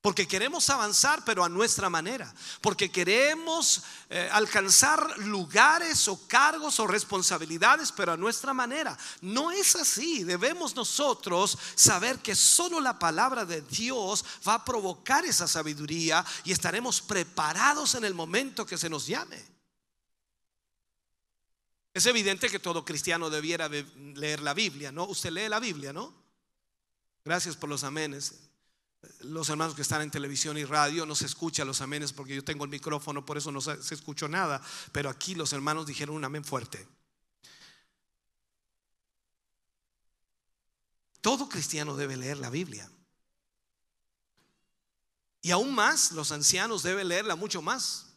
Porque 0.00 0.26
queremos 0.26 0.68
avanzar, 0.70 1.24
pero 1.24 1.44
a 1.44 1.48
nuestra 1.48 1.88
manera. 1.88 2.34
Porque 2.60 2.90
queremos 2.90 3.84
eh, 4.08 4.28
alcanzar 4.32 5.18
lugares 5.18 6.08
o 6.08 6.26
cargos 6.26 6.80
o 6.80 6.86
responsabilidades, 6.88 7.92
pero 7.92 8.10
a 8.10 8.16
nuestra 8.16 8.52
manera. 8.52 8.98
No 9.20 9.52
es 9.52 9.76
así. 9.76 10.24
Debemos 10.24 10.74
nosotros 10.74 11.56
saber 11.76 12.18
que 12.18 12.34
solo 12.34 12.80
la 12.80 12.98
palabra 12.98 13.44
de 13.44 13.60
Dios 13.60 14.24
va 14.48 14.54
a 14.54 14.64
provocar 14.64 15.24
esa 15.24 15.46
sabiduría 15.46 16.26
y 16.42 16.50
estaremos 16.50 17.00
preparados 17.00 17.94
en 17.94 18.04
el 18.04 18.14
momento 18.14 18.66
que 18.66 18.76
se 18.76 18.90
nos 18.90 19.06
llame. 19.06 19.59
Es 21.92 22.06
evidente 22.06 22.48
que 22.48 22.60
todo 22.60 22.84
cristiano 22.84 23.30
debiera 23.30 23.68
leer 23.68 24.40
la 24.40 24.54
Biblia, 24.54 24.92
¿no? 24.92 25.04
Usted 25.06 25.30
lee 25.30 25.48
la 25.48 25.58
Biblia, 25.58 25.92
¿no? 25.92 26.14
Gracias 27.24 27.56
por 27.56 27.68
los 27.68 27.82
amenes. 27.82 28.50
Los 29.20 29.48
hermanos 29.48 29.74
que 29.74 29.82
están 29.82 30.02
en 30.02 30.10
televisión 30.10 30.56
y 30.58 30.64
radio 30.64 31.04
no 31.04 31.14
se 31.14 31.26
escuchan 31.26 31.66
los 31.66 31.80
amenes 31.80 32.12
porque 32.12 32.36
yo 32.36 32.44
tengo 32.44 32.64
el 32.64 32.70
micrófono, 32.70 33.24
por 33.24 33.38
eso 33.38 33.50
no 33.50 33.60
se 33.60 33.94
escuchó 33.94 34.28
nada. 34.28 34.62
Pero 34.92 35.10
aquí 35.10 35.34
los 35.34 35.52
hermanos 35.52 35.86
dijeron 35.86 36.14
un 36.14 36.24
amén 36.24 36.44
fuerte. 36.44 36.86
Todo 41.20 41.48
cristiano 41.48 41.96
debe 41.96 42.16
leer 42.16 42.38
la 42.38 42.50
Biblia. 42.50 42.90
Y 45.42 45.50
aún 45.50 45.74
más, 45.74 46.12
los 46.12 46.32
ancianos 46.32 46.82
deben 46.82 47.08
leerla 47.08 47.34
mucho 47.34 47.62
más. 47.62 48.14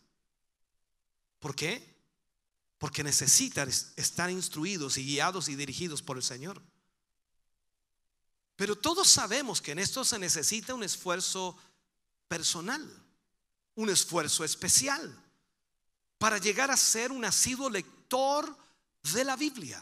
¿Por 1.40 1.56
qué? 1.56 1.93
Porque 2.84 3.02
necesitan 3.02 3.70
estar 3.96 4.30
instruidos 4.30 4.98
y 4.98 5.06
guiados 5.06 5.48
y 5.48 5.56
dirigidos 5.56 6.02
por 6.02 6.18
el 6.18 6.24
Señor. 6.24 6.62
Pero 8.58 8.78
todos 8.78 9.08
sabemos 9.08 9.62
que 9.62 9.72
en 9.72 9.80
esto 9.80 10.04
se 10.04 10.20
necesita 10.20 10.74
un 10.74 10.84
esfuerzo 10.84 11.58
personal, 12.28 12.86
un 13.76 13.90
esfuerzo 13.90 14.44
especial, 14.44 15.18
para 16.18 16.40
llegar 16.40 16.72
a 16.72 16.76
ser 16.76 17.14
un 17.14 17.24
asiduo 17.24 17.70
lector 17.70 18.54
de 19.14 19.24
la 19.24 19.38
Biblia, 19.38 19.82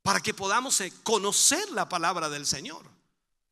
para 0.00 0.20
que 0.20 0.32
podamos 0.32 0.80
eh, 0.80 0.90
conocer 1.02 1.70
la 1.72 1.86
palabra 1.86 2.30
del 2.30 2.46
Señor. 2.46 2.86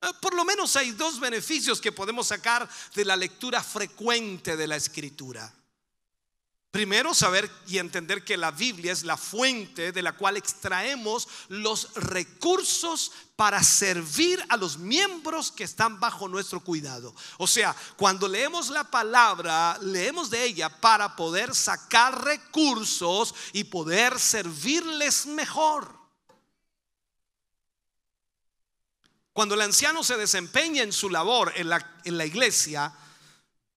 Eh, 0.01 0.07
por 0.22 0.32
lo 0.32 0.46
menos 0.46 0.74
hay 0.76 0.92
dos 0.92 1.20
beneficios 1.20 1.82
que 1.82 1.92
podemos 1.92 2.28
sacar 2.28 2.66
de 2.94 3.05
la 3.05 3.16
lectura 3.16 3.62
frecuente 3.62 4.57
de 4.57 4.66
la 4.66 4.76
Escritura. 4.76 5.55
Primero, 6.71 7.14
saber 7.14 7.51
y 7.66 7.79
entender 7.79 8.25
que 8.25 8.37
la 8.37 8.53
Biblia 8.53 8.93
es 8.93 9.03
la 9.03 9.16
fuente 9.16 9.91
de 9.91 10.03
la 10.03 10.12
cual 10.12 10.37
extraemos 10.37 11.27
los 11.49 11.93
recursos 11.95 13.11
para 13.35 13.61
servir 13.64 14.45
a 14.49 14.57
los 14.57 14.79
miembros 14.79 15.51
que 15.51 15.64
están 15.64 15.99
bajo 15.99 16.29
nuestro 16.29 16.61
cuidado. 16.61 17.12
O 17.39 17.49
sea, 17.49 17.75
cuando 17.97 18.29
leemos 18.29 18.71
la 18.71 18.85
palabra, 18.85 19.79
leemos 19.83 20.31
de 20.31 20.45
ella 20.45 20.68
para 20.68 21.16
poder 21.16 21.57
sacar 21.57 22.25
recursos 22.25 23.35
y 23.53 23.64
poder 23.64 24.21
servirles 24.21 25.27
mejor. 25.27 26.01
Cuando 29.33 29.55
el 29.55 29.62
anciano 29.62 30.05
se 30.05 30.16
desempeña 30.16 30.83
en 30.83 30.93
su 30.93 31.09
labor 31.09 31.53
en 31.57 31.68
la, 31.68 32.27
iglesia, 32.27 32.93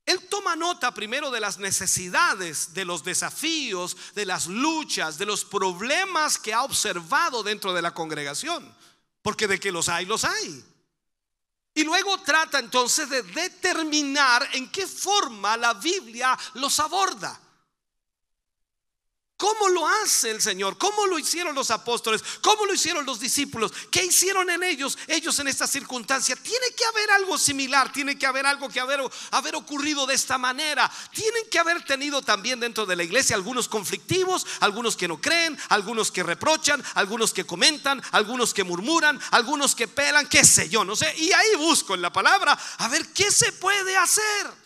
Él 0.05 0.27
toma 0.27 0.55
nota 0.55 0.93
primero 0.93 1.31
de 1.31 1.39
las 1.39 1.59
necesidades, 1.59 2.73
de 2.73 2.83
los 2.83 3.03
desafíos, 3.03 3.95
de 4.15 4.25
las 4.25 4.47
luchas, 4.47 5.17
de 5.17 5.25
los 5.25 5.45
problemas 5.45 6.37
que 6.37 6.53
ha 6.53 6.63
observado 6.63 7.41
dentro 7.41 7.73
de 7.73 7.81
la 7.81 7.93
congregación. 7.93 8.75
Porque 9.21 9.47
de 9.47 9.59
que 9.59 9.71
los 9.71 9.87
hay, 9.87 10.05
los 10.05 10.25
hay. 10.25 10.65
Y 11.73 11.83
luego 11.83 12.19
trata 12.19 12.59
entonces 12.59 13.09
de 13.09 13.23
determinar 13.23 14.47
en 14.53 14.69
qué 14.69 14.85
forma 14.85 15.55
la 15.55 15.73
Biblia 15.73 16.37
los 16.55 16.79
aborda. 16.79 17.39
¿Cómo 19.43 19.67
lo 19.67 19.85
hace 19.85 20.31
el 20.31 20.41
Señor? 20.41 20.77
¿Cómo 20.77 21.05
lo 21.05 21.19
hicieron 21.19 21.53
los 21.53 21.69
apóstoles? 21.69 22.23
¿Cómo 22.41 22.65
lo 22.65 22.73
hicieron 22.73 23.05
los 23.05 23.19
discípulos? 23.19 23.73
¿Qué 23.91 24.05
hicieron 24.05 24.49
en 24.49 24.63
ellos, 24.63 24.97
ellos 25.05 25.37
en 25.39 25.49
esta 25.49 25.67
circunstancia? 25.67 26.37
Tiene 26.37 26.67
que 26.77 26.85
haber 26.85 27.11
algo 27.11 27.37
similar, 27.37 27.91
tiene 27.91 28.17
que 28.17 28.25
haber 28.25 28.45
algo 28.45 28.69
que 28.69 28.79
haber, 28.79 29.01
haber 29.31 29.55
ocurrido 29.57 30.05
de 30.05 30.15
esta 30.15 30.37
manera. 30.37 30.89
Tienen 31.11 31.43
que 31.51 31.59
haber 31.59 31.83
tenido 31.83 32.21
también 32.21 32.61
dentro 32.61 32.85
de 32.85 32.95
la 32.95 33.03
iglesia 33.03 33.35
algunos 33.35 33.67
conflictivos, 33.67 34.47
algunos 34.61 34.95
que 34.95 35.09
no 35.09 35.19
creen, 35.19 35.59
algunos 35.67 36.09
que 36.09 36.23
reprochan, 36.23 36.81
algunos 36.93 37.33
que 37.33 37.45
comentan, 37.45 38.01
algunos 38.13 38.53
que 38.53 38.63
murmuran, 38.63 39.19
algunos 39.31 39.75
que 39.75 39.89
pelan, 39.89 40.29
qué 40.29 40.45
sé 40.45 40.69
yo, 40.69 40.85
no 40.85 40.95
sé. 40.95 41.13
Y 41.17 41.33
ahí 41.33 41.55
busco 41.57 41.95
en 41.95 42.01
la 42.01 42.13
palabra 42.13 42.57
a 42.77 42.87
ver 42.87 43.11
qué 43.11 43.29
se 43.29 43.51
puede 43.51 43.97
hacer. 43.97 44.62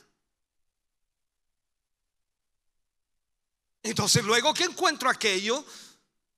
Entonces 3.90 4.24
luego 4.24 4.54
que 4.54 4.66
encuentro 4.66 5.10
aquello, 5.10 5.66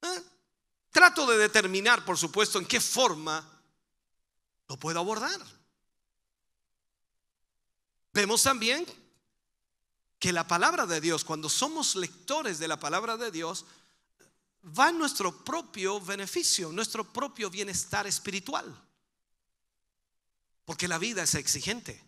¿eh? 0.01 0.23
trato 0.91 1.25
de 1.25 1.37
determinar, 1.37 2.05
por 2.05 2.17
supuesto, 2.17 2.59
en 2.59 2.65
qué 2.65 2.79
forma 2.79 3.43
lo 4.67 4.77
puedo 4.77 4.99
abordar. 4.99 5.39
Vemos 8.13 8.43
también 8.43 8.85
que 10.19 10.33
la 10.33 10.47
palabra 10.47 10.85
de 10.85 11.01
Dios, 11.01 11.23
cuando 11.23 11.49
somos 11.49 11.95
lectores 11.95 12.59
de 12.59 12.67
la 12.67 12.79
palabra 12.79 13.17
de 13.17 13.31
Dios, 13.31 13.65
va 14.77 14.89
en 14.89 14.99
nuestro 14.99 15.43
propio 15.43 15.99
beneficio, 16.01 16.71
nuestro 16.71 17.11
propio 17.11 17.49
bienestar 17.49 18.05
espiritual. 18.05 18.65
Porque 20.65 20.87
la 20.87 20.97
vida 20.97 21.23
es 21.23 21.33
exigente. 21.35 22.03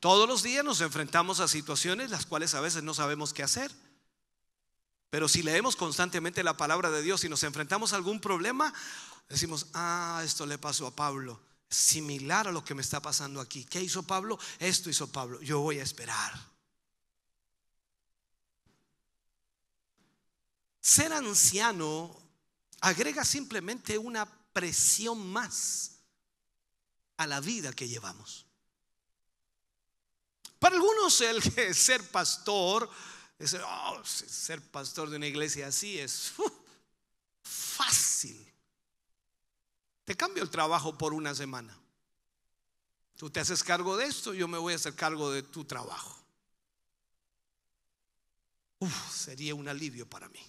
Todos 0.00 0.26
los 0.26 0.42
días 0.42 0.64
nos 0.64 0.80
enfrentamos 0.80 1.40
a 1.40 1.46
situaciones 1.46 2.10
las 2.10 2.26
cuales 2.26 2.54
a 2.54 2.60
veces 2.60 2.82
no 2.82 2.94
sabemos 2.94 3.32
qué 3.32 3.42
hacer. 3.42 3.70
Pero 5.10 5.28
si 5.28 5.42
leemos 5.42 5.74
constantemente 5.74 6.44
la 6.44 6.56
palabra 6.56 6.90
de 6.90 7.02
Dios 7.02 7.24
y 7.24 7.28
nos 7.28 7.42
enfrentamos 7.42 7.92
a 7.92 7.96
algún 7.96 8.20
problema, 8.20 8.72
decimos, 9.28 9.66
ah, 9.74 10.22
esto 10.24 10.46
le 10.46 10.56
pasó 10.56 10.86
a 10.86 10.94
Pablo. 10.94 11.40
Similar 11.68 12.48
a 12.48 12.52
lo 12.52 12.64
que 12.64 12.74
me 12.74 12.82
está 12.82 13.02
pasando 13.02 13.40
aquí. 13.40 13.64
¿Qué 13.64 13.80
hizo 13.80 14.04
Pablo? 14.04 14.38
Esto 14.60 14.88
hizo 14.88 15.10
Pablo. 15.10 15.40
Yo 15.42 15.60
voy 15.60 15.80
a 15.80 15.82
esperar. 15.82 16.32
Ser 20.80 21.12
anciano 21.12 22.16
agrega 22.80 23.24
simplemente 23.24 23.98
una 23.98 24.26
presión 24.52 25.30
más 25.30 25.98
a 27.16 27.26
la 27.26 27.40
vida 27.40 27.72
que 27.72 27.88
llevamos. 27.88 28.46
Para 30.60 30.76
algunos 30.76 31.20
el 31.20 31.42
ser 31.74 32.08
pastor 32.10 32.88
Oh, 33.42 34.00
ser 34.04 34.60
pastor 34.60 35.08
de 35.08 35.16
una 35.16 35.26
iglesia 35.26 35.68
así 35.68 35.98
es 35.98 36.32
fácil. 37.42 38.52
Te 40.04 40.14
cambio 40.14 40.42
el 40.42 40.50
trabajo 40.50 40.98
por 40.98 41.14
una 41.14 41.34
semana. 41.34 41.78
Tú 43.16 43.30
te 43.30 43.40
haces 43.40 43.64
cargo 43.64 43.96
de 43.96 44.06
esto, 44.06 44.34
yo 44.34 44.46
me 44.46 44.58
voy 44.58 44.74
a 44.74 44.76
hacer 44.76 44.94
cargo 44.94 45.30
de 45.30 45.42
tu 45.42 45.64
trabajo. 45.64 46.18
sería 49.10 49.54
un 49.54 49.68
alivio 49.68 50.08
para 50.08 50.28
mí. 50.28 50.40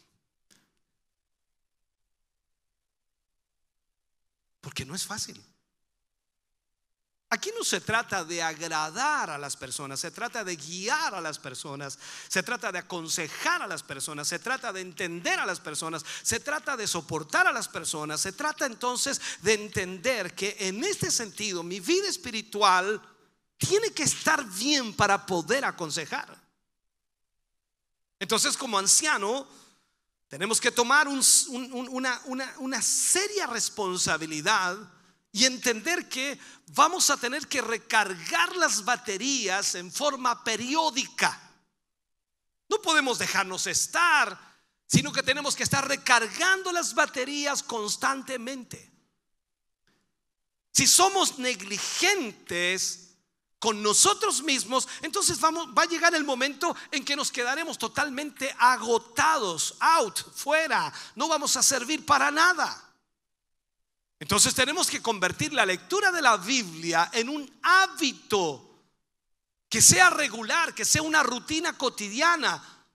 Porque 4.59 4.85
no 4.85 4.95
es 4.95 5.05
fácil. 5.05 5.41
Aquí 7.33 7.49
no 7.57 7.63
se 7.63 7.79
trata 7.79 8.25
de 8.25 8.43
agradar 8.43 9.29
a 9.29 9.37
las 9.37 9.55
personas, 9.55 10.01
se 10.01 10.11
trata 10.11 10.43
de 10.43 10.57
guiar 10.57 11.15
a 11.15 11.21
las 11.21 11.39
personas, 11.39 11.97
se 12.27 12.43
trata 12.43 12.73
de 12.73 12.79
aconsejar 12.79 13.61
a 13.61 13.67
las 13.67 13.83
personas, 13.83 14.27
se 14.27 14.37
trata 14.37 14.73
de 14.73 14.81
entender 14.81 15.39
a 15.39 15.45
las 15.45 15.61
personas, 15.61 16.03
se 16.23 16.41
trata 16.41 16.75
de 16.75 16.87
soportar 16.87 17.47
a 17.47 17.53
las 17.53 17.69
personas, 17.69 18.19
se 18.19 18.33
trata 18.33 18.65
entonces 18.65 19.21
de 19.43 19.53
entender 19.53 20.35
que 20.35 20.57
en 20.59 20.83
este 20.83 21.09
sentido 21.09 21.63
mi 21.63 21.79
vida 21.79 22.09
espiritual 22.09 23.01
tiene 23.57 23.91
que 23.91 24.03
estar 24.03 24.43
bien 24.43 24.93
para 24.93 25.25
poder 25.25 25.63
aconsejar. 25.63 26.37
Entonces 28.19 28.57
como 28.57 28.77
anciano 28.77 29.47
tenemos 30.27 30.59
que 30.59 30.71
tomar 30.71 31.07
una, 31.07 32.81
seria 32.81 33.47
responsabilidad 33.47 34.77
y 35.31 35.45
entender 35.45 36.09
que 36.09 36.37
vamos 36.67 37.09
a 37.09 37.17
tener 37.17 37.47
que 37.47 37.61
recargar 37.61 38.55
las 38.55 38.83
baterías 38.83 39.75
en 39.75 39.91
forma 39.91 40.43
periódica. 40.43 41.39
No 42.69 42.81
podemos 42.81 43.19
dejarnos 43.19 43.67
estar, 43.67 44.37
sino 44.87 45.11
que 45.11 45.23
tenemos 45.23 45.55
que 45.55 45.63
estar 45.63 45.87
recargando 45.87 46.71
las 46.71 46.93
baterías 46.93 47.63
constantemente. 47.63 48.91
Si 50.73 50.87
somos 50.87 51.37
negligentes 51.39 53.15
con 53.59 53.83
nosotros 53.83 54.41
mismos, 54.41 54.87
entonces 55.01 55.39
vamos, 55.39 55.67
va 55.77 55.83
a 55.83 55.87
llegar 55.87 56.15
el 56.15 56.23
momento 56.23 56.75
en 56.91 57.05
que 57.05 57.15
nos 57.15 57.31
quedaremos 57.31 57.77
totalmente 57.77 58.53
agotados, 58.57 59.75
out, 59.79 60.17
fuera, 60.33 60.91
no 61.15 61.27
vamos 61.27 61.55
a 61.55 61.63
servir 61.63 62.05
para 62.05 62.31
nada. 62.31 62.90
Entonces 64.21 64.53
tenemos 64.53 64.87
que 64.87 65.01
convertir 65.01 65.51
la 65.51 65.65
lectura 65.65 66.11
de 66.11 66.21
la 66.21 66.37
Biblia 66.37 67.09
en 67.11 67.27
un 67.27 67.59
hábito 67.63 68.85
que 69.67 69.81
sea 69.81 70.11
regular, 70.11 70.75
que 70.75 70.85
sea 70.85 71.01
una 71.01 71.23
rutina 71.23 71.75
cotidiana. 71.75 72.85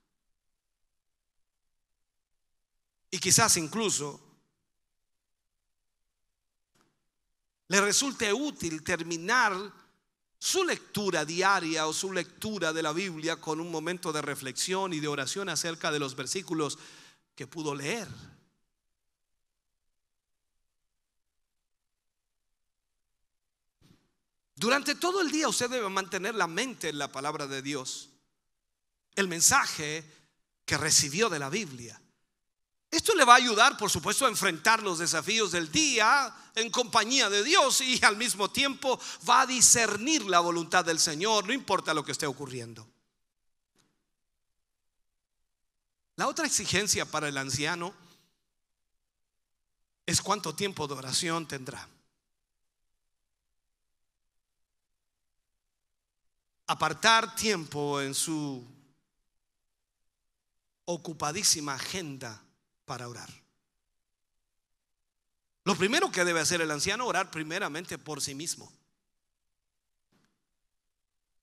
Y 3.10 3.18
quizás 3.18 3.56
incluso 3.56 4.20
le 7.66 7.80
resulte 7.80 8.32
útil 8.32 8.84
terminar 8.84 9.52
su 10.38 10.62
lectura 10.62 11.24
diaria 11.24 11.88
o 11.88 11.92
su 11.92 12.12
lectura 12.12 12.72
de 12.72 12.84
la 12.84 12.92
Biblia 12.92 13.40
con 13.40 13.58
un 13.58 13.72
momento 13.72 14.12
de 14.12 14.22
reflexión 14.22 14.92
y 14.92 15.00
de 15.00 15.08
oración 15.08 15.48
acerca 15.48 15.90
de 15.90 15.98
los 15.98 16.14
versículos 16.14 16.78
que 17.34 17.48
pudo 17.48 17.74
leer. 17.74 18.06
Durante 24.56 24.94
todo 24.94 25.20
el 25.20 25.30
día 25.30 25.48
usted 25.48 25.68
debe 25.68 25.88
mantener 25.90 26.34
la 26.34 26.46
mente 26.46 26.88
en 26.88 26.98
la 26.98 27.12
palabra 27.12 27.46
de 27.46 27.60
Dios, 27.60 28.08
el 29.14 29.28
mensaje 29.28 30.02
que 30.64 30.78
recibió 30.78 31.28
de 31.28 31.38
la 31.38 31.50
Biblia. 31.50 32.00
Esto 32.90 33.14
le 33.14 33.24
va 33.24 33.34
a 33.34 33.36
ayudar, 33.36 33.76
por 33.76 33.90
supuesto, 33.90 34.24
a 34.24 34.30
enfrentar 34.30 34.82
los 34.82 34.98
desafíos 34.98 35.52
del 35.52 35.70
día 35.70 36.34
en 36.54 36.70
compañía 36.70 37.28
de 37.28 37.44
Dios 37.44 37.82
y 37.82 38.02
al 38.02 38.16
mismo 38.16 38.50
tiempo 38.50 38.98
va 39.28 39.42
a 39.42 39.46
discernir 39.46 40.24
la 40.24 40.40
voluntad 40.40 40.84
del 40.84 40.98
Señor, 40.98 41.46
no 41.46 41.52
importa 41.52 41.92
lo 41.92 42.02
que 42.02 42.12
esté 42.12 42.26
ocurriendo. 42.26 42.88
La 46.16 46.28
otra 46.28 46.46
exigencia 46.46 47.04
para 47.04 47.28
el 47.28 47.36
anciano 47.36 47.92
es 50.06 50.22
cuánto 50.22 50.54
tiempo 50.54 50.88
de 50.88 50.94
oración 50.94 51.46
tendrá. 51.46 51.86
Apartar 56.66 57.34
tiempo 57.34 58.00
en 58.00 58.14
su 58.14 58.66
ocupadísima 60.84 61.74
agenda 61.74 62.42
para 62.84 63.08
orar. 63.08 63.28
Lo 65.64 65.76
primero 65.76 66.12
que 66.12 66.24
debe 66.24 66.40
hacer 66.40 66.60
el 66.60 66.70
anciano, 66.70 67.06
orar 67.06 67.30
primeramente 67.30 67.98
por 67.98 68.22
sí 68.22 68.34
mismo. 68.34 68.72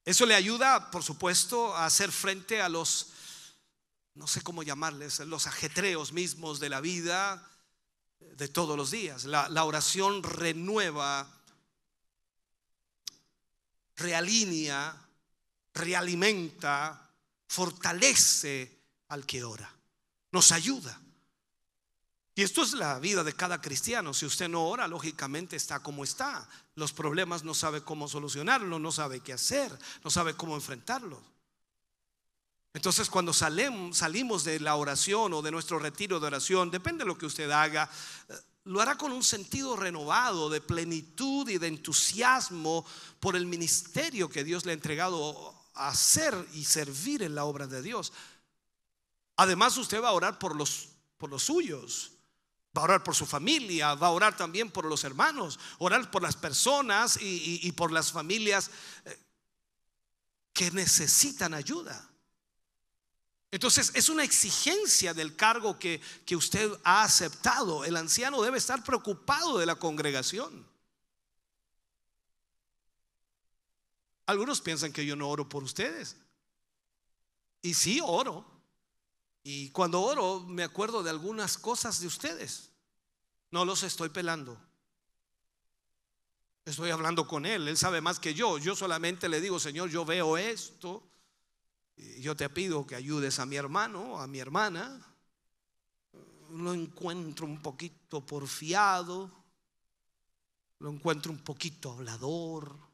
Eso 0.06 0.26
le 0.26 0.36
ayuda, 0.36 0.92
por 0.92 1.04
supuesto, 1.04 1.76
a 1.76 1.86
hacer 1.86 2.12
frente 2.12 2.62
a 2.62 2.70
los, 2.70 3.14
no 4.16 4.28
sé 4.28 4.42
cómo 4.42 4.64
llamarles, 4.64 5.20
los 5.20 5.48
ajetreos 5.48 6.12
mismos 6.12 6.60
de 6.60 6.70
la 6.70 6.82
vida 6.82 7.50
de 8.20 8.48
todos 8.48 8.78
los 8.78 8.92
días. 8.92 9.26
La, 9.26 9.50
la 9.50 9.66
oración 9.66 10.24
renueva, 10.24 11.30
realinea 13.96 15.03
realimenta, 15.74 17.10
fortalece 17.48 18.80
al 19.10 19.26
que 19.26 19.44
ora, 19.44 19.72
nos 20.32 20.52
ayuda. 20.52 21.00
Y 22.36 22.42
esto 22.42 22.64
es 22.64 22.74
la 22.74 22.98
vida 23.00 23.24
de 23.24 23.34
cada 23.34 23.62
cristiano. 23.62 24.14
Si 24.14 24.26
usted 24.26 24.50
no 24.50 24.68
ora, 24.68 24.88
lógicamente 24.88 25.56
está 25.56 25.82
como 25.82 26.04
está. 26.04 26.48
Los 26.76 26.92
problemas 26.92 27.44
no 27.44 27.54
sabe 27.54 27.84
cómo 27.84 28.08
solucionarlos, 28.08 28.82
no 28.82 28.92
sabe 28.92 29.20
qué 29.20 29.34
hacer, 29.34 29.72
no 30.04 30.10
sabe 30.10 30.34
cómo 30.34 30.56
enfrentarlos. 30.56 31.20
Entonces 32.74 33.08
cuando 33.08 33.34
salimos 33.34 34.44
de 34.44 34.60
la 34.60 34.76
oración 34.76 35.34
o 35.34 35.44
de 35.44 35.52
nuestro 35.52 35.78
retiro 35.78 36.20
de 36.20 36.26
oración, 36.26 36.72
depende 36.72 37.04
de 37.04 37.08
lo 37.08 37.18
que 37.18 37.28
usted 37.28 37.52
haga, 37.52 37.88
eh, 38.30 38.34
lo 38.66 38.82
hará 38.82 38.98
con 38.98 39.12
un 39.12 39.24
sentido 39.24 39.76
renovado 39.76 40.50
de 40.50 40.60
plenitud 40.60 41.48
y 41.50 41.60
de 41.60 41.68
entusiasmo 41.68 42.84
por 43.20 43.36
el 43.36 43.46
ministerio 43.46 44.28
que 44.28 44.44
Dios 44.44 44.66
le 44.66 44.72
ha 44.72 44.74
entregado 44.74 45.54
hacer 45.74 46.48
y 46.54 46.66
servir 46.66 47.24
en 47.24 47.36
la 47.36 47.46
obra 47.46 47.68
de 47.68 47.82
Dios. 47.82 48.14
Además 49.36 49.78
usted 49.78 50.02
va 50.02 50.10
a 50.10 50.14
orar 50.14 50.40
por 50.40 50.56
los, 50.56 50.90
por 51.18 51.30
los 51.30 51.44
suyos. 51.44 52.12
Va 52.76 52.82
a 52.82 52.86
orar 52.86 53.04
por 53.04 53.16
su 53.16 53.28
familia, 53.28 53.94
va 53.94 54.08
a 54.08 54.12
orar 54.12 54.36
también 54.36 54.72
por 54.72 54.86
los 54.86 55.04
hermanos, 55.04 55.60
orar 55.78 56.10
por 56.10 56.24
las 56.24 56.36
personas 56.36 57.20
y, 57.22 57.72
por 57.74 57.92
las 57.92 58.12
familias 58.12 58.72
eh, 59.06 59.20
que 60.54 60.72
necesitan 60.72 61.54
ayuda. 61.54 62.10
Entonces 63.52 63.92
es 63.94 64.10
una 64.10 64.24
exigencia 64.24 65.14
del 65.14 65.36
cargo 65.36 65.78
que, 65.78 66.02
que 66.26 66.36
usted 66.36 66.72
ha 66.84 67.04
aceptado. 67.04 67.86
El 67.86 67.96
anciano 67.96 68.42
debe 68.42 68.58
estar 68.58 68.84
preocupado 68.84 69.60
de 69.60 69.68
la 69.68 69.76
congregación. 69.76 70.73
Algunos 74.26 74.62
piensan 74.62 74.94
que 74.94 75.06
yo 75.06 75.16
no 75.16 75.30
oro 75.30 75.50
por 75.50 75.64
ustedes. 75.64 76.18
Y 77.62 77.74
sí 77.74 78.00
oro. 78.04 78.46
Y 79.44 79.70
cuando 79.72 80.02
oro 80.02 80.40
me 80.42 80.64
acuerdo 80.64 81.04
de 81.04 81.10
algunas 81.10 81.58
cosas 81.58 82.00
de 82.00 82.08
ustedes. 82.08 82.70
No 83.52 83.66
los 83.66 83.84
estoy 83.84 84.10
pelando. 84.10 84.58
Estoy 86.66 86.92
hablando 86.92 87.28
con 87.28 87.46
Él. 87.46 87.68
Él 87.68 87.78
sabe 87.78 88.00
más 88.00 88.20
que 88.20 88.34
yo. 88.34 88.58
Yo 88.58 88.76
solamente 88.76 89.28
le 89.28 89.42
digo, 89.42 89.60
Señor, 89.60 89.90
yo 89.90 90.06
veo 90.06 90.38
esto. 90.38 91.04
Yo 92.20 92.36
te 92.36 92.50
pido 92.50 92.88
que 92.88 92.96
ayudes 92.96 93.40
a 93.40 93.46
mi 93.46 93.58
hermano, 93.58 94.20
a 94.20 94.28
mi 94.28 94.40
hermana. 94.40 95.00
Lo 96.52 96.74
encuentro 96.74 97.46
un 97.46 97.62
poquito 97.62 98.26
porfiado. 98.26 99.30
Lo 100.80 100.90
encuentro 100.90 101.32
un 101.32 101.40
poquito 101.40 101.92
hablador. 101.92 102.93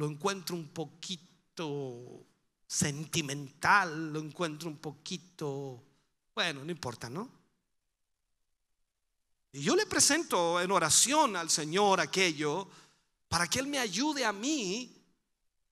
Lo 0.00 0.06
encuentro 0.06 0.56
un 0.56 0.68
poquito 0.68 2.26
sentimental, 2.66 4.10
lo 4.10 4.18
encuentro 4.18 4.70
un 4.70 4.78
poquito, 4.78 5.84
bueno, 6.34 6.64
no 6.64 6.70
importa, 6.70 7.10
¿no? 7.10 7.30
Y 9.52 9.60
yo 9.60 9.76
le 9.76 9.84
presento 9.84 10.58
en 10.58 10.70
oración 10.70 11.36
al 11.36 11.50
Señor 11.50 12.00
aquello 12.00 12.66
para 13.28 13.46
que 13.46 13.58
Él 13.58 13.66
me 13.66 13.78
ayude 13.78 14.24
a 14.24 14.32
mí 14.32 15.04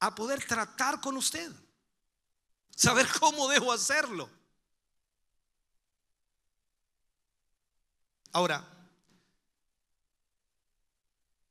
a 0.01 0.15
poder 0.15 0.45
tratar 0.45 1.01
con 1.01 1.17
usted, 1.17 1.51
saber 2.77 3.09
cómo 3.19 3.49
debo 3.49 3.73
hacerlo. 3.73 4.29
Ahora, 8.33 8.78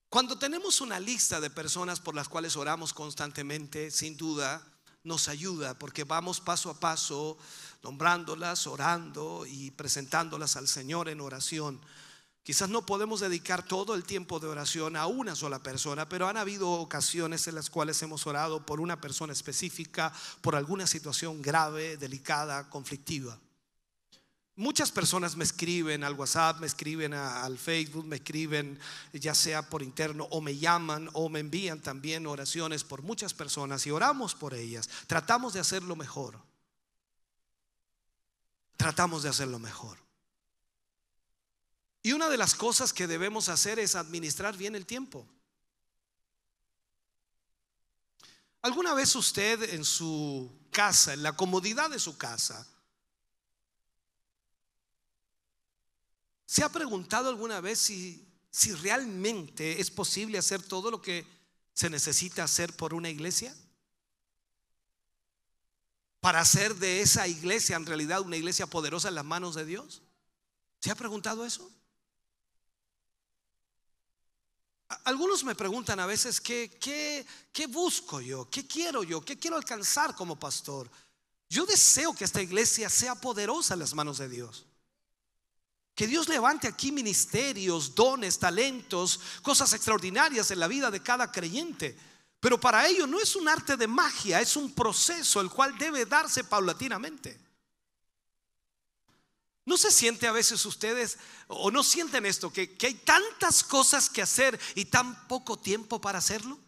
cuando 0.10 0.38
tenemos 0.38 0.80
una 0.80 1.00
lista 1.00 1.42
de 1.42 1.50
personas 1.50 2.00
por 2.00 2.16
las 2.16 2.30
cuales 2.30 2.56
oramos 2.56 2.94
constantemente, 2.94 3.92
sin 3.92 4.16
duda, 4.16 4.66
nos 5.04 5.28
ayuda 5.28 5.78
porque 5.78 6.04
vamos 6.04 6.40
paso 6.40 6.70
a 6.70 6.80
paso 6.80 7.38
nombrándolas, 7.84 8.68
orando 8.68 9.46
y 9.46 9.72
presentándolas 9.72 10.56
al 10.56 10.68
Señor 10.68 11.10
en 11.10 11.22
oración. 11.22 11.82
Quizás 12.44 12.70
no 12.70 12.86
podemos 12.86 13.20
dedicar 13.20 13.66
todo 13.66 13.96
el 13.96 14.06
tiempo 14.06 14.40
de 14.40 14.48
oración 14.48 14.96
a 14.96 15.08
una 15.08 15.36
sola 15.36 15.60
persona, 15.60 16.08
pero 16.08 16.30
han 16.30 16.38
habido 16.38 16.72
ocasiones 16.72 17.46
en 17.48 17.56
las 17.56 17.70
cuales 17.70 18.02
hemos 18.02 18.26
orado 18.26 18.66
por 18.66 18.80
una 18.80 19.02
persona 19.02 19.34
específica, 19.34 20.14
por 20.40 20.56
alguna 20.56 20.88
situación 20.88 21.42
grave, 21.42 21.98
delicada, 21.98 22.70
conflictiva. 22.70 23.38
Muchas 24.58 24.92
personas 24.92 25.36
me 25.36 25.44
escriben 25.44 26.04
al 26.04 26.16
WhatsApp, 26.16 26.60
me 26.60 26.66
escriben 26.66 27.14
al 27.14 27.60
Facebook, 27.60 28.06
me 28.06 28.16
escriben 28.16 28.80
ya 29.14 29.36
sea 29.36 29.70
por 29.70 29.84
interno 29.84 30.28
o 30.32 30.42
me 30.42 30.58
llaman 30.58 31.12
o 31.14 31.30
me 31.30 31.42
envían 31.42 31.80
también 31.80 32.26
oraciones 32.26 32.84
por 32.84 33.04
muchas 33.04 33.36
personas 33.36 33.86
y 33.86 33.92
oramos 33.92 34.34
por 34.34 34.56
ellas. 34.56 34.90
Tratamos 35.06 35.54
de 35.54 35.60
hacerlo 35.60 35.96
mejor. 35.96 36.42
Tratamos 38.78 39.22
de 39.22 39.30
hacerlo 39.30 39.60
mejor. 39.60 40.00
Y 42.02 42.14
una 42.14 42.28
de 42.28 42.38
las 42.38 42.56
cosas 42.56 42.94
que 42.94 43.06
debemos 43.06 43.50
hacer 43.50 43.78
es 43.78 43.94
administrar 43.94 44.58
bien 44.58 44.76
el 44.76 44.88
tiempo. 44.88 45.28
¿Alguna 48.64 48.96
vez 48.96 49.16
usted 49.16 49.76
en 49.76 49.86
su 49.86 50.52
casa, 50.72 51.14
en 51.14 51.22
la 51.22 51.34
comodidad 51.34 51.92
de 51.92 52.00
su 52.00 52.18
casa, 52.18 52.68
¿Se 56.48 56.64
ha 56.64 56.70
preguntado 56.70 57.28
alguna 57.28 57.60
vez 57.60 57.78
si, 57.78 58.26
si 58.50 58.72
realmente 58.72 59.82
es 59.82 59.92
posible 59.92 60.38
hacer 60.38 60.64
todo 60.64 60.90
lo 60.90 61.02
que 61.02 61.28
se 61.74 61.90
necesita 61.90 62.46
hacer 62.46 62.74
por 62.74 62.94
una 62.94 63.10
iglesia? 63.10 63.54
Para 66.22 66.40
hacer 66.40 66.76
de 66.76 67.02
esa 67.02 67.28
iglesia 67.28 67.76
en 67.76 67.86
realidad 67.86 68.22
una 68.22 68.38
iglesia 68.38 68.66
poderosa 68.66 69.10
en 69.10 69.16
las 69.16 69.26
manos 69.26 69.56
de 69.56 69.66
Dios. 69.66 70.02
¿Se 70.80 70.90
ha 70.90 70.96
preguntado 70.96 71.46
eso? 71.46 71.70
Algunos 75.04 75.44
me 75.44 75.54
preguntan 75.54 76.00
a 76.00 76.06
veces 76.06 76.40
¿qué, 76.40 76.78
qué, 76.80 77.26
qué 77.52 77.68
busco 77.68 78.22
yo, 78.22 78.50
qué 78.50 78.66
quiero 78.66 79.04
yo, 79.04 79.20
qué 79.20 79.38
quiero 79.38 79.58
alcanzar 79.58 80.16
como 80.16 80.40
pastor. 80.40 80.90
Yo 81.50 81.66
deseo 81.66 82.16
que 82.16 82.24
esta 82.24 82.42
iglesia 82.42 82.90
sea 82.90 83.16
poderosa 83.16 83.74
en 83.74 83.82
las 83.82 83.94
manos 83.94 84.18
de 84.18 84.30
Dios. 84.30 84.66
Que 85.98 86.06
Dios 86.06 86.30
levante 86.30 86.68
aquí 86.68 86.92
ministerios, 86.92 87.96
dones, 87.96 88.38
talentos, 88.38 89.20
cosas 89.42 89.74
extraordinarias 89.74 90.52
en 90.52 90.60
la 90.60 90.68
vida 90.68 90.92
de 90.92 91.02
cada 91.02 91.32
creyente. 91.32 91.98
Pero 92.40 92.60
para 92.60 92.88
ello 92.88 93.08
no 93.08 93.20
es 93.20 93.36
un 93.36 93.50
arte 93.50 93.76
de 93.76 93.88
magia, 93.88 94.40
es 94.40 94.56
un 94.56 94.76
proceso 94.76 95.42
el 95.42 95.50
cual 95.50 95.76
debe 95.76 96.06
darse 96.06 96.44
paulatinamente. 96.44 97.40
¿No 99.66 99.76
se 99.76 99.90
siente 99.90 100.28
a 100.28 100.32
veces 100.32 100.64
ustedes 100.68 101.18
o 101.48 101.72
no 101.72 101.84
sienten 101.84 102.28
esto, 102.28 102.54
que, 102.54 102.78
que 102.78 102.86
hay 102.86 102.94
tantas 102.94 103.64
cosas 103.64 104.08
que 104.08 104.22
hacer 104.22 104.60
y 104.76 104.86
tan 104.86 105.28
poco 105.28 105.58
tiempo 105.58 106.00
para 106.00 106.20
hacerlo? 106.20 106.60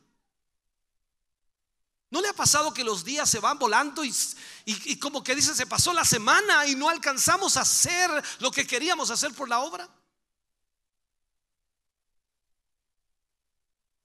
¿No 2.11 2.21
le 2.21 2.27
ha 2.27 2.33
pasado 2.33 2.73
que 2.73 2.83
los 2.83 3.03
días 3.03 3.29
se 3.29 3.39
van 3.39 3.59
volando 3.59 4.03
y, 4.03 4.99
como 4.99 5.23
que 5.23 5.35
dicen, 5.35 5.55
se 5.55 5.67
pasó 5.67 5.93
la 5.93 6.03
semana 6.03 6.65
y 6.65 6.75
no 6.75 6.89
alcanzamos 6.89 7.55
a 7.55 7.61
hacer 7.61 8.09
lo 8.39 8.51
que 8.51 8.65
queríamos 8.65 9.11
hacer 9.11 9.33
por 9.33 9.47
la 9.47 9.59
obra? 9.59 9.87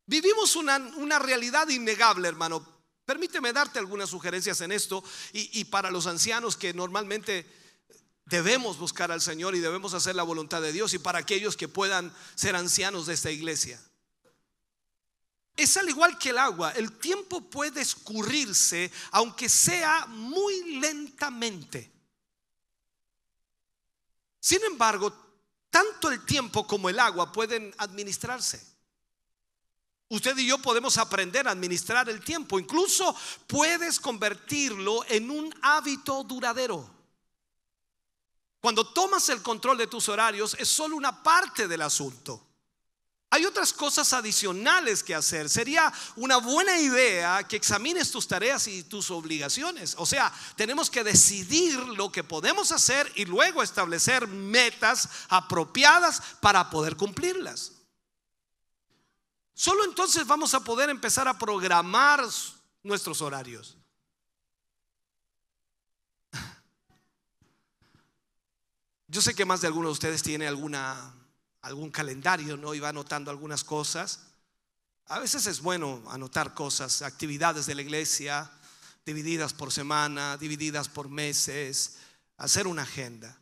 Vivimos 0.07 0.55
una, 0.55 1.19
realidad 1.19 1.69
innegable, 1.69 2.29
hermano. 2.29 2.67
Permíteme 3.07 3.53
darte 3.53 3.79
algunas 3.79 4.11
sugerencias 4.11 4.61
en 4.61 4.73
esto 4.73 5.03
y 5.33 5.65
para 5.65 5.91
los 5.91 6.07
ancianos 6.07 6.57
que 6.57 6.75
normalmente 6.75 7.47
debemos 8.27 8.79
buscar 8.79 9.13
al 9.13 9.21
Señor 9.21 9.55
y 9.55 9.61
debemos 9.61 9.95
hacer 9.95 10.15
la 10.15 10.23
voluntad 10.23 10.63
de 10.63 10.73
Dios 10.73 10.95
y 10.95 10.99
para 10.99 11.19
aquellos 11.19 11.57
que 11.57 11.69
puedan 11.69 12.15
ser 12.35 12.57
ancianos 12.57 13.07
de 13.07 13.15
esta 13.15 13.31
iglesia. 13.31 13.81
Es 15.57 15.77
al 15.77 15.89
igual 15.89 16.19
que 16.19 16.31
el 16.31 16.39
agua, 16.39 16.73
el 16.73 16.99
tiempo 16.99 17.41
puede 17.41 17.81
escurrirse 17.81 18.91
aunque 19.13 19.49
sea 19.49 20.07
muy 20.07 20.79
lentamente. 20.81 21.93
Sin 24.41 24.63
embargo, 24.65 25.13
tanto 25.71 26.11
el 26.11 26.25
tiempo 26.27 26.67
como 26.67 26.89
el 26.89 26.99
agua 26.99 27.33
pueden 27.33 27.75
administrarse. 27.79 28.75
Usted 30.09 30.37
y 30.39 30.47
yo 30.47 30.59
podemos 30.59 30.99
aprender 30.99 31.49
a 31.49 31.53
administrar 31.53 32.09
el 32.09 32.23
tiempo. 32.23 32.59
Incluso 32.59 33.17
puedes 33.47 33.99
convertirlo 33.99 35.05
en 35.09 35.31
un 35.31 35.55
hábito 35.63 36.23
duradero. 36.25 36.89
Cuando 38.61 38.87
tomas 38.93 39.29
el 39.29 39.43
control 39.43 39.79
de 39.79 39.87
tus 39.87 40.09
horarios 40.09 40.57
es 40.59 40.69
solo 40.69 40.97
una 40.97 41.23
parte 41.23 41.67
del 41.67 41.83
asunto. 41.83 42.54
Hay 43.31 43.47
otras 43.47 43.73
cosas 43.73 44.13
adicionales 44.13 45.03
que 45.03 45.15
hacer. 45.15 45.49
Sería 45.49 45.93
una 46.15 46.37
buena 46.37 46.79
idea 46.79 47.43
que 47.43 47.57
examines 47.57 48.11
tus 48.11 48.29
tareas 48.29 48.69
y 48.69 48.85
tus 48.85 49.11
obligaciones. 49.11 49.97
O 49.99 50.07
sea, 50.07 50.33
tenemos 50.57 50.89
que 50.89 51.03
decidir 51.03 51.79
lo 51.79 52.13
que 52.13 52.23
podemos 52.23 52.71
hacer 52.71 53.11
y 53.17 53.25
luego 53.25 53.63
establecer 53.63 54.29
metas 54.29 55.09
apropiadas 55.29 56.23
para 56.41 56.71
poder 56.71 56.97
cumplirlas. 56.97 57.73
Solo 59.55 59.85
entonces 59.85 60.27
vamos 60.27 60.53
a 60.55 60.61
poder 60.61 60.91
empezar 60.91 61.29
a 61.29 61.39
programar 61.39 62.25
nuestros 62.83 63.23
horarios. 63.23 63.79
Yo 69.09 69.23
sé 69.23 69.33
que 69.35 69.45
más 69.45 69.61
de 69.61 69.69
algunos 69.69 69.91
de 69.91 69.93
ustedes 69.93 70.25
tiene 70.25 70.49
alguna, 70.49 71.15
algún 71.65 71.91
calendario, 71.91 72.57
¿no? 72.57 72.71
Va 72.81 72.89
anotando 72.89 73.31
algunas 73.31 73.65
cosas. 73.65 74.21
A 75.07 75.19
veces 75.19 75.47
es 75.47 75.61
bueno 75.61 76.03
anotar 76.09 76.55
cosas, 76.55 77.03
actividades 77.03 77.67
de 77.67 77.75
la 77.75 77.83
iglesia, 77.83 78.51
divididas 79.05 79.53
por 79.53 79.73
semana, 79.73 80.37
divididas 80.39 80.89
por 80.89 81.09
meses, 81.09 81.97
hacer 82.39 82.67
una 82.67 82.83
agenda 82.83 83.37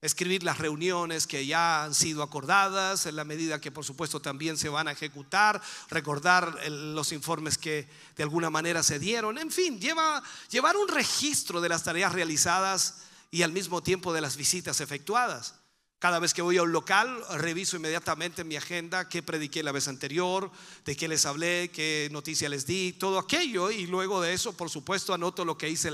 escribir 0.00 0.44
las 0.44 0.58
reuniones 0.58 1.26
que 1.26 1.44
ya 1.46 1.84
han 1.84 1.94
sido 1.94 2.22
acordadas, 2.22 3.06
en 3.06 3.16
la 3.16 3.24
medida 3.24 3.60
que 3.60 3.72
por 3.72 3.84
supuesto 3.84 4.20
también 4.20 4.56
se 4.56 4.68
van 4.68 4.86
a 4.88 4.92
ejecutar, 4.92 5.60
recordar 5.90 6.70
los 6.70 7.12
informes 7.12 7.58
que 7.58 7.88
de 8.16 8.22
alguna 8.22 8.50
manera 8.50 8.82
se 8.82 8.98
dieron, 8.98 9.38
en 9.38 9.50
fin, 9.50 9.80
lleva, 9.80 10.22
llevar 10.50 10.76
un 10.76 10.88
registro 10.88 11.60
de 11.60 11.68
las 11.68 11.82
tareas 11.82 12.12
realizadas 12.12 12.98
y 13.30 13.42
al 13.42 13.52
mismo 13.52 13.82
tiempo 13.82 14.12
de 14.12 14.20
las 14.20 14.36
visitas 14.36 14.80
efectuadas. 14.80 15.54
Cada 15.98 16.20
vez 16.20 16.32
que 16.32 16.42
voy 16.42 16.56
a 16.56 16.62
un 16.62 16.70
local, 16.70 17.24
reviso 17.38 17.76
inmediatamente 17.76 18.44
mi 18.44 18.54
agenda 18.54 19.08
qué 19.08 19.20
prediqué 19.20 19.64
la 19.64 19.72
vez 19.72 19.88
anterior, 19.88 20.48
de 20.84 20.96
qué 20.96 21.08
les 21.08 21.26
hablé, 21.26 21.72
qué 21.72 22.08
noticia 22.12 22.48
les 22.48 22.66
di, 22.66 22.92
todo 22.92 23.18
aquello. 23.18 23.72
Y 23.72 23.88
luego 23.88 24.20
de 24.20 24.32
eso, 24.32 24.56
por 24.56 24.70
supuesto, 24.70 25.12
anoto 25.12 25.44
lo 25.44 25.58
que 25.58 25.68
hice 25.68 25.92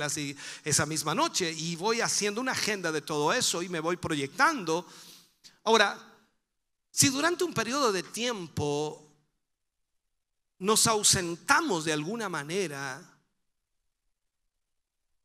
esa 0.63 0.85
misma 0.85 1.15
noche. 1.15 1.51
Y 1.53 1.77
voy 1.77 2.03
haciendo 2.03 2.43
una 2.43 2.53
agenda 2.53 2.93
de 2.93 3.01
todo 3.01 3.33
eso 3.33 3.63
y 3.63 3.71
me 3.71 3.81
voy 3.81 3.97
proyectando. 3.97 4.87
Ahora, 5.65 5.99
si 6.91 7.09
durante 7.09 7.45
un 7.45 7.55
periodo 7.55 7.91
de 7.91 8.03
tiempo 8.03 9.11
nos 10.59 10.87
ausentamos 10.87 11.87
de 11.87 11.95
alguna 11.95 12.29
manera 12.29 13.03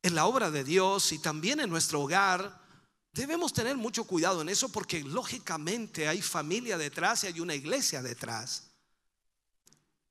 en 0.02 0.16
la 0.16 0.26
obra 0.26 0.50
de 0.50 0.64
Dios 0.64 1.12
y 1.12 1.20
también 1.20 1.60
en 1.60 1.70
nuestro 1.70 2.00
hogar, 2.00 2.69
Debemos 3.12 3.52
tener 3.52 3.76
mucho 3.76 4.04
cuidado 4.04 4.42
en 4.42 4.50
eso 4.50 4.70
porque 4.70 5.04
lógicamente 5.04 6.08
hay 6.08 6.22
familia 6.22 6.78
detrás 6.78 7.24
y 7.24 7.28
hay 7.28 7.40
una 7.40 7.56
iglesia 7.56 8.02
detrás. 8.02 8.70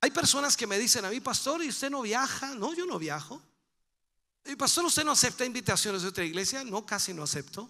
Hay 0.01 0.11
personas 0.11 0.55
que 0.55 0.67
me 0.67 0.77
dicen 0.77 1.05
a 1.05 1.09
mí, 1.09 1.19
pastor, 1.19 1.63
¿y 1.63 1.69
usted 1.69 1.89
no 1.89 2.01
viaja? 2.01 2.55
No, 2.55 2.73
yo 2.73 2.85
no 2.85 2.99
viajo. 2.99 3.41
¿Y 4.45 4.55
pastor, 4.55 4.85
usted 4.85 5.03
no 5.03 5.11
acepta 5.11 5.45
invitaciones 5.45 6.01
de 6.01 6.07
otra 6.07 6.23
iglesia? 6.23 6.63
No, 6.63 6.85
casi 6.85 7.13
no 7.13 7.23
acepto. 7.23 7.69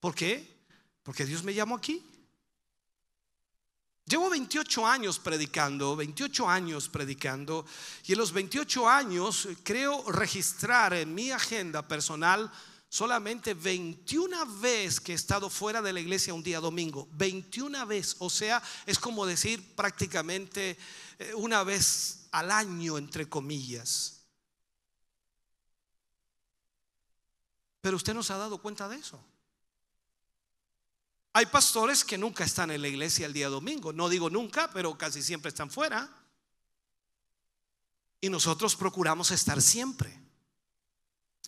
¿Por 0.00 0.14
qué? 0.14 0.64
Porque 1.02 1.24
Dios 1.24 1.42
me 1.42 1.54
llamó 1.54 1.76
aquí. 1.76 2.04
Llevo 4.04 4.30
28 4.30 4.86
años 4.86 5.18
predicando, 5.18 5.94
28 5.94 6.48
años 6.48 6.88
predicando, 6.88 7.64
y 8.04 8.12
en 8.12 8.18
los 8.18 8.32
28 8.32 8.88
años 8.88 9.48
creo 9.62 10.10
registrar 10.10 10.92
en 10.94 11.14
mi 11.14 11.30
agenda 11.30 11.86
personal 11.86 12.50
solamente 12.92 13.54
21 13.54 14.60
veces 14.60 15.00
que 15.00 15.12
he 15.12 15.14
estado 15.14 15.48
fuera 15.48 15.80
de 15.80 15.94
la 15.94 16.00
iglesia 16.00 16.34
un 16.34 16.42
día 16.42 16.60
domingo. 16.60 17.08
21 17.12 17.86
veces, 17.86 18.16
o 18.18 18.28
sea, 18.28 18.62
es 18.84 18.98
como 18.98 19.24
decir 19.24 19.74
prácticamente 19.74 20.76
eh, 21.18 21.32
una 21.34 21.64
vez 21.64 22.26
al 22.32 22.50
año, 22.50 22.98
entre 22.98 23.30
comillas. 23.30 24.20
Pero 27.80 27.96
usted 27.96 28.12
no 28.12 28.22
se 28.22 28.34
ha 28.34 28.36
dado 28.36 28.58
cuenta 28.58 28.86
de 28.90 28.96
eso. 28.96 29.18
Hay 31.32 31.46
pastores 31.46 32.04
que 32.04 32.18
nunca 32.18 32.44
están 32.44 32.70
en 32.72 32.82
la 32.82 32.88
iglesia 32.88 33.24
el 33.24 33.32
día 33.32 33.48
domingo. 33.48 33.94
No 33.94 34.10
digo 34.10 34.28
nunca, 34.28 34.70
pero 34.70 34.98
casi 34.98 35.22
siempre 35.22 35.48
están 35.48 35.70
fuera. 35.70 36.14
Y 38.20 38.28
nosotros 38.28 38.76
procuramos 38.76 39.30
estar 39.30 39.62
siempre. 39.62 40.21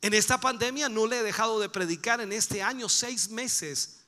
En 0.05 0.13
esta 0.13 0.39
pandemia 0.39 0.91
no 0.91 1.07
le 1.07 1.21
he 1.21 1.23
dejado 1.23 1.59
de 1.61 1.71
predicar 1.71 2.21
en 2.21 2.31
este 2.31 2.63
año 2.63 2.91
seis 2.91 3.31
meses. 3.31 4.01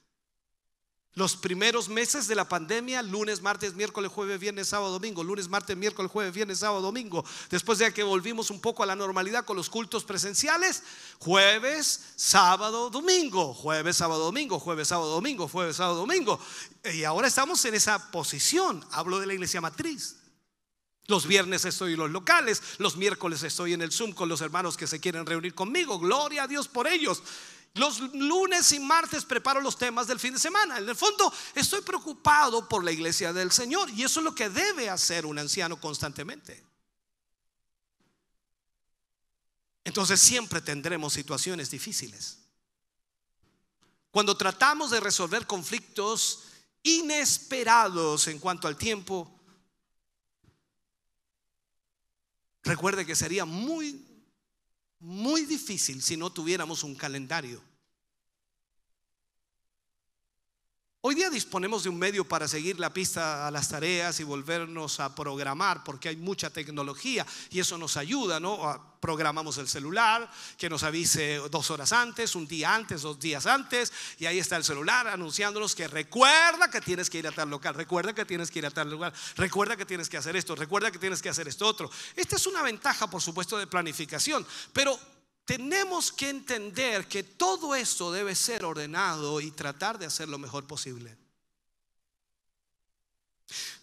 Los 1.14 1.38
primeros 1.38 1.88
meses 1.88 2.28
de 2.28 2.34
la 2.34 2.46
pandemia, 2.46 3.02
lunes, 3.02 3.40
martes, 3.40 3.72
miércoles, 3.72 4.12
jueves, 4.12 4.38
viernes, 4.38 4.68
sábado, 4.68 4.92
domingo, 4.92 5.24
lunes, 5.24 5.48
martes, 5.48 5.74
miércoles, 5.74 6.12
jueves, 6.12 6.34
viernes, 6.34 6.58
sábado, 6.58 6.82
domingo. 6.82 7.24
Después 7.48 7.78
de 7.78 7.94
que 7.94 8.02
volvimos 8.02 8.50
un 8.50 8.60
poco 8.60 8.82
a 8.82 8.86
la 8.86 8.94
normalidad 8.94 9.46
con 9.46 9.56
los 9.56 9.70
cultos 9.70 10.04
presenciales, 10.04 10.82
jueves, 11.18 12.08
sábado, 12.14 12.90
domingo, 12.90 13.54
jueves, 13.54 13.96
sábado, 13.96 14.26
domingo, 14.26 14.60
jueves, 14.60 14.88
sábado, 14.88 15.12
domingo, 15.12 15.48
jueves, 15.48 15.76
sábado, 15.76 15.96
domingo. 15.96 16.38
Y 16.92 17.04
ahora 17.04 17.28
estamos 17.28 17.64
en 17.64 17.74
esa 17.74 18.10
posición. 18.10 18.84
Hablo 18.90 19.18
de 19.18 19.28
la 19.28 19.32
iglesia 19.32 19.62
matriz. 19.62 20.16
Los 21.08 21.26
viernes 21.26 21.64
estoy 21.64 21.92
en 21.92 22.00
los 22.00 22.10
locales, 22.10 22.62
los 22.78 22.96
miércoles 22.96 23.42
estoy 23.42 23.72
en 23.72 23.82
el 23.82 23.92
Zoom 23.92 24.12
con 24.12 24.28
los 24.28 24.40
hermanos 24.40 24.76
que 24.76 24.88
se 24.88 24.98
quieren 24.98 25.24
reunir 25.24 25.54
conmigo. 25.54 25.98
Gloria 25.98 26.44
a 26.44 26.48
Dios 26.48 26.66
por 26.66 26.88
ellos. 26.88 27.22
Los 27.74 28.00
lunes 28.14 28.72
y 28.72 28.80
martes 28.80 29.24
preparo 29.24 29.60
los 29.60 29.76
temas 29.76 30.06
del 30.06 30.18
fin 30.18 30.32
de 30.32 30.40
semana. 30.40 30.78
En 30.78 30.88
el 30.88 30.96
fondo 30.96 31.32
estoy 31.54 31.82
preocupado 31.82 32.68
por 32.68 32.82
la 32.82 32.90
iglesia 32.90 33.32
del 33.32 33.52
Señor 33.52 33.90
y 33.90 34.02
eso 34.02 34.20
es 34.20 34.24
lo 34.24 34.34
que 34.34 34.48
debe 34.48 34.88
hacer 34.88 35.26
un 35.26 35.38
anciano 35.38 35.78
constantemente. 35.80 36.64
Entonces 39.84 40.18
siempre 40.20 40.60
tendremos 40.60 41.12
situaciones 41.12 41.70
difíciles. 41.70 42.38
Cuando 44.10 44.36
tratamos 44.36 44.90
de 44.90 44.98
resolver 44.98 45.46
conflictos 45.46 46.44
inesperados 46.82 48.26
en 48.26 48.38
cuanto 48.38 48.66
al 48.66 48.76
tiempo, 48.76 49.35
Recuerde 52.66 53.06
que 53.06 53.14
sería 53.14 53.44
muy, 53.44 54.04
muy 54.98 55.46
difícil 55.46 56.02
si 56.02 56.16
no 56.16 56.30
tuviéramos 56.30 56.82
un 56.82 56.96
calendario. 56.96 57.62
Hoy 61.08 61.14
día 61.14 61.30
disponemos 61.30 61.84
de 61.84 61.88
un 61.88 62.00
medio 62.00 62.24
para 62.24 62.48
seguir 62.48 62.80
la 62.80 62.92
pista 62.92 63.46
a 63.46 63.50
las 63.52 63.68
tareas 63.68 64.18
y 64.18 64.24
volvernos 64.24 64.98
a 64.98 65.14
programar, 65.14 65.84
porque 65.84 66.08
hay 66.08 66.16
mucha 66.16 66.50
tecnología 66.50 67.24
y 67.48 67.60
eso 67.60 67.78
nos 67.78 67.96
ayuda, 67.96 68.40
¿no? 68.40 68.96
Programamos 68.98 69.56
el 69.58 69.68
celular, 69.68 70.28
que 70.58 70.68
nos 70.68 70.82
avise 70.82 71.36
dos 71.48 71.70
horas 71.70 71.92
antes, 71.92 72.34
un 72.34 72.48
día 72.48 72.74
antes, 72.74 73.02
dos 73.02 73.20
días 73.20 73.46
antes, 73.46 73.92
y 74.18 74.26
ahí 74.26 74.40
está 74.40 74.56
el 74.56 74.64
celular 74.64 75.06
anunciándonos 75.06 75.76
que 75.76 75.86
recuerda 75.86 76.68
que 76.72 76.80
tienes 76.80 77.08
que 77.08 77.18
ir 77.18 77.28
a 77.28 77.30
tal 77.30 77.50
local, 77.50 77.76
recuerda 77.76 78.12
que 78.12 78.24
tienes 78.24 78.50
que 78.50 78.58
ir 78.58 78.66
a 78.66 78.70
tal 78.72 78.90
lugar, 78.90 79.12
recuerda 79.36 79.76
que 79.76 79.86
tienes 79.86 80.08
que 80.08 80.16
hacer 80.16 80.34
esto, 80.34 80.56
recuerda 80.56 80.90
que 80.90 80.98
tienes 80.98 81.22
que 81.22 81.28
hacer 81.28 81.46
esto 81.46 81.68
otro. 81.68 81.88
Esta 82.16 82.34
es 82.34 82.48
una 82.48 82.62
ventaja, 82.62 83.08
por 83.08 83.22
supuesto, 83.22 83.56
de 83.58 83.68
planificación, 83.68 84.44
pero 84.72 84.98
tenemos 85.46 86.10
que 86.10 86.28
entender 86.28 87.06
que 87.06 87.22
todo 87.22 87.74
esto 87.74 88.12
debe 88.12 88.34
ser 88.34 88.64
ordenado 88.64 89.40
y 89.40 89.52
tratar 89.52 89.96
de 89.96 90.06
hacer 90.06 90.28
lo 90.28 90.38
mejor 90.38 90.66
posible. 90.66 91.16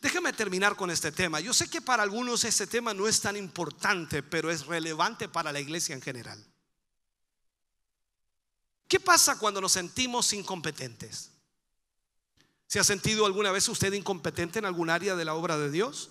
Déjame 0.01 0.33
terminar 0.33 0.75
con 0.75 0.91
este 0.91 1.13
tema. 1.13 1.39
Yo 1.39 1.53
sé 1.53 1.69
que 1.69 1.81
para 1.81 2.03
algunos 2.03 2.43
este 2.43 2.67
tema 2.67 2.93
no 2.93 3.07
es 3.07 3.21
tan 3.21 3.37
importante, 3.37 4.21
pero 4.21 4.51
es 4.51 4.65
relevante 4.65 5.29
para 5.29 5.53
la 5.53 5.61
iglesia 5.61 5.95
en 5.95 6.01
general. 6.01 6.45
¿Qué 8.89 8.99
pasa 8.99 9.39
cuando 9.39 9.61
nos 9.61 9.71
sentimos 9.71 10.33
incompetentes? 10.33 11.31
¿Se 12.67 12.77
ha 12.77 12.83
sentido 12.83 13.25
alguna 13.25 13.53
vez 13.53 13.69
usted 13.69 13.93
incompetente 13.93 14.59
en 14.59 14.65
algún 14.65 14.89
área 14.89 15.15
de 15.15 15.23
la 15.23 15.33
obra 15.33 15.57
de 15.57 15.71
Dios? 15.71 16.09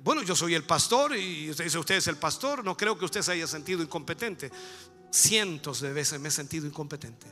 Bueno, 0.00 0.22
yo 0.22 0.36
soy 0.36 0.54
el 0.54 0.64
pastor 0.64 1.16
y 1.16 1.50
usted 1.50 1.74
usted 1.74 1.96
es 1.96 2.06
el 2.06 2.16
pastor, 2.16 2.64
no 2.64 2.76
creo 2.76 2.96
que 2.96 3.04
usted 3.04 3.22
se 3.22 3.32
haya 3.32 3.46
sentido 3.46 3.82
incompetente. 3.82 4.50
Cientos 5.10 5.80
de 5.80 5.92
veces 5.92 6.20
me 6.20 6.28
he 6.28 6.30
sentido 6.30 6.66
incompetente. 6.66 7.26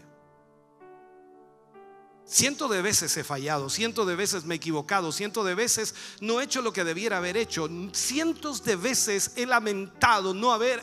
Cientos 2.29 2.69
de 2.69 2.83
veces 2.83 3.17
he 3.17 3.23
fallado, 3.23 3.71
cientos 3.71 4.05
de 4.05 4.17
veces 4.17 4.45
me 4.45 4.57
he 4.57 4.57
equivocado, 4.57 5.13
cientos 5.13 5.47
de 5.47 5.55
veces 5.55 5.95
no 6.21 6.41
he 6.41 6.45
hecho 6.45 6.61
lo 6.61 6.73
que 6.73 6.83
debiera 6.83 7.19
haber 7.19 7.37
hecho, 7.37 7.69
cientos 7.93 8.65
de 8.65 8.75
veces 8.75 9.31
he 9.37 9.47
lamentado 9.47 10.35
no 10.35 10.53
haber 10.53 10.83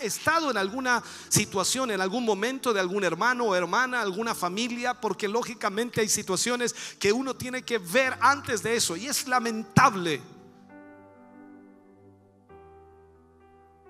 estado 0.00 0.52
en 0.52 0.56
alguna 0.56 1.02
situación, 1.28 1.90
en 1.90 2.00
algún 2.00 2.24
momento 2.24 2.72
de 2.72 2.78
algún 2.78 3.02
hermano 3.02 3.46
o 3.46 3.56
hermana, 3.56 4.02
alguna 4.02 4.36
familia, 4.36 4.94
porque 4.94 5.26
lógicamente 5.26 6.00
hay 6.00 6.08
situaciones 6.08 6.76
que 7.00 7.12
uno 7.12 7.34
tiene 7.34 7.62
que 7.62 7.78
ver 7.78 8.16
antes 8.20 8.62
de 8.62 8.76
eso 8.76 8.96
y 8.96 9.06
es 9.08 9.26
lamentable. 9.26 10.22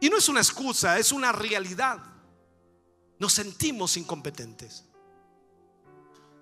Y 0.05 0.11
no 0.11 0.19
es 0.19 0.29
una 0.29 0.41
excusa, 0.41 0.99
es 0.99 1.13
una 1.13 1.33
realidad. 1.33 1.99
Nos 3.19 3.33
sentimos 3.33 3.97
incompetentes. 3.97 4.85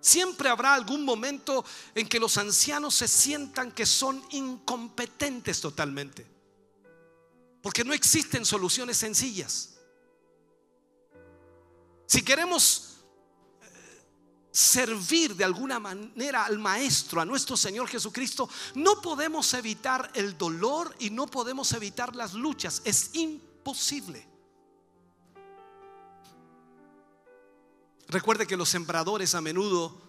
Siempre 0.01 0.49
habrá 0.49 0.75
algún 0.75 1.05
momento 1.05 1.65
en 1.95 2.09
que 2.09 2.19
los 2.19 2.39
ancianos 2.39 2.97
se 2.97 3.07
sientan 3.07 3.71
que 3.71 3.87
son 3.87 4.21
incompetentes 4.31 5.61
totalmente. 5.61 6.27
Porque 7.63 7.85
no 7.85 7.93
existen 7.93 8.45
soluciones 8.45 8.97
sencillas. 8.97 9.75
Si 12.07 12.23
queremos 12.23 12.97
eh, 13.63 14.03
servir 14.51 15.37
de 15.37 15.45
alguna 15.45 15.79
manera 15.79 16.47
al 16.47 16.59
Maestro, 16.59 17.21
a 17.21 17.25
nuestro 17.25 17.57
Señor 17.57 17.87
Jesucristo, 17.87 18.51
no 18.75 19.01
podemos 19.01 19.55
evitar 19.55 20.11
el 20.15 20.37
dolor 20.37 20.93
y 20.99 21.11
no 21.11 21.29
podemos 21.29 21.71
evitar 21.75 22.17
las 22.17 22.35
luchas. 22.35 22.83
Es 22.85 23.11
imposible 23.13 23.51
posible. 23.63 24.27
Recuerde 28.09 28.47
que 28.47 28.57
los 28.57 28.69
sembradores 28.69 29.35
a 29.35 29.41
menudo 29.41 30.01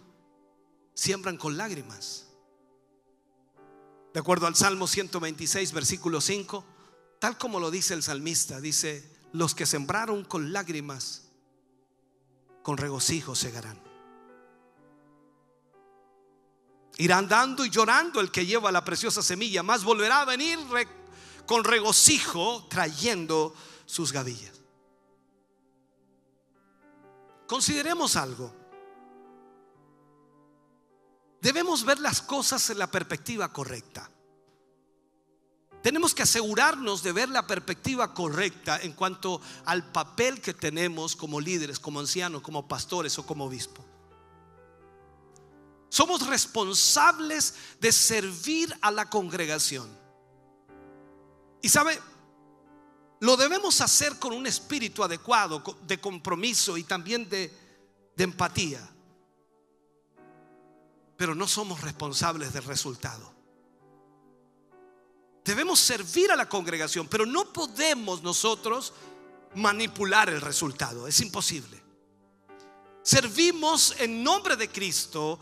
siembran 0.94 1.38
con 1.38 1.58
lágrimas. 1.58 2.28
De 4.14 4.20
acuerdo 4.20 4.46
al 4.46 4.56
Salmo 4.56 4.88
126, 4.88 5.72
versículo 5.72 6.22
5, 6.22 6.64
tal 7.20 7.38
como 7.38 7.60
lo 7.60 7.72
dice 7.72 7.94
el 7.94 8.04
salmista, 8.04 8.60
dice, 8.60 9.10
los 9.32 9.56
que 9.56 9.66
sembraron 9.66 10.24
con 10.24 10.54
lágrimas, 10.54 11.30
con 12.62 12.78
regocijo 12.78 13.36
segarán. 13.36 13.82
Irá 16.98 17.18
andando 17.18 17.66
y 17.66 17.72
llorando 17.72 18.20
el 18.22 18.30
que 18.30 18.46
lleva 18.46 18.72
la 18.72 18.84
preciosa 18.84 19.24
semilla, 19.24 19.64
más 19.64 19.84
volverá 19.84 20.22
a 20.22 20.26
venir 20.26 20.60
con 21.46 21.64
regocijo 21.64 22.66
trayendo 22.70 23.54
sus 23.86 24.12
gavillas. 24.12 24.54
Consideremos 27.48 28.16
algo. 28.16 28.54
Debemos 31.42 31.84
ver 31.84 32.00
las 32.00 32.22
cosas 32.22 32.70
en 32.70 32.80
la 32.80 32.90
perspectiva 32.90 33.52
correcta. 33.52 34.10
Tenemos 35.84 36.16
que 36.16 36.24
asegurarnos 36.24 37.04
de 37.04 37.12
ver 37.12 37.28
la 37.28 37.46
perspectiva 37.46 38.14
correcta 38.14 38.80
en 38.82 38.94
cuanto 38.94 39.42
al 39.66 39.92
papel 39.92 40.40
que 40.40 40.54
tenemos 40.54 41.14
como 41.18 41.42
líderes, 41.42 41.78
como 41.78 42.00
ancianos, 42.00 42.42
como 42.42 42.70
pastores 42.70 43.20
o 43.20 43.26
como 43.26 43.46
obispos. 43.46 43.84
Somos 45.90 46.26
responsables 46.26 47.56
de 47.82 47.92
servir 47.92 48.74
a 48.82 48.90
la 48.90 49.10
congregación. 49.10 50.03
Y 51.64 51.70
sabe, 51.70 51.98
lo 53.22 53.38
debemos 53.38 53.80
hacer 53.80 54.20
con 54.20 54.34
un 54.34 54.46
espíritu 54.46 55.02
adecuado, 55.02 55.64
de 55.88 56.00
compromiso 56.00 56.78
y 56.78 56.84
también 56.84 57.30
de, 57.30 57.52
empatía. 58.18 58.86
Pero 61.16 61.34
no 61.34 61.48
somos 61.48 61.80
responsables 61.80 62.52
del 62.52 62.66
resultado. 62.66 63.34
Debemos 65.46 65.80
servir 65.80 66.34
a 66.34 66.36
la 66.36 66.50
congregación, 66.50 67.08
pero 67.08 67.26
no 67.26 67.54
podemos 67.54 68.22
nosotros 68.22 68.94
manipular 69.56 70.30
el 70.30 70.42
resultado. 70.42 71.08
Es 71.08 71.22
imposible. 71.22 71.82
Servimos 73.04 73.96
en 74.00 74.22
nombre 74.22 74.58
de 74.58 74.68
Cristo 74.68 75.40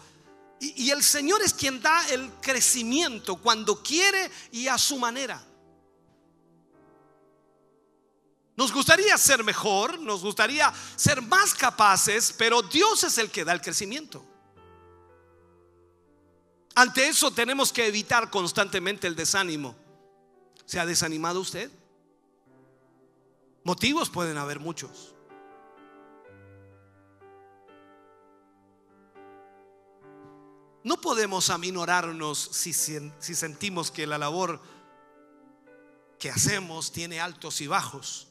y, 0.60 0.92
el 0.92 1.02
Señor 1.02 1.42
es 1.42 1.56
quien 1.56 1.82
da 1.82 2.08
el 2.10 2.32
crecimiento 2.42 3.38
cuando 3.38 3.82
quiere 3.82 4.30
y 4.52 4.68
a 4.68 4.78
su 4.78 5.00
manera. 5.00 5.48
Nos 8.62 8.72
gustaría 8.72 9.18
ser 9.18 9.44
mejor, 9.44 10.00
nos 10.00 10.22
gustaría 10.22 10.72
ser 10.96 11.20
más 11.24 11.56
capaces, 11.56 12.32
pero 12.38 12.62
Dios 12.62 13.04
es 13.04 13.18
el 13.18 13.32
que 13.32 13.44
da 13.44 13.54
el 13.54 13.60
crecimiento. 13.60 14.24
Ante 16.76 17.08
eso 17.08 17.32
tenemos 17.32 17.74
que 17.74 17.88
evitar 17.88 18.30
constantemente 18.30 19.08
el 19.08 19.16
desánimo. 19.16 19.76
¿Se 20.64 20.80
ha 20.80 20.86
desanimado 20.86 21.40
usted? 21.40 21.72
Motivos 23.64 24.12
pueden 24.12 24.38
haber 24.38 24.60
muchos. 24.60 25.16
No 30.84 31.02
podemos 31.02 31.50
aminorarnos 31.50 32.38
si, 32.52 32.74
sentimos 32.74 33.90
que 33.90 34.06
la 34.06 34.20
labor 34.20 34.62
que 36.20 36.30
hacemos 36.30 36.92
tiene 36.92 37.20
altos 37.20 37.60
y 37.62 37.66
bajos. 37.66 38.28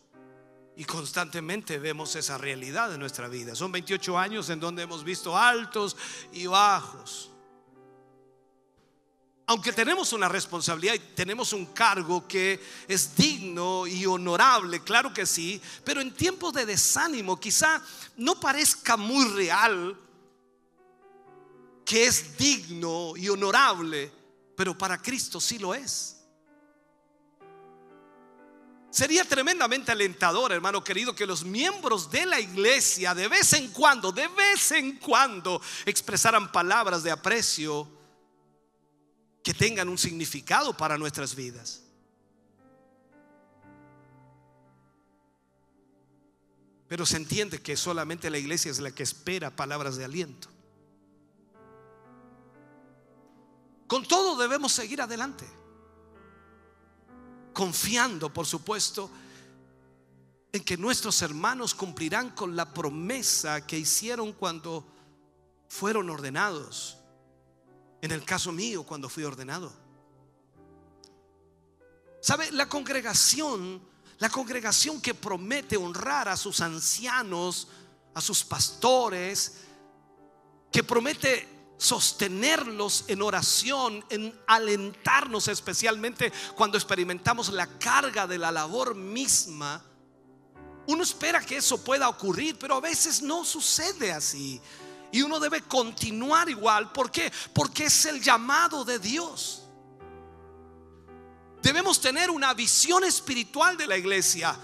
Y 0.77 0.85
constantemente 0.85 1.79
vemos 1.79 2.17
esa 2.17 2.39
realidad 2.39 2.93
en 2.95 3.01
nuestra 3.01 3.29
vida. 3.29 3.55
Son 3.55 3.71
28 3.71 4.19
años 4.19 4.49
en 4.51 4.61
donde 4.61 4.83
hemos 4.83 5.05
visto 5.05 5.37
altos 5.37 5.97
y 6.33 6.47
bajos. 6.47 7.31
Aunque 9.51 9.73
tenemos 9.73 10.13
una 10.13 10.29
responsabilidad 10.29 10.95
y 10.95 11.01
tenemos 11.01 11.53
un 11.53 11.67
cargo 11.67 12.29
que 12.29 12.61
es 12.87 13.17
digno 13.17 13.85
y 13.85 14.07
honorable, 14.07 14.81
claro 14.85 15.13
que 15.13 15.27
sí, 15.27 15.61
pero 15.85 16.01
en 16.01 16.15
tiempos 16.15 16.53
de 16.53 16.65
desánimo 16.65 17.41
quizá 17.41 17.83
no 18.17 18.39
parezca 18.39 18.97
muy 18.97 19.25
real 19.31 19.99
que 21.85 22.07
es 22.07 22.37
digno 22.37 23.15
y 23.17 23.29
honorable, 23.29 24.13
pero 24.55 24.79
para 24.79 25.03
Cristo 25.03 25.41
sí 25.41 25.59
lo 25.59 25.75
es. 25.75 26.20
Sería 28.91 29.25
tremendamente 29.25 29.93
alentador, 29.93 30.51
hermano 30.51 30.83
querido, 30.83 31.15
que 31.15 31.25
los 31.25 31.45
miembros 31.45 32.11
de 32.11 32.27
la 32.27 32.41
iglesia 32.41 33.15
de 33.15 33.29
vez 33.29 33.53
en 33.53 33.71
cuando, 33.71 34.11
de 34.11 34.27
vez 34.27 34.73
en 34.73 34.97
cuando, 34.99 35.63
expresaran 35.87 36.51
palabras 36.51 37.05
de 37.05 37.13
aprecio 37.13 37.89
que 39.45 39.55
tengan 39.55 39.89
un 39.89 39.97
significado 39.97 40.77
para 40.77 40.99
nuestras 40.99 41.37
vidas. 41.37 41.85
Pero 46.89 47.07
se 47.07 47.17
entiende 47.17 47.63
que 47.63 47.77
solamente 47.77 48.29
la 48.29 48.39
iglesia 48.39 48.73
es 48.73 48.81
la 48.81 48.91
que 48.91 49.05
espera 49.05 49.55
palabras 49.55 49.97
de 49.97 50.05
aliento. 50.05 50.49
Con 53.87 54.05
todo 54.05 54.37
debemos 54.37 54.73
seguir 54.73 55.01
adelante. 55.01 55.60
Confiando, 57.61 58.33
por 58.33 58.47
supuesto, 58.47 59.11
en 60.51 60.65
que 60.65 60.79
nuestros 60.79 61.21
hermanos 61.21 61.75
cumplirán 61.75 62.31
con 62.31 62.57
la 62.57 62.73
promesa 62.73 63.67
que 63.67 63.79
hicieron 63.79 64.33
cuando 64.33 64.83
fueron 65.69 66.09
ordenados. 66.09 66.97
En 68.01 68.13
el 68.13 68.25
caso 68.25 68.51
mío, 68.51 68.85
cuando 68.85 69.11
fui 69.11 69.25
ordenado. 69.25 69.71
¿Sabe? 72.23 72.51
La 72.51 72.67
congregación, 72.67 73.83
la 74.17 74.31
congregación 74.31 74.99
que 74.99 75.13
promete 75.13 75.77
honrar 75.77 76.31
a 76.31 76.39
sus 76.39 76.63
ancianos, 76.63 77.69
a 78.15 78.23
sus 78.23 78.43
pastores, 78.43 79.59
que 80.73 80.83
promete 80.83 81.47
sostenerlos 81.81 83.05
en 83.09 83.23
oración, 83.23 84.05
en 84.11 84.39
alentarnos 84.47 85.49
especialmente 85.49 86.31
cuando 86.55 86.77
experimentamos 86.77 87.49
la 87.49 87.67
carga 87.79 88.27
de 88.27 88.37
la 88.37 88.53
labor 88.53 88.95
misma. 88.95 89.83
Uno 90.87 91.03
espera 91.03 91.41
que 91.41 91.57
eso 91.57 91.83
pueda 91.83 92.07
ocurrir, 92.11 92.59
pero 92.59 92.75
a 92.75 92.81
veces 92.81 93.23
no 93.23 93.47
sucede 93.47 94.13
así. 94.13 94.61
Y 95.11 95.23
uno 95.23 95.41
debe 95.41 95.63
continuar 95.63 96.51
igual. 96.51 96.93
¿Por 96.93 97.11
qué? 97.11 97.33
Porque 97.55 97.87
es 97.87 98.05
el 98.05 98.21
llamado 98.21 98.85
de 98.85 98.99
Dios. 98.99 99.63
Debemos 101.63 101.99
tener 101.99 102.31
una 102.31 102.53
visión 102.53 103.05
espiritual 103.05 103.79
de 103.79 103.87
la 103.87 103.97
iglesia. 103.97 104.55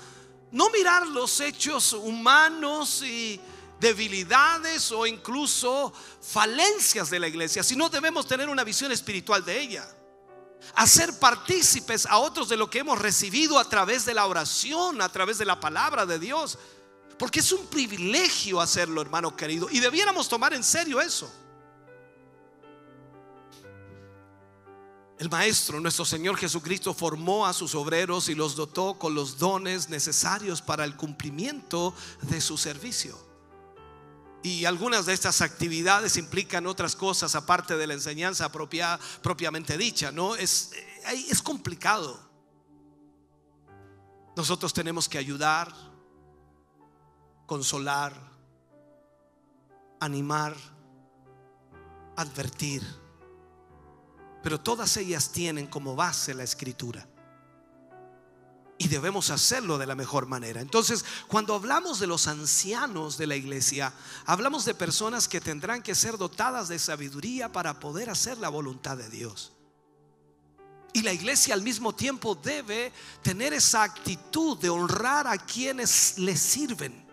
No 0.53 0.69
mirar 0.69 1.07
los 1.07 1.41
hechos 1.41 1.95
humanos 1.95 3.03
y 3.03 3.41
debilidades 3.81 4.91
o 4.93 5.07
incluso 5.07 5.93
falencias 6.21 7.11
de 7.11 7.21
la 7.21 7.29
iglesia, 7.29 7.63
sino 7.63 7.89
debemos 7.89 8.27
tener 8.27 8.49
una 8.49 8.65
visión 8.65 8.93
espiritual 8.93 9.45
de 9.45 9.61
ella. 9.61 9.89
Hacer 10.75 11.19
partícipes 11.19 12.07
a 12.07 12.19
otros 12.19 12.49
de 12.49 12.57
lo 12.57 12.69
que 12.71 12.81
hemos 12.81 12.99
recibido 12.99 13.59
a 13.59 13.69
través 13.69 14.05
de 14.05 14.15
la 14.15 14.27
oración, 14.27 15.01
a 15.01 15.09
través 15.09 15.39
de 15.39 15.45
la 15.45 15.61
palabra 15.61 16.07
de 16.07 16.19
Dios. 16.19 16.59
Porque 17.19 17.41
es 17.41 17.53
un 17.53 17.67
privilegio 17.67 18.61
hacerlo, 18.61 19.01
hermano 19.01 19.37
querido. 19.37 19.69
Y 19.71 19.81
debiéramos 19.81 20.29
tomar 20.29 20.55
en 20.55 20.65
serio 20.65 21.01
eso. 21.01 21.31
El 25.19 25.31
Maestro, 25.31 25.81
nuestro 25.81 26.05
Señor 26.05 26.37
Jesucristo, 26.37 26.93
formó 26.93 27.47
a 27.47 27.55
sus 27.55 27.75
obreros 27.75 28.29
y 28.29 28.35
los 28.35 28.55
dotó 28.55 28.99
con 28.99 29.15
los 29.15 29.39
dones 29.39 29.89
necesarios 29.89 30.61
para 30.61 30.85
el 30.85 30.95
cumplimiento 30.95 31.95
de 32.23 32.41
su 32.41 32.59
servicio. 32.59 33.26
Y 34.47 34.65
algunas 34.65 35.07
de 35.07 35.13
estas 35.13 35.41
actividades 35.41 36.17
implican 36.17 36.69
otras 36.69 36.95
cosas 36.95 37.35
aparte 37.35 37.77
de 37.77 37.85
la 37.85 37.95
enseñanza 37.95 38.53
propia, 38.53 38.97
propiamente 39.21 39.77
dicha, 39.77 40.13
¿no? 40.13 40.37
Es, 40.37 40.71
es 41.29 41.43
complicado. 41.43 42.17
Nosotros 44.37 44.73
tenemos 44.73 45.09
que 45.09 45.19
ayudar, 45.19 45.75
consolar, 47.45 48.15
animar, 49.99 50.55
advertir. 52.15 52.87
Pero 54.45 54.61
todas 54.61 54.97
ellas 54.97 55.33
tienen 55.33 55.67
como 55.67 55.97
base 55.97 56.35
la 56.35 56.45
escritura 56.45 57.05
y 58.79 58.89
debemos 58.89 59.31
hacerlo 59.31 59.79
de 59.79 59.87
la 59.87 59.95
mejor 59.95 60.27
manera. 60.27 60.61
Entonces, 60.61 61.05
cuando 61.29 61.55
hablamos 61.55 61.99
de 61.99 62.07
los 62.07 62.27
ancianos 62.27 63.17
de 63.17 63.27
la 63.27 63.37
iglesia, 63.37 63.93
hablamos 64.27 64.65
de 64.65 64.75
personas 64.75 65.29
que 65.29 65.41
tendrán 65.41 65.83
que 65.83 65.95
ser 65.95 66.19
dotadas 66.19 66.69
de 66.69 66.79
sabiduría 66.79 67.51
para 67.51 67.81
poder 67.81 68.11
hacer 68.11 68.39
la 68.39 68.49
voluntad 68.49 68.97
de 68.97 69.09
Dios. 69.09 69.53
Y 70.93 71.03
la 71.03 71.13
iglesia 71.13 71.55
al 71.55 71.63
mismo 71.63 71.95
tiempo 71.95 72.35
debe 72.35 72.93
tener 73.23 73.53
esa 73.53 73.83
actitud 73.83 74.59
de 74.59 74.71
honrar 74.71 75.27
a 75.27 75.39
quienes 75.39 76.19
le 76.19 76.37
sirven. 76.37 77.05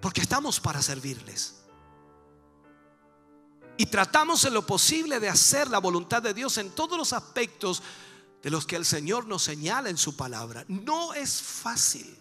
Porque 0.00 0.20
estamos 0.20 0.60
para 0.60 0.82
servirles. 0.82 1.62
Y 3.76 3.86
tratamos 3.86 4.44
en 4.44 4.54
lo 4.54 4.64
posible 4.64 5.18
de 5.18 5.28
hacer 5.28 5.68
la 5.68 5.78
voluntad 5.78 6.22
de 6.22 6.34
Dios 6.34 6.58
en 6.58 6.70
todos 6.70 6.98
los 6.98 7.12
aspectos 7.12 7.82
de 8.42 8.50
los 8.50 8.66
que 8.66 8.76
el 8.76 8.84
Señor 8.84 9.26
nos 9.26 9.42
señala 9.42 9.88
en 9.88 9.96
su 9.96 10.16
palabra. 10.16 10.64
No 10.68 11.14
es 11.14 11.40
fácil. 11.40 12.18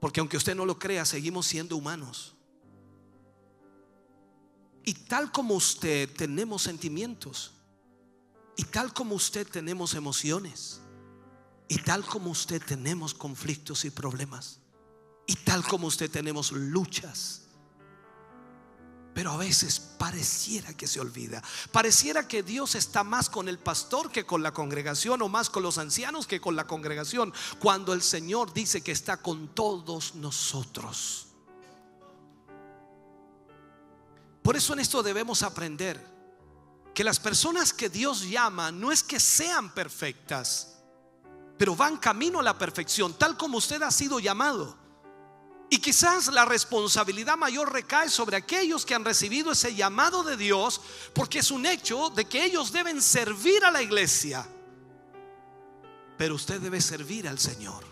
Porque 0.00 0.20
aunque 0.20 0.36
usted 0.36 0.54
no 0.54 0.64
lo 0.64 0.78
crea, 0.78 1.04
seguimos 1.04 1.46
siendo 1.46 1.76
humanos. 1.76 2.34
Y 4.84 4.94
tal 4.94 5.30
como 5.30 5.54
usted 5.54 6.10
tenemos 6.14 6.62
sentimientos. 6.62 7.52
Y 8.56 8.64
tal 8.64 8.92
como 8.92 9.14
usted 9.14 9.46
tenemos 9.46 9.94
emociones. 9.94 10.80
Y 11.68 11.78
tal 11.78 12.04
como 12.04 12.30
usted 12.30 12.62
tenemos 12.62 13.14
conflictos 13.14 13.84
y 13.84 13.90
problemas. 13.90 14.60
Y 15.26 15.36
tal 15.36 15.62
como 15.64 15.86
usted 15.86 16.10
tenemos 16.10 16.52
luchas. 16.52 17.43
Pero 19.14 19.30
a 19.30 19.36
veces 19.36 19.78
pareciera 19.78 20.74
que 20.74 20.88
se 20.88 21.00
olvida. 21.00 21.42
Pareciera 21.70 22.26
que 22.26 22.42
Dios 22.42 22.74
está 22.74 23.04
más 23.04 23.30
con 23.30 23.48
el 23.48 23.58
pastor 23.58 24.10
que 24.10 24.26
con 24.26 24.42
la 24.42 24.52
congregación 24.52 25.22
o 25.22 25.28
más 25.28 25.48
con 25.48 25.62
los 25.62 25.78
ancianos 25.78 26.26
que 26.26 26.40
con 26.40 26.56
la 26.56 26.66
congregación. 26.66 27.32
Cuando 27.60 27.92
el 27.92 28.02
Señor 28.02 28.52
dice 28.52 28.82
que 28.82 28.92
está 28.92 29.18
con 29.18 29.54
todos 29.54 30.16
nosotros. 30.16 31.28
Por 34.42 34.56
eso 34.56 34.74
en 34.74 34.80
esto 34.80 35.02
debemos 35.02 35.42
aprender 35.42 36.04
que 36.92 37.04
las 37.04 37.18
personas 37.18 37.72
que 37.72 37.88
Dios 37.88 38.28
llama 38.28 38.70
no 38.70 38.92
es 38.92 39.02
que 39.02 39.18
sean 39.18 39.72
perfectas, 39.72 40.76
pero 41.56 41.74
van 41.74 41.96
camino 41.96 42.40
a 42.40 42.42
la 42.42 42.58
perfección, 42.58 43.14
tal 43.14 43.36
como 43.36 43.58
usted 43.58 43.80
ha 43.82 43.90
sido 43.90 44.20
llamado. 44.20 44.83
Y 45.70 45.78
quizás 45.78 46.28
la 46.28 46.44
responsabilidad 46.44 47.36
mayor 47.36 47.72
recae 47.72 48.08
sobre 48.08 48.36
aquellos 48.36 48.84
que 48.84 48.94
han 48.94 49.04
recibido 49.04 49.52
ese 49.52 49.74
llamado 49.74 50.22
de 50.22 50.36
Dios, 50.36 50.80
porque 51.14 51.40
es 51.40 51.50
un 51.50 51.66
hecho 51.66 52.10
de 52.10 52.26
que 52.26 52.44
ellos 52.44 52.70
deben 52.70 53.02
servir 53.02 53.64
a 53.64 53.70
la 53.70 53.82
iglesia. 53.82 54.46
Pero 56.16 56.34
usted 56.34 56.60
debe 56.60 56.80
servir 56.80 57.26
al 57.26 57.38
Señor. 57.38 57.84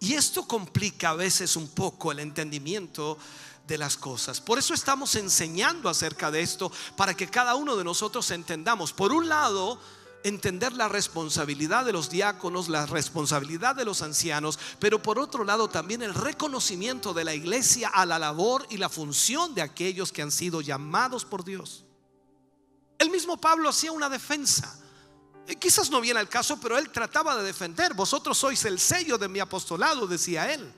Y 0.00 0.14
esto 0.14 0.46
complica 0.46 1.10
a 1.10 1.14
veces 1.14 1.56
un 1.56 1.68
poco 1.68 2.12
el 2.12 2.20
entendimiento 2.20 3.18
de 3.66 3.78
las 3.78 3.96
cosas. 3.96 4.40
Por 4.40 4.58
eso 4.58 4.74
estamos 4.74 5.14
enseñando 5.14 5.88
acerca 5.88 6.30
de 6.30 6.42
esto, 6.42 6.70
para 6.96 7.14
que 7.14 7.28
cada 7.28 7.54
uno 7.54 7.76
de 7.76 7.84
nosotros 7.84 8.30
entendamos. 8.30 8.92
Por 8.92 9.12
un 9.12 9.28
lado, 9.28 9.80
entender 10.24 10.72
la 10.72 10.88
responsabilidad 10.88 11.84
de 11.84 11.92
los 11.92 12.10
diáconos, 12.10 12.68
la 12.68 12.86
responsabilidad 12.86 13.76
de 13.76 13.84
los 13.84 14.02
ancianos, 14.02 14.58
pero 14.80 15.00
por 15.00 15.18
otro 15.18 15.44
lado 15.44 15.68
también 15.68 16.02
el 16.02 16.14
reconocimiento 16.14 17.12
de 17.12 17.24
la 17.24 17.34
iglesia 17.34 17.88
a 17.88 18.06
la 18.06 18.18
labor 18.18 18.66
y 18.70 18.78
la 18.78 18.88
función 18.88 19.54
de 19.54 19.62
aquellos 19.62 20.10
que 20.10 20.22
han 20.22 20.32
sido 20.32 20.62
llamados 20.62 21.24
por 21.24 21.44
Dios. 21.44 21.84
El 22.98 23.10
mismo 23.10 23.36
Pablo 23.36 23.68
hacía 23.68 23.92
una 23.92 24.08
defensa. 24.08 24.80
Eh, 25.46 25.56
quizás 25.56 25.90
no 25.90 26.00
viene 26.00 26.20
al 26.20 26.28
caso, 26.28 26.58
pero 26.58 26.78
él 26.78 26.88
trataba 26.90 27.36
de 27.36 27.42
defender. 27.42 27.92
Vosotros 27.92 28.38
sois 28.38 28.64
el 28.64 28.80
sello 28.80 29.18
de 29.18 29.28
mi 29.28 29.40
apostolado, 29.40 30.06
decía 30.06 30.52
él. 30.52 30.72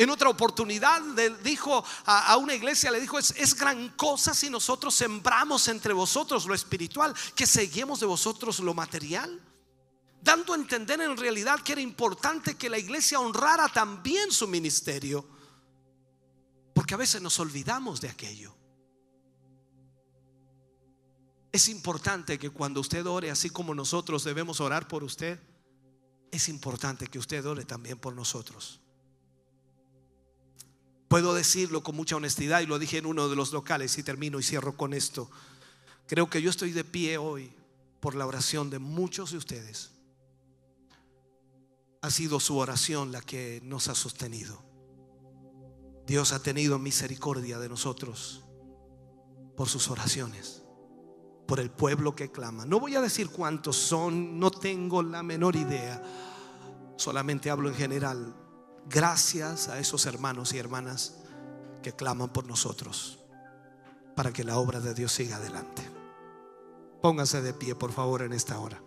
En 0.00 0.08
otra 0.08 0.30
oportunidad 0.30 1.02
le 1.14 1.28
dijo 1.42 1.84
a, 2.06 2.34
una 2.38 2.54
iglesia, 2.54 2.90
le 2.90 3.02
dijo, 3.02 3.18
es, 3.18 3.34
es, 3.36 3.54
gran 3.54 3.90
cosa 3.90 4.32
si 4.32 4.48
nosotros 4.48 4.94
sembramos 4.94 5.68
entre 5.68 5.92
vosotros 5.92 6.46
lo 6.46 6.54
espiritual, 6.54 7.14
que 7.36 7.46
seguimos 7.46 8.00
de 8.00 8.06
vosotros 8.06 8.60
lo 8.60 8.72
material. 8.72 9.38
Dando 10.22 10.54
a 10.54 10.56
entender 10.56 11.02
en 11.02 11.18
realidad 11.18 11.60
que 11.60 11.72
era 11.72 11.82
importante 11.82 12.54
que 12.54 12.70
la 12.70 12.78
iglesia 12.78 13.20
honrara 13.20 13.68
también 13.68 14.32
su 14.32 14.48
ministerio. 14.48 15.28
Porque 16.74 16.94
a 16.94 16.96
veces 16.96 17.20
nos 17.20 17.38
olvidamos 17.38 18.00
de 18.00 18.08
aquello. 18.08 18.56
Es 21.52 21.68
importante 21.68 22.38
que 22.38 22.48
cuando 22.48 22.80
usted 22.80 23.04
ore, 23.04 23.30
así 23.30 23.50
como 23.50 23.74
nosotros 23.74 24.24
debemos 24.24 24.62
orar 24.62 24.88
por 24.88 25.04
usted, 25.04 25.38
es 26.30 26.48
importante 26.48 27.06
que 27.06 27.18
usted 27.18 27.44
ore 27.44 27.66
también 27.66 27.98
por 27.98 28.14
nosotros. 28.14 28.79
Puedo 31.10 31.34
decirlo 31.34 31.82
con 31.82 31.96
mucha 31.96 32.14
honestidad 32.14 32.60
y 32.60 32.66
lo 32.66 32.78
dije 32.78 32.98
en 32.98 33.06
uno 33.06 33.28
de 33.28 33.34
los 33.34 33.52
locales 33.52 33.98
y 33.98 34.04
termino 34.04 34.38
y 34.38 34.44
cierro 34.44 34.76
con 34.76 34.94
esto. 34.94 35.28
Creo 36.06 36.30
que 36.30 36.40
yo 36.40 36.50
estoy 36.50 36.70
de 36.70 36.84
pie 36.84 37.18
hoy 37.18 37.52
por 37.98 38.14
la 38.14 38.28
oración 38.28 38.70
de 38.70 38.78
muchos 38.78 39.32
de 39.32 39.38
ustedes. 39.38 39.90
Ha 42.00 42.10
sido 42.12 42.38
su 42.38 42.58
oración 42.58 43.10
la 43.10 43.22
que 43.22 43.60
nos 43.64 43.88
ha 43.88 43.96
sostenido. 43.96 44.62
Dios 46.06 46.32
ha 46.32 46.44
tenido 46.44 46.78
misericordia 46.78 47.58
de 47.58 47.68
nosotros 47.68 48.44
por 49.56 49.68
sus 49.68 49.90
oraciones, 49.90 50.62
por 51.48 51.58
el 51.58 51.72
pueblo 51.72 52.14
que 52.14 52.30
clama. 52.30 52.64
No 52.66 52.78
voy 52.78 52.94
a 52.94 53.00
decir 53.00 53.30
cuántos 53.30 53.74
son, 53.74 54.38
no 54.38 54.52
tengo 54.52 55.02
la 55.02 55.24
menor 55.24 55.56
idea, 55.56 56.00
solamente 56.96 57.50
hablo 57.50 57.68
en 57.68 57.74
general 57.74 58.39
Gracias 58.90 59.68
a 59.68 59.78
esos 59.78 60.04
hermanos 60.06 60.52
y 60.52 60.58
hermanas 60.58 61.14
que 61.80 61.92
claman 61.92 62.32
por 62.32 62.44
nosotros 62.44 63.20
para 64.16 64.32
que 64.32 64.42
la 64.42 64.58
obra 64.58 64.80
de 64.80 64.94
Dios 64.94 65.12
siga 65.12 65.36
adelante. 65.36 65.88
Póngase 67.00 67.40
de 67.40 67.54
pie, 67.54 67.76
por 67.76 67.92
favor, 67.92 68.22
en 68.22 68.32
esta 68.32 68.58
hora. 68.58 68.82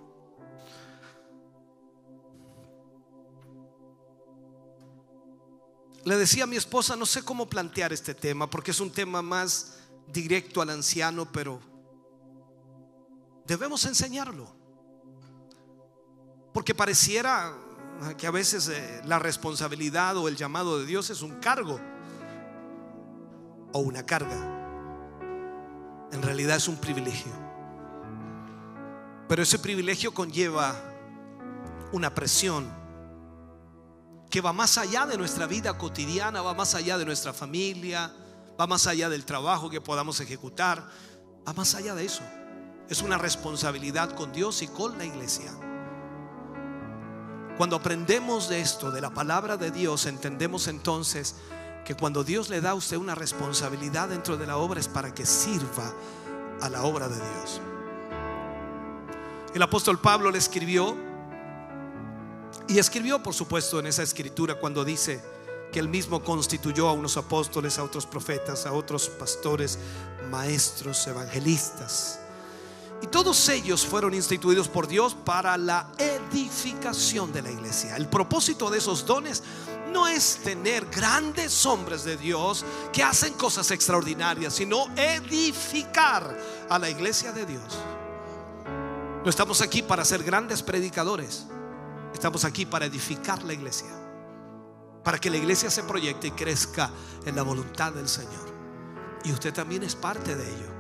Le 6.04 6.18
decía 6.18 6.43
a 6.43 6.47
mi 6.47 6.58
esposa, 6.58 6.97
no 6.97 7.06
sé 7.06 7.24
cómo 7.24 7.47
plantear 7.47 7.93
este 7.93 8.14
tema, 8.14 8.49
porque 8.49 8.72
es 8.72 8.82
un 8.82 8.91
tema 8.91 9.22
más 9.22 9.78
directo 10.12 10.62
al 10.62 10.72
anciano, 10.72 11.32
pero 11.32 11.62
debemos 13.47 13.86
enseñarlo. 13.86 14.54
Porque 16.51 16.76
pareciera 16.76 17.62
que 18.18 18.28
a 18.28 18.32
veces 18.32 18.68
eh, 18.70 19.02
la 19.06 19.20
responsabilidad 19.20 20.18
o 20.18 20.28
el 20.28 20.36
llamado 20.36 20.80
de 20.80 20.86
Dios 20.86 21.10
es 21.10 21.22
un 21.22 21.39
cargo 21.39 21.80
o 23.72 23.80
una 23.80 24.06
carga. 24.06 24.38
En 26.12 26.22
realidad 26.22 26.58
es 26.58 26.68
un 26.68 26.78
privilegio. 26.78 27.32
Pero 29.28 29.41
ese 29.41 29.58
privilegio 29.58 30.14
conlleva 30.14 30.76
una 31.91 32.14
presión 32.14 32.68
que 34.30 34.41
va 34.41 34.52
más 34.52 34.78
allá 34.78 35.06
de 35.06 35.18
nuestra 35.18 35.48
vida 35.48 35.78
cotidiana, 35.78 36.41
va 36.41 36.54
más 36.54 36.76
allá 36.76 36.98
de 36.98 37.06
nuestra 37.06 37.34
familia, 37.34 38.12
va 38.60 38.68
más 38.68 38.88
allá 38.88 39.10
del 39.10 39.26
trabajo 39.26 39.70
que 39.70 39.82
podamos 39.82 40.20
ejecutar, 40.20 40.84
va 41.48 41.54
más 41.54 41.76
allá 41.76 41.96
de 41.96 42.06
eso. 42.06 42.24
Es 42.89 43.02
una 43.02 43.18
responsabilidad 43.18 44.16
con 44.16 44.32
Dios 44.32 44.62
y 44.62 44.68
con 44.68 44.98
la 44.98 45.06
iglesia. 45.06 45.52
Cuando 47.58 47.76
aprendemos 47.76 48.49
de 48.49 48.62
esto, 48.62 48.89
de 48.89 48.99
la 48.99 49.12
palabra 49.12 49.57
de 49.57 49.69
Dios, 49.69 50.07
entendemos 50.07 50.68
entonces 50.68 51.36
que 51.86 51.94
cuando 51.94 52.23
Dios 52.23 52.49
le 52.49 52.61
da 52.61 52.72
a 52.72 52.76
usted 52.76 52.98
una 52.98 53.14
responsabilidad 53.14 54.10
dentro 54.10 54.38
de 54.38 54.48
la 54.48 54.57
obra 54.57 54.80
es 54.80 54.88
para 54.88 55.14
que 55.14 55.26
sirva 55.26 55.94
a 56.61 56.69
la 56.69 56.84
obra 56.84 57.07
de 57.07 57.15
Dios. 57.15 57.61
El 59.53 59.61
apóstol 59.61 59.99
Pablo 59.99 60.32
le 60.32 60.40
escribió 60.40 60.95
y 62.68 62.80
escribió, 62.80 63.22
por 63.22 63.36
supuesto, 63.36 63.80
en 63.80 63.86
esa 63.86 64.02
escritura 64.02 64.56
cuando 64.56 64.84
dice 64.84 65.22
que 65.72 65.80
él 65.80 65.90
mismo 65.90 66.23
constituyó 66.23 66.88
a 66.88 66.94
unos 66.94 67.18
apóstoles, 67.18 67.77
a 67.77 67.84
otros 67.84 68.07
profetas, 68.07 68.65
a 68.65 68.73
otros 68.73 69.10
pastores, 69.10 69.77
maestros, 70.32 71.06
evangelistas 71.06 72.23
y 73.03 73.07
todos 73.07 73.49
ellos 73.49 73.85
fueron 73.85 74.13
instituidos 74.13 74.69
por 74.69 74.88
Dios 74.88 75.13
para 75.13 75.57
la 75.57 75.91
edificación 75.97 77.34
de 77.34 77.41
la 77.41 77.51
iglesia. 77.51 77.97
El 77.97 78.07
propósito 78.07 78.69
de 78.69 78.77
esos 78.77 79.05
dones 79.05 79.43
no 79.91 80.07
es 80.07 80.38
tener 80.38 80.85
grandes 80.85 81.65
hombres 81.65 82.05
de 82.05 82.15
Dios 82.15 82.63
que 82.93 83.03
hacen 83.03 83.34
cosas 83.34 83.69
extraordinarias, 83.71 84.53
sino 84.53 84.85
edificar 84.95 86.34
a 86.69 86.80
la 86.80 86.89
iglesia 86.89 87.34
de 87.34 87.45
Dios. 87.45 87.77
No 89.21 89.30
estamos 89.30 89.59
aquí 89.59 89.81
para 89.81 90.05
ser 90.05 90.23
grandes 90.23 90.63
predicadores, 90.63 91.47
estamos 92.13 92.45
aquí 92.45 92.65
para 92.65 92.85
edificar 92.85 93.43
la 93.43 93.51
iglesia, 93.51 93.91
para 95.03 95.19
que 95.19 95.30
la 95.30 95.35
iglesia 95.35 95.69
se 95.69 95.84
proyecte 95.84 96.27
y 96.27 96.31
crezca 96.31 96.89
en 97.25 97.35
la 97.35 97.43
voluntad 97.43 97.91
del 97.91 98.07
Señor. 98.07 98.53
Y 99.25 99.34
usted 99.34 99.53
también 99.53 99.84
es 99.84 99.93
parte 99.93 100.38
de 100.38 100.49
ello 100.49 100.73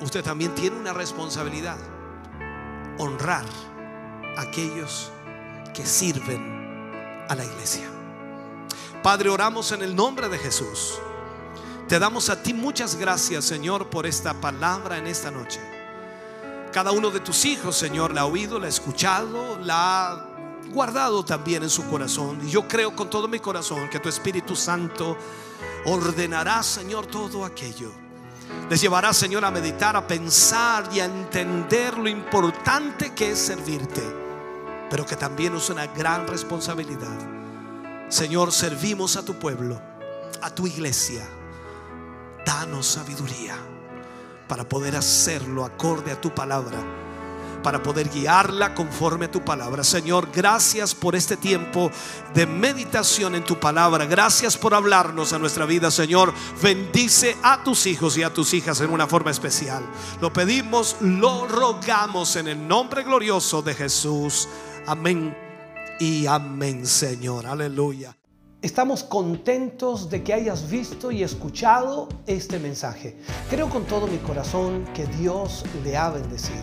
usted 0.00 0.24
también 0.24 0.54
tiene 0.54 0.76
una 0.76 0.92
responsabilidad. 0.92 1.78
Honrar 2.98 3.44
a 4.36 4.42
aquellos 4.42 5.10
que 5.74 5.86
sirven 5.86 7.24
a 7.28 7.34
la 7.34 7.44
iglesia. 7.44 7.88
Padre, 9.02 9.30
oramos 9.30 9.72
en 9.72 9.82
el 9.82 9.96
nombre 9.96 10.28
de 10.28 10.38
Jesús. 10.38 10.98
Te 11.88 11.98
damos 11.98 12.30
a 12.30 12.42
ti 12.42 12.54
muchas 12.54 12.96
gracias, 12.96 13.44
Señor, 13.44 13.90
por 13.90 14.06
esta 14.06 14.34
palabra 14.34 14.98
en 14.98 15.06
esta 15.06 15.30
noche. 15.30 15.60
Cada 16.72 16.90
uno 16.92 17.10
de 17.10 17.20
tus 17.20 17.44
hijos, 17.44 17.76
Señor, 17.76 18.14
la 18.14 18.22
ha 18.22 18.26
oído, 18.26 18.58
la 18.58 18.66
ha 18.66 18.68
escuchado, 18.70 19.58
la 19.58 20.12
ha 20.12 20.26
guardado 20.72 21.24
también 21.24 21.62
en 21.62 21.70
su 21.70 21.86
corazón. 21.90 22.40
Y 22.46 22.50
yo 22.50 22.66
creo 22.66 22.96
con 22.96 23.10
todo 23.10 23.28
mi 23.28 23.40
corazón 23.40 23.90
que 23.90 24.00
tu 24.00 24.08
Espíritu 24.08 24.56
Santo 24.56 25.16
ordenará, 25.84 26.62
Señor, 26.62 27.06
todo 27.06 27.44
aquello. 27.44 28.01
Les 28.70 28.80
llevará, 28.80 29.12
Señor, 29.12 29.44
a 29.44 29.50
meditar, 29.50 29.96
a 29.96 30.06
pensar 30.06 30.88
y 30.92 31.00
a 31.00 31.04
entender 31.04 31.98
lo 31.98 32.08
importante 32.08 33.12
que 33.14 33.32
es 33.32 33.38
servirte, 33.38 34.02
pero 34.88 35.04
que 35.04 35.16
también 35.16 35.54
es 35.56 35.68
una 35.68 35.86
gran 35.86 36.26
responsabilidad. 36.26 37.18
Señor, 38.08 38.52
servimos 38.52 39.16
a 39.16 39.24
tu 39.24 39.38
pueblo, 39.38 39.80
a 40.40 40.50
tu 40.50 40.66
iglesia. 40.66 41.26
Danos 42.44 42.86
sabiduría 42.86 43.56
para 44.48 44.68
poder 44.68 44.96
hacerlo 44.96 45.64
acorde 45.64 46.12
a 46.12 46.20
tu 46.20 46.34
palabra 46.34 46.78
para 47.62 47.82
poder 47.82 48.10
guiarla 48.10 48.74
conforme 48.74 49.26
a 49.26 49.30
tu 49.30 49.44
palabra. 49.44 49.84
Señor, 49.84 50.28
gracias 50.32 50.94
por 50.94 51.14
este 51.14 51.36
tiempo 51.36 51.90
de 52.34 52.46
meditación 52.46 53.34
en 53.34 53.44
tu 53.44 53.58
palabra. 53.58 54.06
Gracias 54.06 54.56
por 54.56 54.74
hablarnos 54.74 55.32
a 55.32 55.38
nuestra 55.38 55.66
vida, 55.66 55.90
Señor. 55.90 56.34
Bendice 56.62 57.36
a 57.42 57.62
tus 57.62 57.86
hijos 57.86 58.16
y 58.18 58.22
a 58.22 58.32
tus 58.32 58.52
hijas 58.54 58.80
en 58.80 58.90
una 58.90 59.06
forma 59.06 59.30
especial. 59.30 59.84
Lo 60.20 60.32
pedimos, 60.32 60.96
lo 61.00 61.46
rogamos 61.46 62.36
en 62.36 62.48
el 62.48 62.66
nombre 62.66 63.02
glorioso 63.02 63.62
de 63.62 63.74
Jesús. 63.74 64.48
Amén 64.86 65.36
y 66.00 66.26
amén, 66.26 66.86
Señor. 66.86 67.46
Aleluya. 67.46 68.16
Estamos 68.62 69.02
contentos 69.02 70.08
de 70.08 70.22
que 70.22 70.32
hayas 70.32 70.70
visto 70.70 71.10
y 71.10 71.24
escuchado 71.24 72.08
este 72.28 72.60
mensaje. 72.60 73.16
Creo 73.50 73.68
con 73.68 73.84
todo 73.86 74.06
mi 74.06 74.18
corazón 74.18 74.84
que 74.94 75.04
Dios 75.06 75.64
le 75.82 75.96
ha 75.96 76.10
bendecido. 76.10 76.62